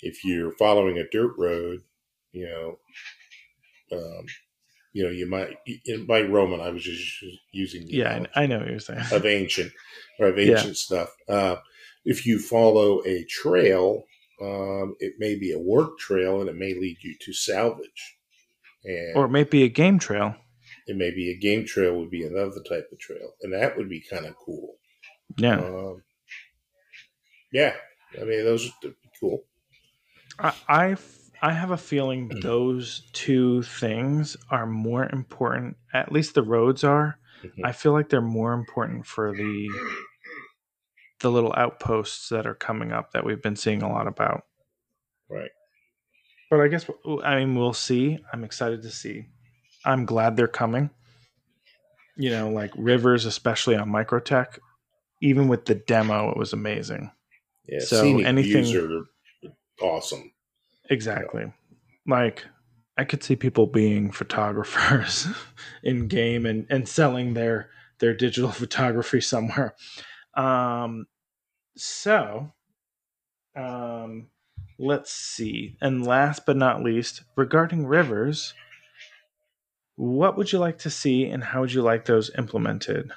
[0.00, 1.80] If you're following a dirt road,
[2.32, 2.78] you know,
[3.92, 4.26] um,
[4.92, 5.56] you know, you might
[6.06, 6.60] by Roman.
[6.60, 9.02] I was just using the Yeah, I, know what you're saying.
[9.12, 9.72] of ancient
[10.18, 10.52] or of Yeah.
[10.52, 11.14] ancient stuff.
[11.28, 11.56] Uh,
[12.04, 14.04] if you follow a trail,
[14.40, 18.17] um, it may be a work trail, and it may lead you to salvage.
[18.84, 20.34] And Or it may be a game trail.
[20.86, 23.88] it may be a game trail would be another type of trail, and that would
[23.88, 24.76] be kind of cool.
[25.36, 25.58] Yeah.
[25.60, 26.02] Um,
[27.52, 27.74] yeah,
[28.20, 29.44] I mean those would be cool.
[30.68, 31.04] I've,
[31.42, 37.18] a feeling those two things are more important, at least the roads are.
[37.42, 37.64] Mhm.
[37.64, 39.68] I feel like they're more important for the
[41.20, 44.44] the little outposts that are coming up that we've been seeing a lot about.
[45.28, 45.50] Right.
[46.50, 46.88] But I guess
[47.24, 48.18] I mean we'll see.
[48.32, 49.26] I'm excited to see.
[49.84, 50.90] I'm glad they're coming.
[52.16, 54.58] You know, like rivers, especially on Microtech.
[55.20, 57.10] Even with the demo, it was amazing.
[57.66, 59.04] Yeah, So anything- are
[59.80, 60.32] awesome.
[60.90, 61.52] Exactly.
[62.06, 62.44] Like
[62.96, 65.28] I could see people being photographers
[65.84, 67.70] in game and, and selling their
[68.00, 69.74] their digital photography somewhere.
[70.34, 71.06] Um,
[71.76, 72.52] so,
[73.56, 74.28] um,
[74.78, 75.76] let's see.
[75.80, 78.54] And last but not least, regarding rivers,
[79.96, 83.10] what would you like to see and how would you like those implemented?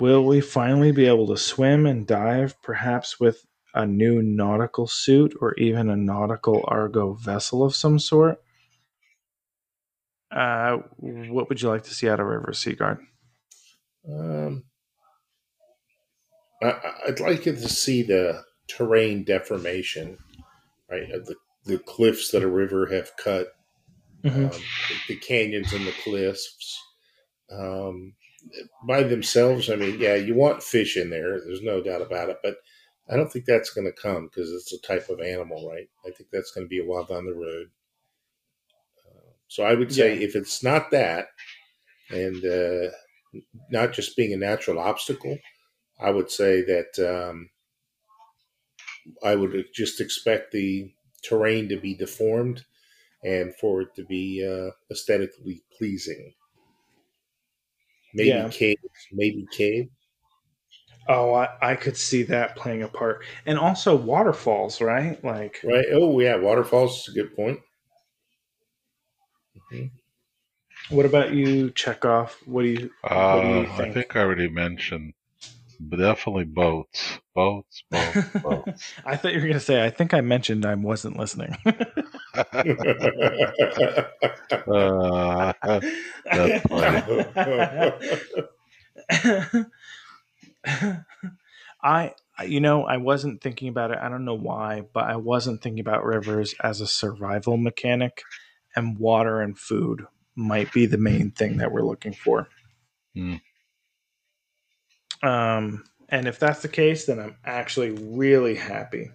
[0.00, 3.44] Will we finally be able to swim and dive, perhaps with
[3.74, 8.40] a new nautical suit or even a nautical Argo vessel of some sort?
[10.30, 12.98] Uh, what would you like to see out of River Sigard?
[14.08, 14.64] Um,
[16.62, 16.74] I,
[17.06, 20.18] I'd like to see the terrain deformation,
[20.90, 21.08] right?
[21.08, 23.48] The, the cliffs that a river have cut,
[24.24, 24.52] Mhm.
[24.54, 26.78] um, the, the canyons and the cliffs.
[27.50, 28.14] Um,
[28.86, 31.40] by themselves, I mean, yeah, you want fish in there.
[31.40, 32.38] There's no doubt about it.
[32.42, 32.56] But
[33.10, 35.88] I don't think that's going to come because it's a type of animal, right?
[36.06, 37.70] I think that's going to be a while down the road.
[39.06, 40.26] Uh, so I would say Yeah.
[40.26, 41.28] if it's not that,
[42.10, 42.90] and uh,
[43.70, 45.38] not just being a natural obstacle,
[46.00, 47.50] I would say that um,
[49.22, 52.64] I would just expect the terrain to be deformed
[53.24, 56.34] and for it to be uh, aesthetically pleasing.
[58.14, 58.48] Maybe Yeah.
[58.50, 58.76] cave,
[59.12, 59.90] maybe cave.
[61.08, 63.24] Oh, I, I could see that playing a part.
[63.46, 65.22] And also waterfalls, right?
[65.24, 65.86] Like, Right.
[65.92, 66.36] Oh, yeah.
[66.36, 67.60] Waterfalls is a good point.
[69.56, 69.90] Mhm.
[70.90, 72.32] what about you, Chekov?
[72.46, 72.90] What do you,
[73.30, 73.92] what do Uh, you I think?
[73.92, 75.17] think I already mentioned, but
[75.90, 78.94] definitely boats, boats, boats, boats.
[79.04, 81.56] I thought you were going to say, I think I mentioned I wasn't listening.
[81.66, 81.72] uh,
[86.32, 86.66] That's
[91.82, 92.14] I,
[92.46, 93.98] you know, I wasn't thinking about it.
[94.00, 98.22] I don't know why, but I wasn't thinking about rivers as a survival mechanic,
[98.74, 102.48] and water and food might be the main thing that we're looking for.
[103.14, 103.36] Hmm.
[105.22, 109.10] Um, and if that's the case, then I'm actually really happy.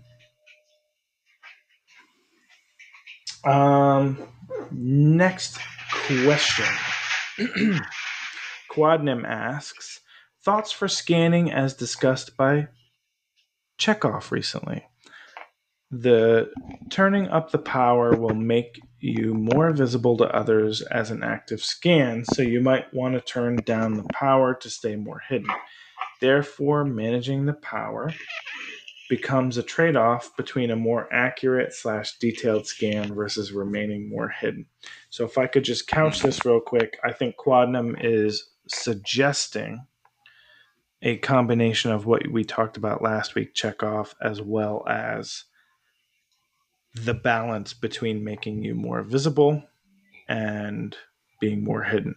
[3.46, 4.18] Um,
[4.72, 5.60] next
[6.24, 6.66] question.
[8.72, 10.00] Quadnim asks
[10.44, 12.68] thoughts for scanning as discussed by
[13.80, 14.86] Chekov recently.
[15.92, 16.50] The
[16.90, 22.26] turning up the power will make you more visible to others as an active scan,
[22.26, 25.50] so you might want to turn down the power to stay more hidden.
[26.24, 28.14] Therefore, managing the power
[29.10, 34.66] becomes a trade-off between a more accurate slash detailed scan versus remaining more hidden.
[35.10, 39.86] So if I could just couch this real quick, I think Quadnum is suggesting
[41.02, 45.44] a combination of what we talked about last week, Chekov, as well as
[46.95, 49.62] the balance between making you more visible
[50.30, 50.95] and
[51.41, 52.16] being more hidden.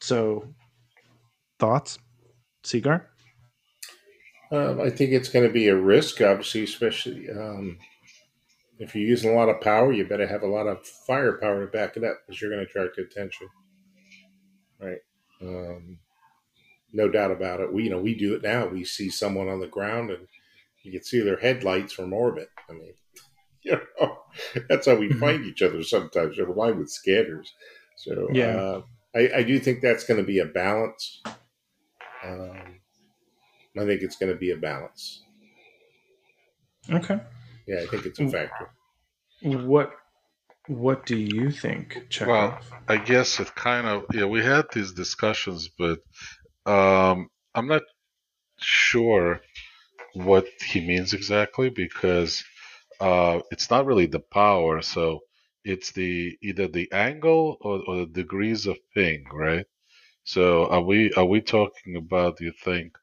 [0.00, 0.52] So,
[1.58, 1.98] thoughts,
[2.62, 3.06] Sigard?
[4.50, 7.78] Um, I think it's going to be a risk, obviously, especially um,
[8.78, 9.92] if you're using a lot of power.
[9.92, 12.70] You better have a lot of firepower to back it up because you're going to
[12.70, 13.48] attract attention,
[14.80, 14.98] right?
[15.42, 15.98] Um,
[16.92, 17.72] no doubt about it.
[17.72, 18.66] We, you know, we do it now.
[18.66, 20.26] We see someone on the ground, and
[20.82, 22.48] you can see their headlights from orbit.
[22.68, 22.94] I mean,
[23.62, 24.18] you know,
[24.68, 26.38] that's how we find each other sometimes.
[26.38, 27.52] Never mind with scanners.
[27.96, 28.56] So, Yeah.
[28.56, 28.82] uh,
[29.14, 31.22] I, I do think that's going to be a balance.
[32.24, 32.77] Um,
[33.76, 35.22] I think it's going to be a balance.
[36.90, 37.20] Okay.
[37.66, 38.70] Yeah, I think it's a factor.
[39.42, 39.92] What
[40.68, 42.26] What do you think, Chekov?
[42.28, 42.58] Well,
[42.88, 44.26] I guess it kind of yeah.
[44.26, 46.00] We had these discussions, but
[46.66, 47.82] um, I'm not
[48.60, 49.40] sure
[50.14, 52.44] what he means exactly because
[53.00, 54.82] uh, it's not really the power.
[54.82, 55.20] So
[55.64, 59.66] it's the either the angle or, or the degrees of ping, right?
[60.24, 62.38] So are we are we talking about?
[62.38, 62.96] Do you think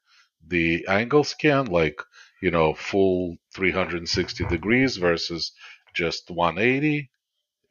[0.46, 2.00] the angle scan, like
[2.42, 5.52] you know, full 360 degrees versus
[5.94, 7.10] just 180?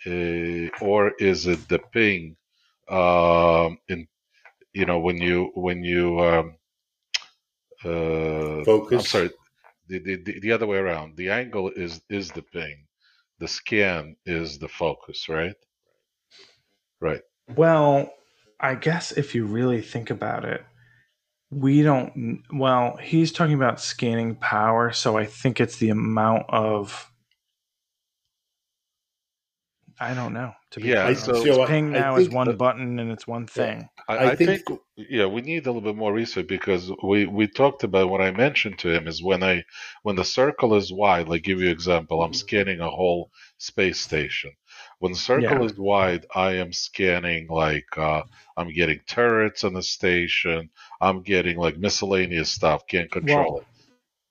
[0.06, 2.36] uh, or is it the ping
[2.90, 4.08] um, in
[4.74, 6.56] you know when you when you um,
[7.84, 8.92] uh, Focus.
[8.92, 9.30] I'm sorry
[9.88, 12.86] the, the the the other way around the angle is is the ping
[13.40, 15.56] the scan is the focus right
[17.02, 17.22] right
[17.56, 18.12] Well,
[18.60, 20.64] I guess if you really think about it,
[21.52, 22.44] we don't.
[22.52, 27.12] Well, he's talking about scanning power, so I think it's the amount of.
[29.98, 30.52] I don't know.
[30.72, 31.24] To be Yeah, honest.
[31.24, 33.88] so- So I- ping I now is one that- button and it's one thing.
[34.10, 37.26] I, I I think- think, yeah, we need a little bit more research because we
[37.26, 39.64] we talked about what I mentioned to him is when I
[40.04, 41.30] when the circle is wide.
[41.30, 42.36] Like give you example, I'm mm-hmm.
[42.36, 44.52] scanning a whole space station.
[45.00, 45.66] When the circle Yeah.
[45.66, 48.24] is wide, I am scanning like uh,
[48.58, 50.70] I'm getting turrets on the station.
[51.02, 52.88] I'm getting like miscellaneous stuff.
[52.88, 53.68] Can't control Well, it.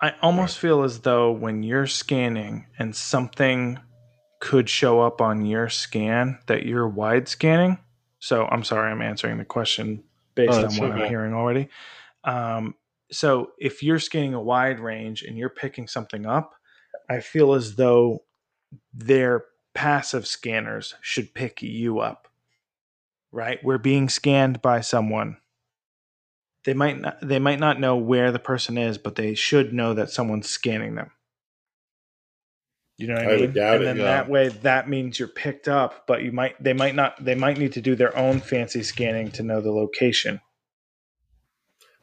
[0.00, 3.78] I almost feel as though when you're scanning and something
[4.40, 7.78] could show up on your scan that you're wide scanning.
[8.18, 10.04] So I'm sorry, I'm answering the question
[10.34, 11.68] based Oh, on what I'm hearing already.
[12.24, 12.74] Um,
[13.10, 16.54] so if you're scanning a wide range and you're picking something up,
[17.08, 18.20] I feel as though
[18.92, 19.44] their
[19.74, 22.28] passive scanners should pick you up.
[23.32, 23.58] Right?
[23.64, 25.38] We're being scanned by someone
[26.64, 29.94] they might not they might not know where the person is, but they should know
[29.94, 31.10] that someone's scanning them.
[32.96, 33.40] You know what I, I mean?
[33.40, 34.04] would doubt and it, then yeah.
[34.04, 37.58] that way that means you're picked up, but you might they might not they might
[37.58, 40.40] need to do their own fancy scanning to know the location.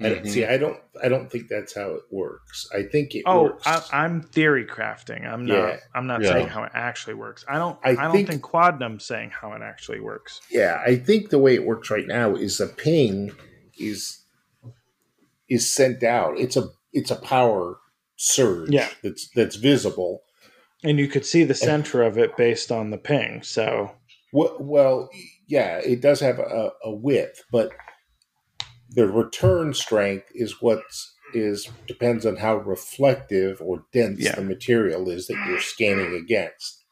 [0.03, 0.29] I don't, Mhm.
[0.29, 0.45] see.
[0.45, 0.77] I don't.
[1.03, 2.67] I don't think that's how it works.
[2.73, 3.63] I think it Oh, works.
[3.67, 5.25] I, I'm theory crafting.
[5.25, 5.55] I'm not.
[5.55, 5.77] Yeah.
[5.95, 6.31] I'm not Yeah.
[6.31, 7.45] saying how it actually works.
[7.47, 7.77] I don't.
[7.83, 10.41] I, I don't think- think Quadnum's saying how it actually works.
[10.49, 13.31] yeah, I think the way it works right now is the ping
[13.77, 14.25] is
[15.49, 16.37] is sent out.
[16.39, 17.77] It's a it's a power
[18.15, 18.69] surge.
[18.69, 18.89] Yeah.
[19.03, 20.23] that's that's visible.
[20.83, 23.43] And you could see the center of it based on the ping.
[23.43, 23.91] So
[24.33, 25.09] Well, well
[25.47, 27.71] yeah, it does have a, a width, but
[28.91, 31.13] the return strength is what's
[31.87, 34.35] depends on how reflective or dense Yeah.
[34.35, 36.83] the material is that you're scanning against.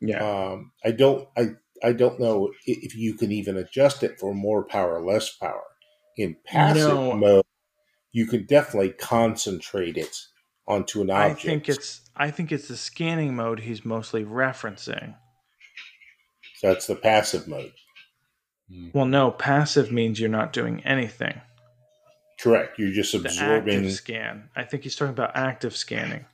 [0.00, 1.50] yeah, Um, I don't I
[1.84, 5.64] I don't know if you can even adjust it for more power or less power.
[6.16, 7.12] In passive No.
[7.14, 7.44] mode,
[8.12, 10.16] you can definitely concentrate it
[10.66, 11.38] onto an object.
[11.38, 12.00] I think it's.
[12.16, 15.16] I think it's the scanning mode he's mostly referencing.
[16.56, 17.72] So that's the passive mode.
[18.70, 18.94] Mm.
[18.94, 21.40] Well, no, passive means you're not doing anything.
[22.40, 22.78] Correct.
[22.78, 23.74] You're just The absorbing.
[23.76, 24.48] active scan.
[24.56, 26.24] I think he's talking about active scanning.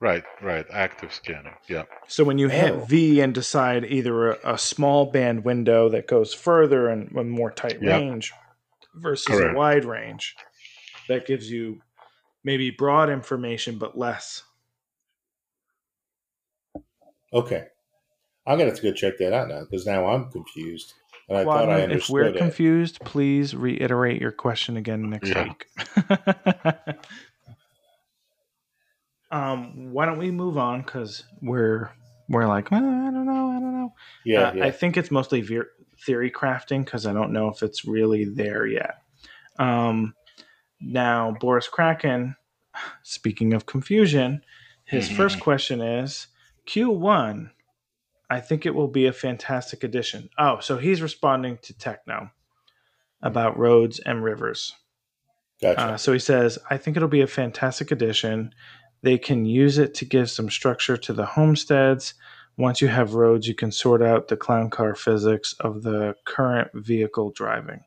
[0.00, 0.66] Right, right.
[0.70, 1.54] Active scanning.
[1.68, 1.84] Yeah.
[2.08, 2.84] So when you hit Oh.
[2.84, 7.50] V and decide either a, a small band window that goes further and a more
[7.50, 8.00] tight Yep.
[8.00, 8.32] range
[8.94, 9.54] versus Correct.
[9.54, 10.34] a wide range,
[11.08, 11.80] that gives you
[12.44, 14.42] maybe broad information but less.
[17.32, 17.66] Okay.
[18.46, 20.92] I'm gonna have to go check that out now because now I'm confused,
[21.28, 22.36] and I Well, thought I understood if we're it.
[22.38, 25.44] confused, please reiterate your question again next Yeah.
[25.44, 25.66] week.
[29.30, 30.82] um, why don't we move on?
[30.82, 31.90] Because we're
[32.28, 33.92] we're like, well, I don't know, I don't know.
[34.24, 34.64] yeah, Uh, yeah.
[34.66, 35.70] I think it's mostly ver-
[36.06, 38.96] theory crafting because I don't know if it's really there yet.
[39.58, 40.14] Um,
[40.80, 42.36] now, Boris Kraken,
[43.02, 44.42] speaking of confusion,
[44.84, 45.16] his Mhm.
[45.16, 46.26] first question is
[46.66, 47.50] Q1.
[48.30, 50.30] I think it will be a fantastic addition.
[50.38, 52.30] Oh, so he's responding to Techno
[53.22, 54.72] about roads and rivers.
[55.60, 55.80] gotcha.
[55.80, 58.54] Uh, so he says, I think it'll be a fantastic addition.
[59.02, 62.14] They can use it to give some structure to the homesteads.
[62.56, 66.70] Once you have roads, you can sort out the clown car physics of the current
[66.74, 67.80] vehicle driving.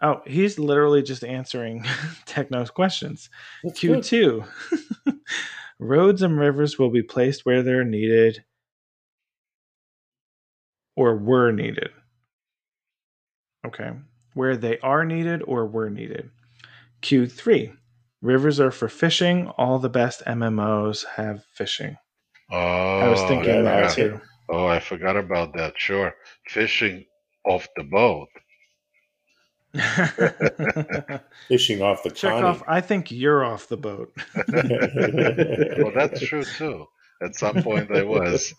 [0.00, 1.82] Oh, he's literally just answering
[2.26, 3.30] Techno's questions.
[3.64, 3.80] That's.
[3.80, 4.46] Q2
[5.80, 8.44] Roads and rivers will be placed where they're needed
[10.98, 11.90] or were needed.
[13.64, 13.92] Okay.
[14.34, 16.30] Where they are needed or were needed.
[17.02, 17.76] Q3
[18.20, 19.46] Rivers are for fishing.
[19.56, 21.96] All the best MMOs have fishing.
[22.50, 23.94] Oh, I was thinking yeah, that yeah.
[23.94, 24.20] too.
[24.48, 25.74] Oh, I forgot about that.
[25.78, 26.12] Sure.
[26.48, 27.04] Fishing
[27.46, 28.28] off the boat.
[31.48, 32.64] Fishing off the Chekov.
[32.66, 34.12] I think you're off the boat.
[35.78, 36.86] Well, that's true too.
[37.20, 38.54] At some point, I was.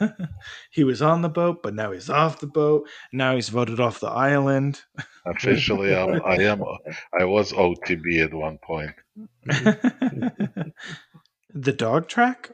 [0.70, 2.88] he was on the boat, but now he's off the boat.
[3.12, 4.82] Now he's voted off the island.
[5.26, 6.62] Officially, I'm, I am.
[7.18, 8.90] I was OTB at one point.
[11.54, 12.50] the dog track.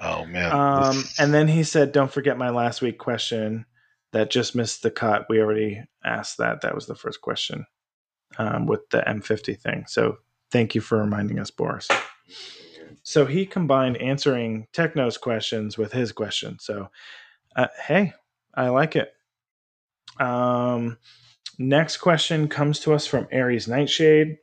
[0.00, 0.52] oh man.
[0.52, 3.66] Um, this- and then he said, "Don't forget my last week question
[4.12, 5.26] that just missed the cut.
[5.28, 6.62] We already asked that.
[6.62, 7.66] That was the first question
[8.38, 9.84] um, with the M50 thing.
[9.86, 10.16] So
[10.50, 11.88] thank you for reminding us, Boris."
[13.02, 16.58] So he combined answering Techno's questions with his question.
[16.58, 16.88] So,
[17.54, 18.14] uh, hey,
[18.54, 19.12] I like it.
[20.18, 20.98] Um,
[21.58, 24.38] next question comes to us from Aries Nightshade.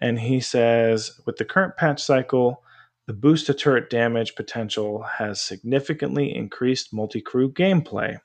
[0.00, 2.62] And he says, with the current patch cycle,
[3.06, 8.18] the boost to turret damage potential has significantly increased multi crew gameplay.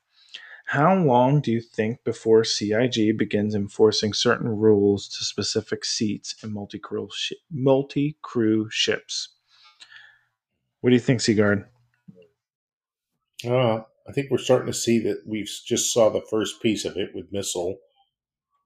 [0.64, 6.52] How long do you think before CIG begins enforcing certain rules to specific seats in
[6.52, 9.28] multi crew shi multi crew ships?
[10.80, 11.66] What do you think, Sigard?
[13.46, 16.96] Uh, I think we're starting to see that we've just saw the first piece of
[16.96, 17.78] it with missile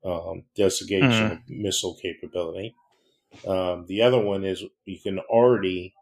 [0.04, 2.74] um, designation of missile capability.
[3.46, 5.94] Um, the other one is you can already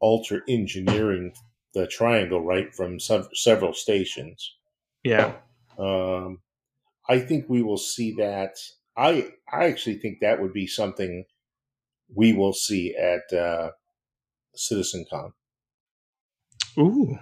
[0.00, 1.34] alter engineering
[1.74, 4.54] the triangle right from sev- several stations.
[5.04, 5.34] Yeah.
[5.78, 6.40] Um,
[7.08, 8.54] I think we will see that.
[8.96, 11.24] I I actually think that would be something
[12.14, 13.70] we will see at uh,
[14.56, 15.32] CitizenCon.
[16.78, 17.18] Ooh,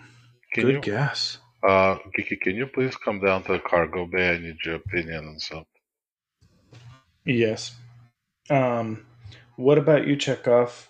[0.52, 1.38] Can good you, guess.
[1.68, 4.34] uh, Kiki, can you please come down to the cargo bay?
[4.34, 5.66] I need your opinion on something.
[7.24, 7.74] Yes.
[8.50, 9.06] Um,
[9.56, 10.86] what about you, Chekov?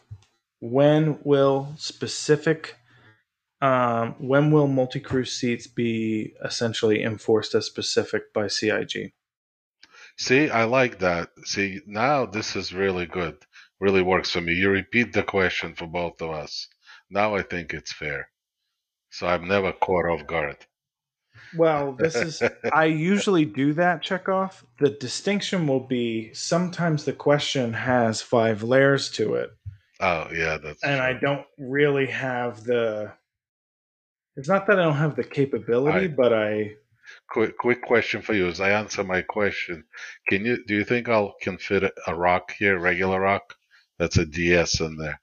[0.60, 2.76] When will specific,
[3.60, 9.12] um, when will multi-crew seats be essentially enforced as specific by CIG?
[10.18, 11.30] See, I like that.
[11.44, 13.36] See, now this is really good.
[13.80, 14.54] Really works for me.
[14.54, 16.68] You repeat the question for both of us.
[17.10, 18.30] Now I think it's fair.
[19.10, 20.56] So I'm never caught off guard.
[21.54, 22.42] Well, this is.
[22.72, 24.64] I usually do that, Chekov.
[24.80, 29.50] The distinction will be sometimes the question has five layers to it,
[30.00, 33.12] Oh, yeah, that's and I don't really have the.
[34.36, 36.74] It's not that I don't have the capability, I- but I.
[37.30, 38.48] Quick, quick question for you.
[38.48, 39.84] As I answer my question,
[40.28, 43.54] can you do you think I'll can fit a rock here, regular rock?
[43.98, 45.20] That's a DS in there.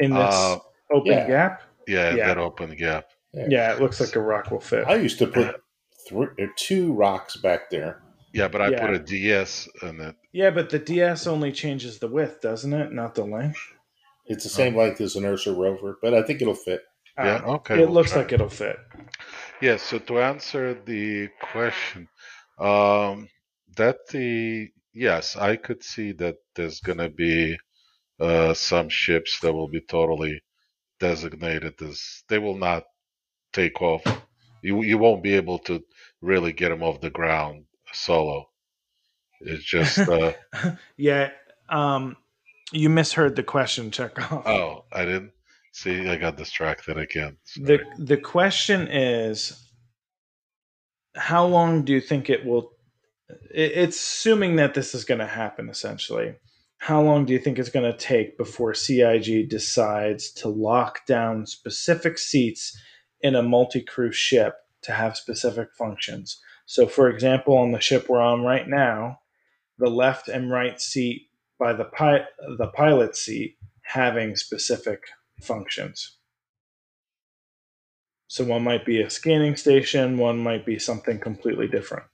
[0.00, 0.58] In this Uh,
[0.92, 1.26] open yeah.
[1.28, 2.26] gap, Yeah, Yeah.
[2.26, 3.10] that open gap.
[3.32, 4.84] yeah, it looks like a rock will fit.
[4.88, 5.60] I used to put
[6.08, 8.02] three, or two rocks back there.
[8.32, 8.86] Yeah, but I Yeah.
[8.86, 10.16] put a DS in it.
[10.32, 12.90] Yeah, but the DS only changes the width, doesn't it?
[12.90, 13.60] Not the length.
[14.26, 16.82] It's the same length as an Ursa rover, but I think it'll fit.
[17.20, 17.80] Yeah, Ah, okay.
[17.80, 18.16] it we'll looks try.
[18.16, 18.78] like it'll fit.
[19.60, 22.08] Yeah, so to answer the question,
[22.58, 23.28] um,
[23.76, 27.58] that the yes, I could see that there's gonna be
[28.20, 30.42] uh, some ships that will be totally
[31.00, 32.84] designated as they will not
[33.52, 34.04] take off.
[34.62, 35.84] You you won't be able to
[36.22, 38.46] really get them off the ground solo.
[39.40, 40.34] It's just uh,
[40.96, 41.30] yeah,
[41.68, 42.16] um,
[42.72, 44.46] you misheard the question, Chekov.
[44.46, 45.32] oh, I didn't
[45.74, 46.08] see.
[46.08, 47.36] I got distracted again.
[47.56, 47.86] The Sorry.
[47.98, 49.60] the question is,
[51.16, 52.72] how long do you think it will?
[53.50, 55.68] it- It's assuming that this is going to happen.
[55.68, 56.34] Essentially,
[56.78, 61.46] how long do you think it's going to take before CIG decides to lock down
[61.46, 62.76] specific seats
[63.20, 66.40] in a multi-crew ship to have specific functions?
[66.66, 69.20] So, for example, on the ship we're on right now,
[69.78, 71.28] the left and right seat
[71.58, 72.26] by the pi-
[72.58, 75.02] the pilot seat having specific
[75.44, 76.16] functions.
[78.26, 82.04] So one might be a scanning station, one might be something completely different.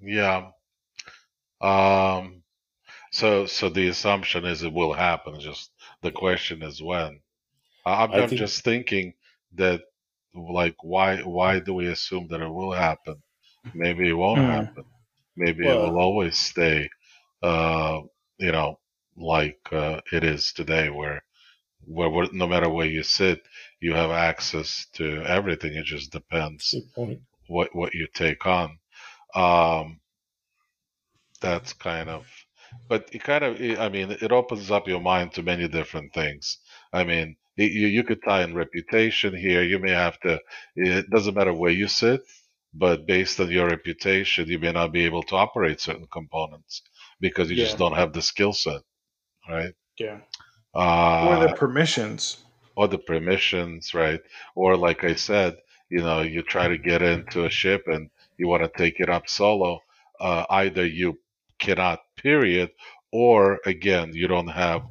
[0.00, 0.50] Yeah.
[1.60, 2.42] Um.
[3.12, 5.40] So so the assumption is it will happen.
[5.40, 5.70] Just
[6.02, 7.20] the question is when.
[7.84, 9.14] I- I'm, I I'm think- just thinking
[9.54, 9.80] that
[10.34, 13.16] like why why do we assume that it will happen?
[13.74, 14.46] Maybe it won't Hmm.
[14.46, 14.84] happen.
[15.36, 16.88] Maybe it will always stay.
[17.42, 18.00] Uh,
[18.38, 18.78] you know,
[19.16, 21.22] like uh, it is today, where
[21.86, 23.42] where no matter where you sit,
[23.80, 25.74] you have access to everything.
[25.74, 26.78] It just depends
[27.48, 28.78] what what you take on.
[29.34, 30.00] Um,
[31.40, 32.26] that's kind of,
[32.88, 36.58] but it kind of, I mean, it opens up your mind to many different things.
[36.92, 39.62] I mean, it, you you could tie in reputation here.
[39.62, 40.40] You may have to.
[40.76, 42.22] It doesn't matter where you sit,
[42.74, 46.82] but based on your reputation, you may not be able to operate certain components
[47.20, 48.82] because you just don't have the skill set,
[49.48, 49.74] right?
[49.98, 50.20] Yeah.
[50.74, 52.44] Uh, or the permissions.
[52.76, 54.20] or the permissions, right?
[54.54, 55.56] Or like I said,
[55.88, 59.08] you know, you try to get into a ship and you want to take it
[59.10, 59.80] up solo.
[60.20, 61.18] Uh, either you
[61.58, 62.70] cannot, period,
[63.12, 64.82] or again, you don't have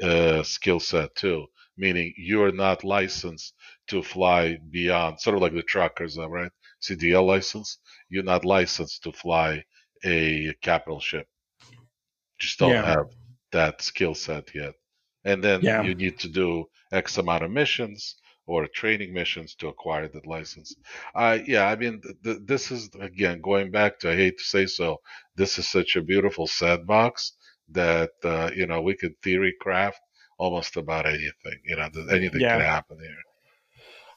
[0.00, 1.46] a skill set too,
[1.76, 3.54] meaning you're not licensed
[3.88, 6.52] to fly beyond, sort of like the truckers are, right?
[6.80, 7.78] CDL license.
[8.10, 9.64] You're not licensed to fly
[10.04, 11.26] a capital ship.
[12.38, 12.84] Just don't Yeah.
[12.84, 13.06] have
[13.52, 14.74] that skill set yet.
[15.24, 15.82] And then Yeah.
[15.82, 18.16] you need to do X amount of missions
[18.46, 20.74] or training missions to acquire that license.
[21.14, 24.44] Uh, yeah, I mean, th- th- this is again going back to I hate to
[24.44, 25.00] say so.
[25.36, 27.32] This is such a beautiful sandbox
[27.70, 30.00] that uh, you know we could theory craft
[30.38, 31.58] almost about anything.
[31.64, 32.56] You know, th- anything Yeah.
[32.56, 33.22] could happen here.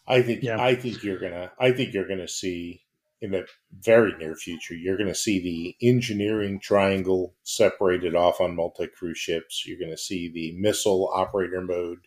[0.07, 0.59] I think Yeah.
[0.59, 2.84] I think you're gonna I think you're gonna see
[3.21, 3.47] in the
[3.79, 9.65] very near future you're gonna see the engineering triangle separated off on multi crew ships.
[9.65, 11.99] You're gonna see the missile operator mode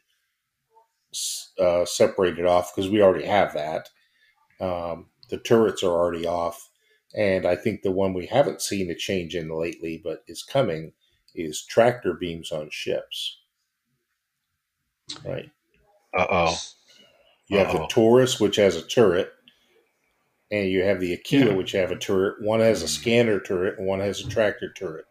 [1.59, 3.89] uh, separated off because we already have that.
[4.61, 6.69] Um, the turrets are already off,
[7.17, 10.93] and I think the one we haven't seen a change in lately, but is coming,
[11.35, 13.41] is tractor beams on ships.
[15.25, 15.51] Right.
[16.17, 16.59] Uh oh.
[17.49, 17.89] You have the Uh-oh.
[17.89, 19.33] Taurus, which has a turret,
[20.51, 21.57] and you have the Aquila, Yeah.
[21.57, 22.41] which have a turret.
[22.41, 23.01] One has a mm-hmm.
[23.01, 25.05] scanner turret, and one has a tractor turret.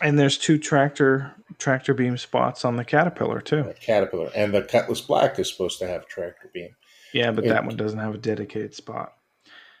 [0.00, 3.60] And there's two tractor tractor beam spots on the Caterpillar too.
[3.60, 6.74] A Caterpillar, and the Cutlass Black is supposed to have a tractor beam.
[7.12, 7.54] Yeah, but Yeah.
[7.54, 9.14] that one doesn't have a dedicated spot.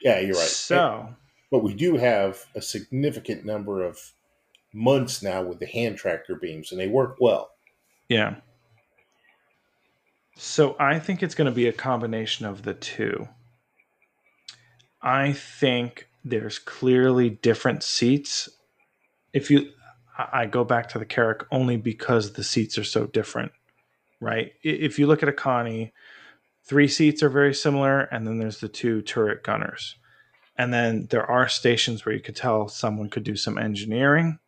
[0.02, 0.46] Yeah, you're right.
[0.46, 1.14] So
[1.50, 4.12] but we do have a significant number of
[4.72, 7.50] months now with the hand tractor beams, and they work well.
[8.08, 8.36] yeah.
[10.36, 13.28] So I think it's going to be a combination of the two.
[15.02, 18.48] I think there's clearly different seats.
[19.32, 19.70] If you,
[20.18, 23.52] I go back to the Carrack only because the seats are so different,
[24.20, 24.52] right?
[24.62, 25.92] If you look at a Connie,
[26.64, 29.96] three seats are very similar, and then there's the two turret gunners.
[30.56, 34.38] And then there are stations where you could tell someone could do some engineering.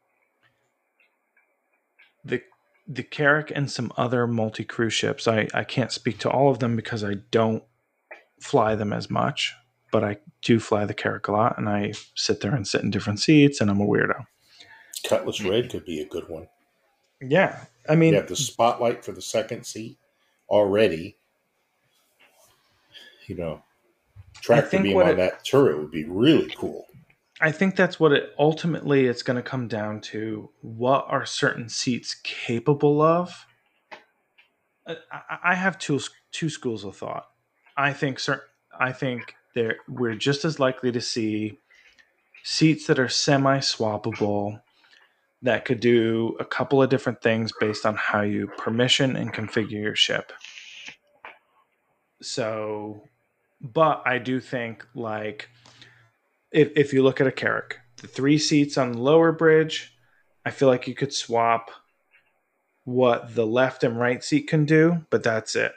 [2.25, 2.43] The
[2.87, 5.27] the Carrack and some other multi cruise ships.
[5.27, 7.63] I, I can't speak to all of them because I don't
[8.41, 9.55] fly them as much,
[9.93, 12.91] but I do fly the Carrack a lot and I sit there and sit in
[12.91, 14.27] different seats and I'm a weirdo.
[15.07, 16.49] Cutlass Red could be a good one.
[17.21, 17.65] Yeah.
[17.89, 19.99] I mean You have the spotlight for the second seat
[20.49, 21.17] already.
[23.27, 23.63] You know,
[24.41, 26.87] tractor think beam on it- that turret would be really cool.
[27.41, 30.51] I think that's what it ultimately it's going to come down to.
[30.61, 33.47] What are certain seats capable of?
[34.87, 36.01] I, I- I have two
[36.31, 37.27] two schools of thought.
[37.77, 38.45] I think certain.
[38.79, 41.59] I think there we're just as likely to see
[42.45, 44.61] seats that are semi swappable
[45.43, 49.73] that could do a couple of different things based on how you permission and configure
[49.73, 50.33] your ship.
[52.23, 53.03] So,
[53.61, 55.49] but I do think like
[56.53, 59.97] if, if you look at a Carrack, the three seats on the lower bridge,
[60.47, 61.71] I feel like you could swap
[62.85, 65.73] what the left and right seat can do, but that's it.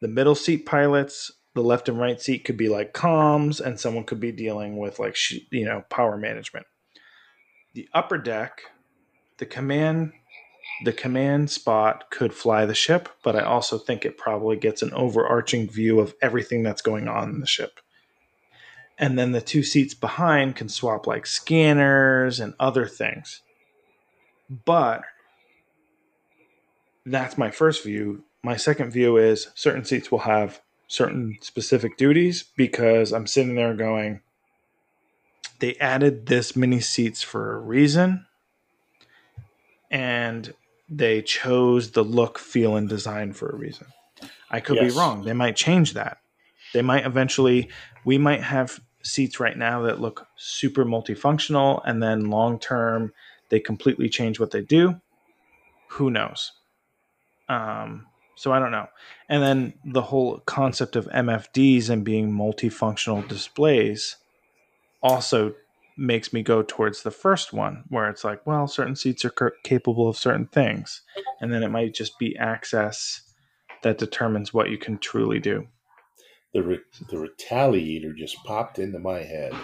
[0.00, 4.04] The middle seat pilots, the left and right seat could be like comms, and someone
[4.04, 5.16] could be dealing with like
[5.50, 6.66] you know power management.
[7.74, 8.62] The upper deck,
[9.38, 10.12] the command,
[10.84, 14.92] the command spot could fly the ship, but I also think it probably gets an
[14.92, 17.80] overarching view of everything that's going on in the ship
[19.02, 23.42] and then the two seats behind can swap like scanners and other things.
[24.48, 25.02] But
[27.04, 28.22] that's my first view.
[28.44, 30.60] My second view is certain seats will have
[30.92, 34.20] certain specific duties because I'm sitting there going,
[35.58, 38.26] they added this many seats for a reason,
[39.90, 40.52] and
[40.90, 43.86] they chose the look, feel, and design for a reason.
[44.50, 44.92] I could Yes.
[44.92, 45.24] be wrong.
[45.24, 46.18] They might change that.
[46.74, 47.70] They might eventually,
[48.04, 53.14] we might have seats right now that look super multifunctional, and then long term,
[53.48, 55.00] they completely change what they do.
[55.88, 56.52] Who knows?
[57.48, 58.08] Um,
[58.42, 58.88] so I don't know.
[59.28, 64.16] And then the whole concept of MFDs and being multifunctional displays
[65.00, 65.54] also
[65.96, 69.50] makes me go towards the first one, where it's like, well, certain seats are ca-
[69.62, 71.02] capable of certain things,
[71.40, 73.22] and then it might just be access
[73.84, 75.68] that determines what you can truly do.
[76.52, 79.54] The re- the retaliator just popped into my head.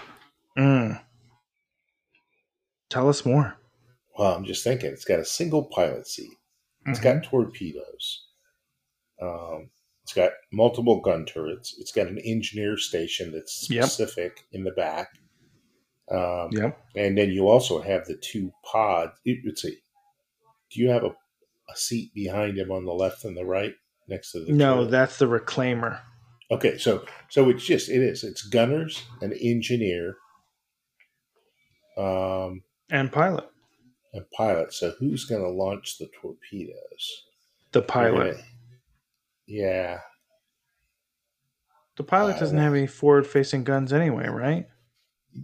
[0.57, 1.01] Mm.
[2.91, 3.57] Tell us more.
[4.17, 6.31] Well, I'm just thinking it's got a single pilot seat.
[6.87, 7.19] It's Mm-hmm.
[7.19, 8.28] got torpedoes.
[9.21, 9.71] Um,
[10.03, 11.77] it's got multiple gun turrets.
[11.79, 13.85] It's got an engineer station that's Yep.
[13.85, 15.09] specific in the back.
[16.11, 16.79] Um, Yep.
[16.97, 19.13] And then you also have the two pods.
[19.45, 19.77] Let's see.
[20.71, 21.09] Do you have a,
[21.71, 23.75] a seat behind him on the left and the right
[24.09, 26.01] next to the No, that's the reclaimer.
[26.51, 28.25] Okay, so so it's just it is.
[28.25, 30.17] It's gunners, an engineer,
[31.99, 33.45] um, And pilot.
[34.15, 34.73] and pilot.
[34.73, 37.25] So who's going to launch the torpedoes?
[37.73, 38.33] The pilot.
[38.37, 38.45] gonna-
[39.49, 39.99] yeah,
[41.97, 44.67] The pilot Uh, doesn't have any forward facing guns anyway, right?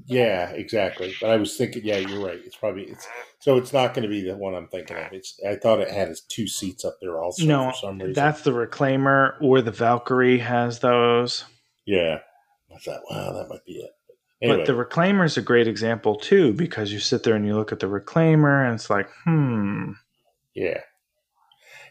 [0.06, 1.14] yeah, exactly.
[1.20, 2.40] But I was thinking, yeah, you're right.
[2.44, 3.06] It's probably it's
[3.38, 5.12] so it's not going to be the one I'm thinking of.
[5.12, 8.12] It's I thought it had two seats up there also no, for some reason.
[8.14, 11.44] that's the reclaimer or the Valkyrie has those.
[11.86, 12.18] yeah.
[12.74, 13.90] I thought, wow, that might be it.
[14.42, 17.54] Anyway, But the reclaimer is a great example too because you sit there and you
[17.54, 19.92] look at the reclaimer and it's like, hmm,
[20.54, 20.80] yeah.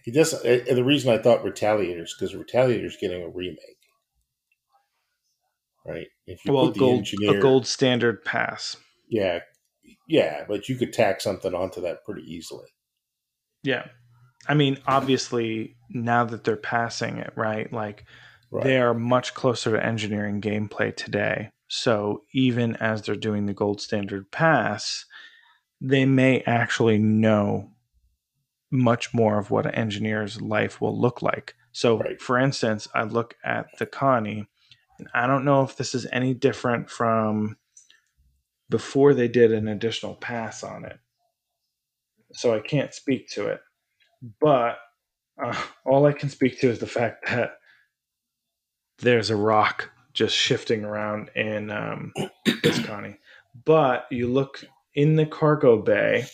[0.03, 0.11] He.
[0.11, 3.59] And the reason I thought Retaliators because Retaliators getting a remake,
[5.85, 6.07] right?
[6.27, 8.77] If you well, put the gold, engineer, a gold standard pass.
[9.09, 9.39] yeah,
[10.07, 12.67] yeah, but you could tack something onto that pretty easily.
[13.63, 13.87] Yeah.
[14.47, 17.71] I mean, obviously, now that they're passing it, right?
[17.71, 18.05] Like,
[18.51, 18.65] Right.
[18.65, 21.49] they are much closer to engineering gameplay today.
[21.69, 25.05] So even as they're doing the gold standard pass,
[25.81, 27.71] they may actually know
[28.73, 31.55] much more of what an engineer's life will look like.
[31.73, 32.21] So, Right.
[32.21, 34.47] for instance, I look at the Connie,
[34.99, 37.57] and I don't know if this is any different from
[38.69, 40.99] before they did an additional pass on it.
[42.33, 43.61] So I can't speak to it.
[44.41, 44.79] But
[45.43, 47.57] uh, all I can speak to is the fact that
[48.99, 52.13] there's a rock just shifting around in um,
[52.63, 53.17] this Connie.
[53.65, 54.63] But you look
[54.95, 56.25] in the cargo bay,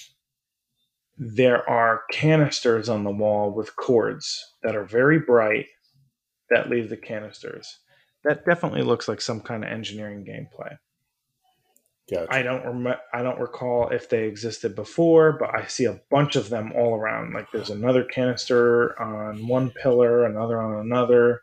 [1.19, 5.65] there are canisters on the wall with cords that are very bright
[6.49, 7.79] that leave the canisters.
[8.23, 10.77] That definitely looks like some kind of engineering gameplay.
[12.09, 12.33] Gotcha.
[12.33, 16.37] I don't rem- I don't recall if they existed before, but I see a bunch
[16.37, 17.33] of them all around.
[17.33, 21.41] Like there's another canister on one pillar, another on another.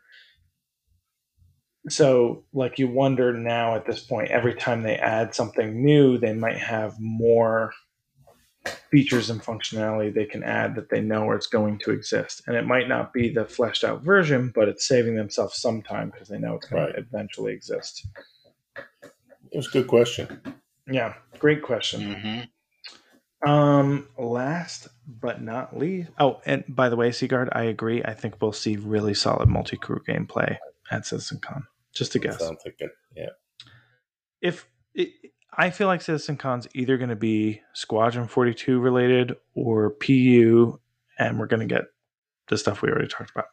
[1.87, 6.33] So, like you wonder now at this point, every time they add something new, they
[6.33, 7.71] might have more
[8.91, 12.41] features and functionality they can add that they know it's going to exist.
[12.47, 16.09] And it might not be the fleshed out version, but it's saving themselves some time
[16.11, 16.93] because they know it's going Right.
[16.95, 18.05] to eventually exist.
[18.75, 20.41] it was a good question.
[20.89, 22.13] Yeah, great question.
[23.41, 28.03] hmm Um, last but not least, oh, and by the way, Sigard, I agree.
[28.03, 30.57] I think we'll see really solid multi-crew gameplay
[30.91, 31.63] at CitizenCon.
[31.93, 32.39] Just a guess.
[32.39, 33.29] So I'm thinking, yeah.
[34.41, 35.09] If it,
[35.57, 40.79] I feel like Citizen Con's either going to be Squadron 42 related or PU,
[41.17, 41.85] and we're going to get
[42.47, 43.45] the stuff we already talked about.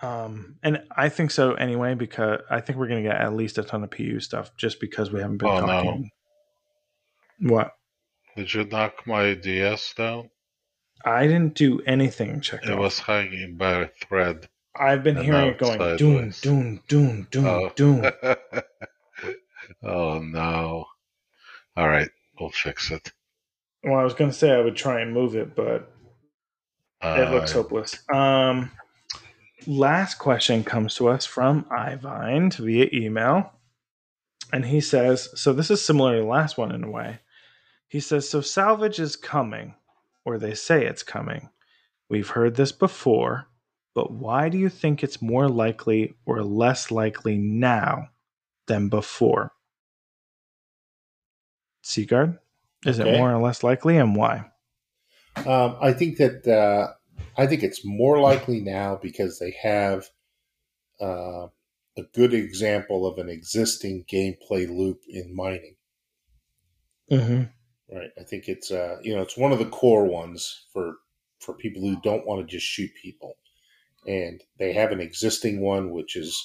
[0.00, 3.58] Um, and I think so anyway because I think we're going to get at least
[3.58, 5.66] a ton of PU stuff just because we haven't been Oh, no.
[5.66, 6.10] talking.
[7.40, 7.72] What?
[8.36, 10.30] Did you knock my DS down?
[11.04, 12.40] I didn't do anything.
[12.40, 14.48] Check It was hanging by a thread.
[14.74, 17.70] I've been hearing it going doom, doom, doom, doom, Oh.
[17.76, 18.04] doom.
[19.82, 20.86] oh no.
[21.76, 22.08] All right,
[22.38, 23.12] we'll fix it.
[23.82, 25.92] Well, I was going to say I would try and move it, but
[27.02, 27.98] it looks Uh, hopeless.
[28.12, 28.70] Um,
[29.66, 33.52] last question comes to us from Ivine via email.
[34.52, 37.18] And he says, so this is similar to the last one in a way.
[37.88, 39.74] He says, so salvage is coming,
[40.24, 41.48] or they say it's coming.
[42.08, 43.48] We've heard this before,
[43.94, 48.10] but why do you think it's more likely or less likely now
[48.66, 49.52] than before?
[51.82, 52.38] Sigard,
[52.86, 54.50] is it more or less likely, and why?
[55.36, 56.92] Um, I think that uh,
[57.36, 60.08] I think it's more likely now because they have
[61.00, 61.48] uh,
[61.96, 65.76] a good example of an existing gameplay loop in mining.
[67.10, 67.42] Mm-hmm.
[67.94, 68.10] Right.
[68.18, 70.96] I think it's uh, you know it's one of the core ones for
[71.40, 73.36] for people who don't want to just shoot people,
[74.06, 76.40] and they have an existing one which is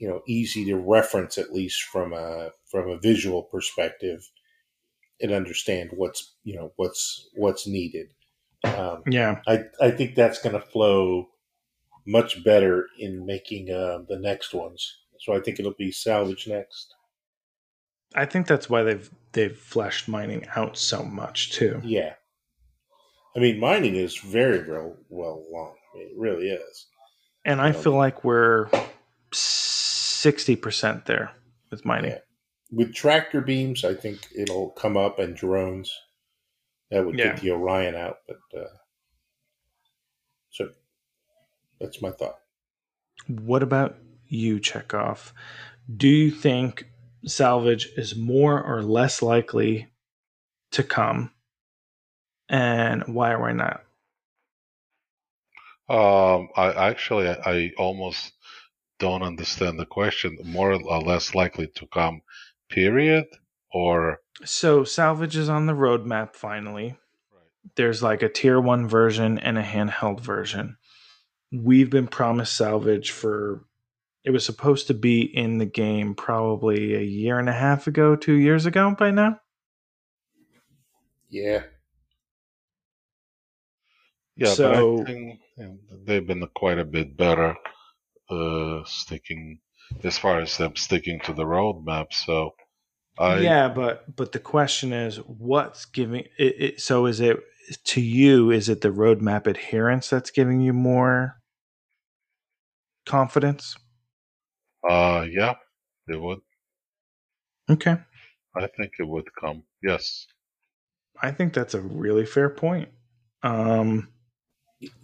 [0.00, 4.28] you know easy to reference at least from a from a visual perspective
[5.20, 8.08] and understand what's you know what's what's needed.
[8.64, 9.40] Um, Yeah.
[9.46, 11.28] I I think that's going to flow
[12.06, 14.96] much better in making uh, the next ones.
[15.20, 16.94] So I think it'll be salvage next.
[18.14, 21.80] I think that's why they've they've fleshed mining out so much too.
[21.84, 22.14] Yeah.
[23.36, 25.74] I mean, mining is very, very well along.
[25.94, 26.86] I mean, it really is.
[27.44, 27.72] And I Yeah.
[27.82, 28.68] feel like we're
[30.20, 31.32] sixty percent there
[31.70, 32.12] with mining.
[32.12, 32.18] Yeah.
[32.70, 35.92] With tractor beams, I think it'll come up and drones.
[36.90, 37.32] That would Yeah.
[37.34, 38.76] get the Orion out, but uh,
[40.50, 40.70] so
[41.80, 42.38] that's my thought.
[43.28, 45.32] What about you, Chekov?
[45.94, 46.86] Do you think
[47.26, 49.88] salvage is more or less likely
[50.72, 51.32] to come?
[52.48, 53.84] And why or why not?
[55.88, 58.32] Um, I actually, I, I almost
[59.00, 60.38] don't understand the question.
[60.44, 62.22] More or less likely to come,
[62.68, 63.24] period,
[63.72, 66.96] or So salvage is on the roadmap finally.
[67.74, 70.76] There's like a tier one version and a handheld version.
[71.52, 73.64] We've been promised salvage for
[74.22, 78.16] it was supposed to be in the game probably a year and a half ago,
[78.16, 79.40] two years ago by now.
[81.30, 81.62] Yeah.
[84.36, 84.52] yeah.
[84.52, 85.40] So- but I think
[86.04, 87.56] they've been quite a bit better,
[88.30, 89.60] uh, sticking
[90.04, 92.12] as far as them sticking to the roadmap.
[92.12, 92.54] So,
[93.18, 96.80] I yeah, but but the question is, what's giving it, it?
[96.80, 97.38] So is it
[97.84, 98.50] to you?
[98.50, 101.36] Is it the roadmap adherence that's giving you more
[103.06, 103.76] confidence?
[104.88, 105.54] uh, yeah,
[106.08, 106.40] it would.
[107.68, 107.96] Okay,
[108.56, 109.64] I think it would come.
[109.82, 110.26] Yes.
[111.22, 112.88] I think that's a really fair point.
[113.42, 114.08] Um,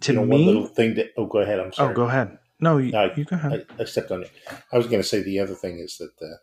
[0.01, 1.11] to you know, me, one little thing that.
[1.17, 1.59] Oh, go ahead.
[1.59, 1.91] I'm sorry.
[1.91, 2.37] oh, go ahead.
[2.59, 3.65] No, you, No, you go ahead.
[3.77, 4.31] I, I stepped on it.
[4.71, 6.37] I was going to say the other thing is that the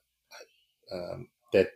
[0.96, 1.70] um, that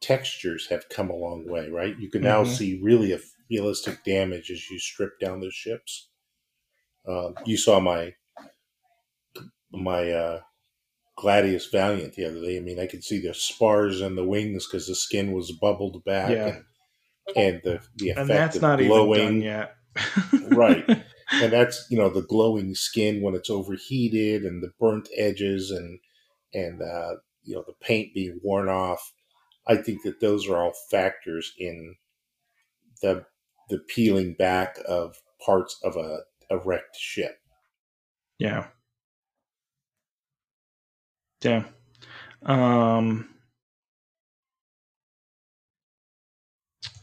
[0.00, 1.96] textures have come a long way, right?
[1.98, 2.46] You can now Mhm.
[2.56, 6.08] see really a realistic damage as you strip down the ships.
[7.06, 8.14] Uh, you saw my
[9.72, 10.40] my uh,
[11.18, 12.56] Gladius Valiant the other day.
[12.56, 16.02] I mean, I could see the spars and the wings because the skin was bubbled
[16.04, 16.46] back, Yeah.
[16.48, 19.74] and, and the the effect and that's of not done yet.
[20.50, 20.84] Right.
[21.32, 25.98] and that's you know the glowing skin when it's overheated and the burnt edges and
[26.54, 27.14] and uh,
[27.44, 29.12] you know the paint being worn off
[29.68, 31.96] i think that those are all factors in
[33.02, 33.24] the
[33.70, 37.38] the peeling back of parts of a, a wrecked ship
[38.38, 38.68] Yeah.
[41.42, 41.64] Yeah.
[42.42, 43.28] Um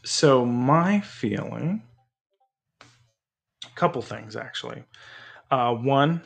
[0.04, 1.82] so my feeling
[3.76, 4.84] couple things actually.
[5.50, 6.22] Uh one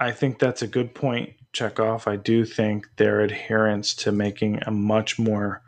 [0.00, 2.06] I think that's a good point, Chekov.
[2.06, 5.62] I do think their adherence to making a much more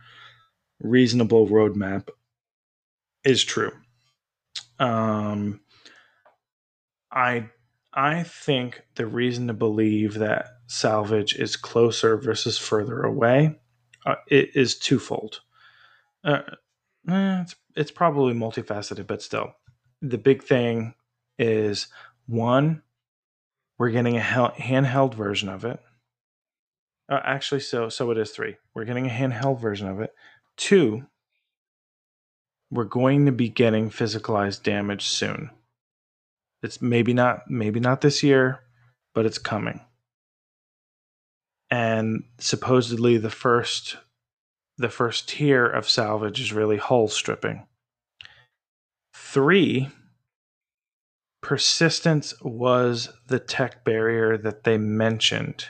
[0.80, 2.08] reasonable roadmap
[3.24, 3.72] is true.
[4.78, 5.60] Um
[7.12, 7.50] I
[7.92, 13.56] I think the reason to believe that salvage is closer versus further away
[14.06, 15.40] uh, it is twofold.
[16.24, 16.42] Uh,
[17.08, 19.52] eh, it's, it's probably multifaceted, but still,
[20.02, 20.94] the big thing
[21.38, 21.88] is
[22.26, 22.82] one,
[23.78, 25.80] we're getting a handheld version of it.
[27.08, 28.56] Uh, actually, so so it is three.
[28.74, 30.14] We're getting a handheld version of it.
[30.56, 31.06] Two,
[32.70, 35.50] we're going to be getting physicalized damage soon.
[36.62, 38.60] It's maybe not maybe not this year,
[39.14, 39.80] but it's coming.
[41.70, 43.96] And supposedly the first
[44.78, 47.66] the first tier of salvage is really hull stripping.
[49.32, 49.88] 3
[51.40, 55.66] persistence was the tech barrier that they mentioned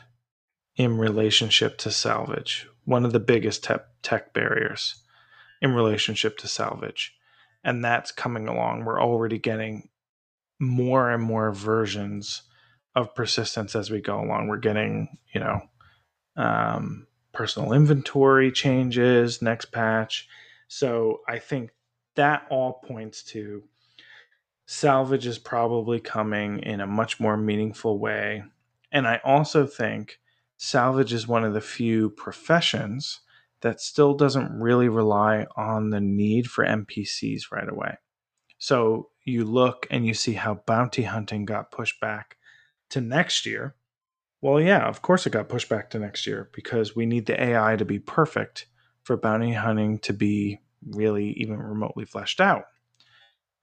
[0.77, 2.66] in relationship to salvage.
[2.85, 5.03] One of the biggest te- tech barriers
[5.61, 7.15] in relationship to salvage.
[7.62, 8.87] And that's coming along.
[8.87, 9.91] We're already getting
[10.59, 12.43] more and more versions
[12.97, 14.49] of persistence as we go along.
[14.49, 15.61] We're getting, you know,
[16.35, 20.27] um, personal inventory changes next patch.
[20.69, 21.73] So I think
[22.20, 23.62] that all points to
[24.66, 28.42] salvage is probably coming in a much more meaningful way.
[28.92, 30.18] And I also think
[30.59, 33.20] salvage is one of the few professions
[33.62, 37.97] that still doesn't really rely on the need for NPCs right away.
[38.59, 42.36] So you look and you see how bounty hunting got pushed back
[42.90, 43.76] to next year.
[44.42, 47.42] Well, yeah, of course it got pushed back to next year because we need the
[47.42, 48.66] AI to be perfect
[49.05, 52.65] for bounty hunting to be really even remotely fleshed out.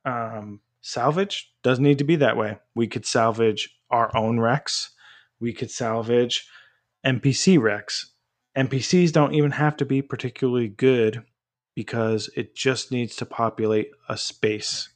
[0.05, 2.59] Um, salvage doesn't need to be that way.
[2.75, 4.91] We could salvage our own wrecks.
[5.39, 6.47] We could salvage
[7.05, 8.11] NPC wrecks.
[8.57, 11.23] NPCs don't even have to be particularly good
[11.75, 14.89] because it just needs to populate a space.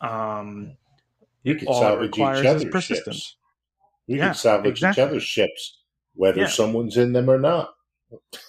[0.00, 0.76] Um,
[1.42, 3.16] you could salvage each other's persistence.
[3.16, 3.36] ships
[4.06, 5.02] you Yeah, could salvage exactly.
[5.02, 5.78] each other's ships
[6.14, 6.48] whether Yeah.
[6.48, 7.74] someone's in them or not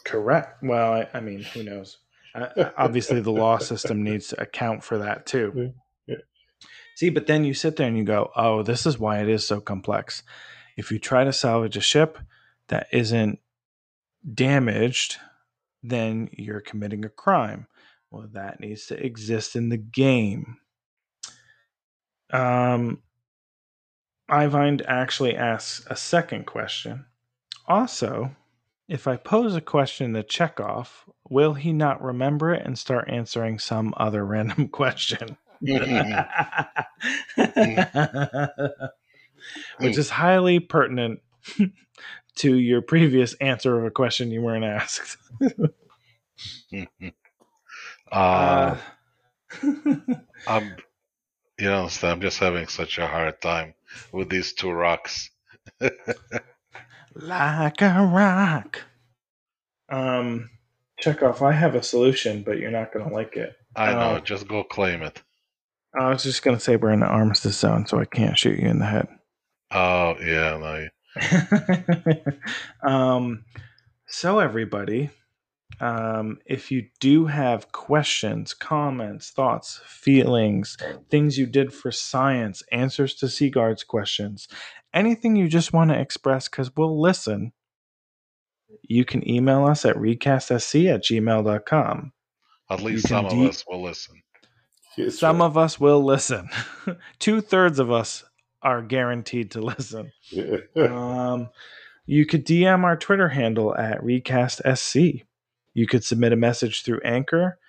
[0.04, 0.62] Correct.
[0.62, 1.98] Well, I, I mean, who knows?
[2.36, 5.74] Uh, obviously, the law system needs to account for that too.
[6.06, 6.16] Yeah.
[6.96, 9.48] See, but then you sit there and you go, "Oh, this is why it is
[9.48, 10.22] so complex."
[10.76, 12.18] If you try to salvage a ship
[12.68, 13.40] that isn't
[14.34, 15.18] damaged,
[15.84, 17.68] then you're committing a crime.
[18.12, 20.58] Well, that needs to exist in the game.
[22.32, 23.02] Um,
[24.30, 27.06] Ivind actually asks a second question.
[27.68, 28.36] Also,
[28.88, 30.88] if I pose a question to Chekov,
[31.30, 35.38] will he not remember it and start answering some other random question?
[39.80, 41.22] Which is highly pertinent
[42.36, 45.18] to your previous answer of a question you weren't asked.
[48.12, 48.76] uh,
[50.48, 50.76] I'm,
[51.58, 53.74] you know, I'm just having such a hard time
[54.12, 55.30] with these two rocks.
[57.16, 58.82] like a rock.
[59.88, 60.50] Um,
[61.06, 63.56] Chekov, I have a solution, but you're not going to like it.
[63.76, 64.20] I know, Oh.
[64.20, 65.22] just go claim it.
[66.00, 68.60] I was just going to say we're in the armistice zone, so I can't shoot
[68.60, 69.08] you in the head.
[69.72, 72.26] Oh, yeah, no.
[72.90, 73.46] um,
[74.08, 75.10] so everybody,
[75.80, 80.76] um, if you do have questions, comments, thoughts, feelings,
[81.10, 84.48] things you did for science, answers to Sigard's questions,
[84.94, 87.54] anything you just want to express, because we'll listen,
[88.84, 92.12] you can email us at reedcastsc at gmail.com.
[92.70, 94.22] At least can some of us will listen.
[94.98, 95.46] That's Some right.
[95.46, 96.50] of us will listen.
[97.20, 98.24] Two thirds of us
[98.62, 100.12] are guaranteed to listen.
[100.76, 101.50] um,
[102.06, 105.24] you could DM our Twitter handle at REEDcastSC.
[105.74, 107.60] You could submit a message through Anchor.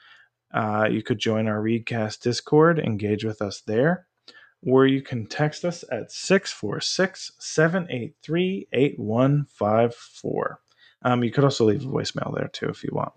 [0.55, 4.07] Uh, you could join our REEDcast Discord, engage with us there,
[4.62, 10.61] or you can text us at 646 783 8154.
[11.02, 13.12] Um, you could also leave a voicemail there too if you want.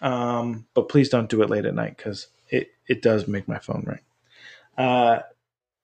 [0.00, 3.58] Um, but please don't do it late at night because it, it does make my
[3.58, 4.00] phone ring.
[4.76, 5.20] Uh,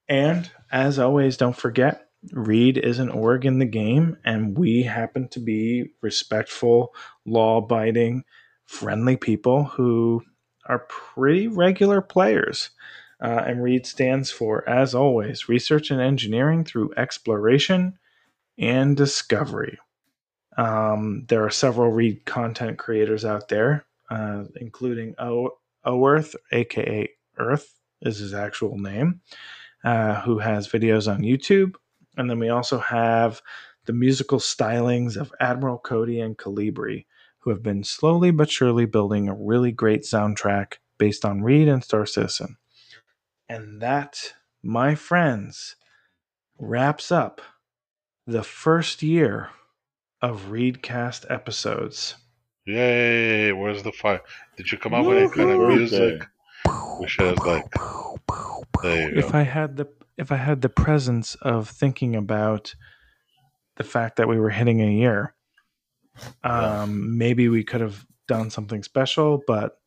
[0.08, 5.28] and as always, don't forget Reed is an org in the game, and we happen
[5.28, 6.94] to be respectful,
[7.24, 8.24] law abiding,
[8.66, 10.22] friendly people who
[10.66, 12.70] are pretty regular players.
[13.22, 17.98] Uh, and REED stands for, as always, research and engineering through exploration
[18.58, 19.78] and discovery.
[20.60, 25.56] Um, there are several REED content creators out there, uh, including o-
[25.86, 27.08] Oearth, aka
[27.38, 29.22] Earth, is his actual name,
[29.84, 31.76] uh, who has videos on YouTube.
[32.18, 33.40] And then we also have
[33.86, 37.06] the musical stylings of Admiral Cody and Kalibri,
[37.38, 41.82] who have been slowly but surely building a really great soundtrack based on REED and
[41.82, 42.58] Star Citizen.
[43.48, 45.76] And that, my friends,
[46.58, 47.40] wraps up
[48.26, 49.48] the first year
[50.22, 52.16] of REEDcast episodes.
[52.66, 53.52] Yay!
[53.52, 54.20] Where's the fire?
[54.56, 55.76] Did you come up with any kind of Woohoo!
[55.76, 56.26] music?
[57.00, 57.64] We should have like.
[58.82, 59.38] There you If go.
[59.38, 59.88] I had the
[60.18, 62.74] if I had the presence of thinking about
[63.76, 65.34] the fact that we were hitting a year,
[66.44, 69.42] um, maybe we could have done something special.
[69.46, 69.78] But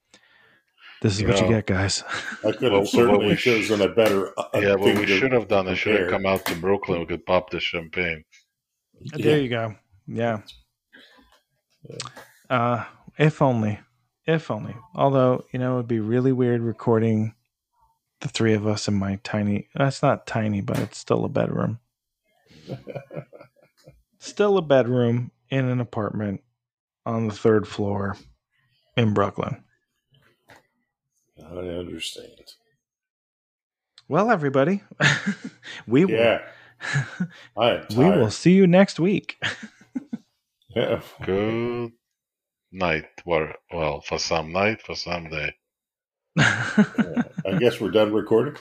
[1.01, 2.03] this is You what you get, guys.
[2.43, 4.33] I could have Well, certainly what we sh- chosen a better.
[4.39, 6.99] uh, Yeah, what we should have done is should have come out to Brooklyn.
[7.01, 8.23] We could pop the champagne.
[9.13, 9.75] There you go.
[10.07, 10.41] Yeah.
[12.49, 12.85] Uh,
[13.17, 13.79] if only,
[14.25, 14.75] if only.
[14.95, 17.33] Although you know, it'd be really weird recording
[18.21, 19.67] the three of us in my tiny.
[19.75, 21.79] That's not tiny, but it's still a bedroom.
[24.19, 26.41] still a bedroom in an apartment
[27.05, 28.17] on the third floor
[28.95, 29.63] in Brooklyn.
[31.43, 32.53] I understand.
[34.07, 34.83] Well, everybody,
[35.87, 36.13] we will.
[36.13, 36.41] Yeah,
[37.57, 39.41] I we will see you next week.
[40.75, 41.01] Yeah.
[41.23, 41.91] Good
[42.71, 43.05] night.
[43.25, 45.53] Well, well, for some night, for some day.
[46.37, 48.55] I guess we're done recording.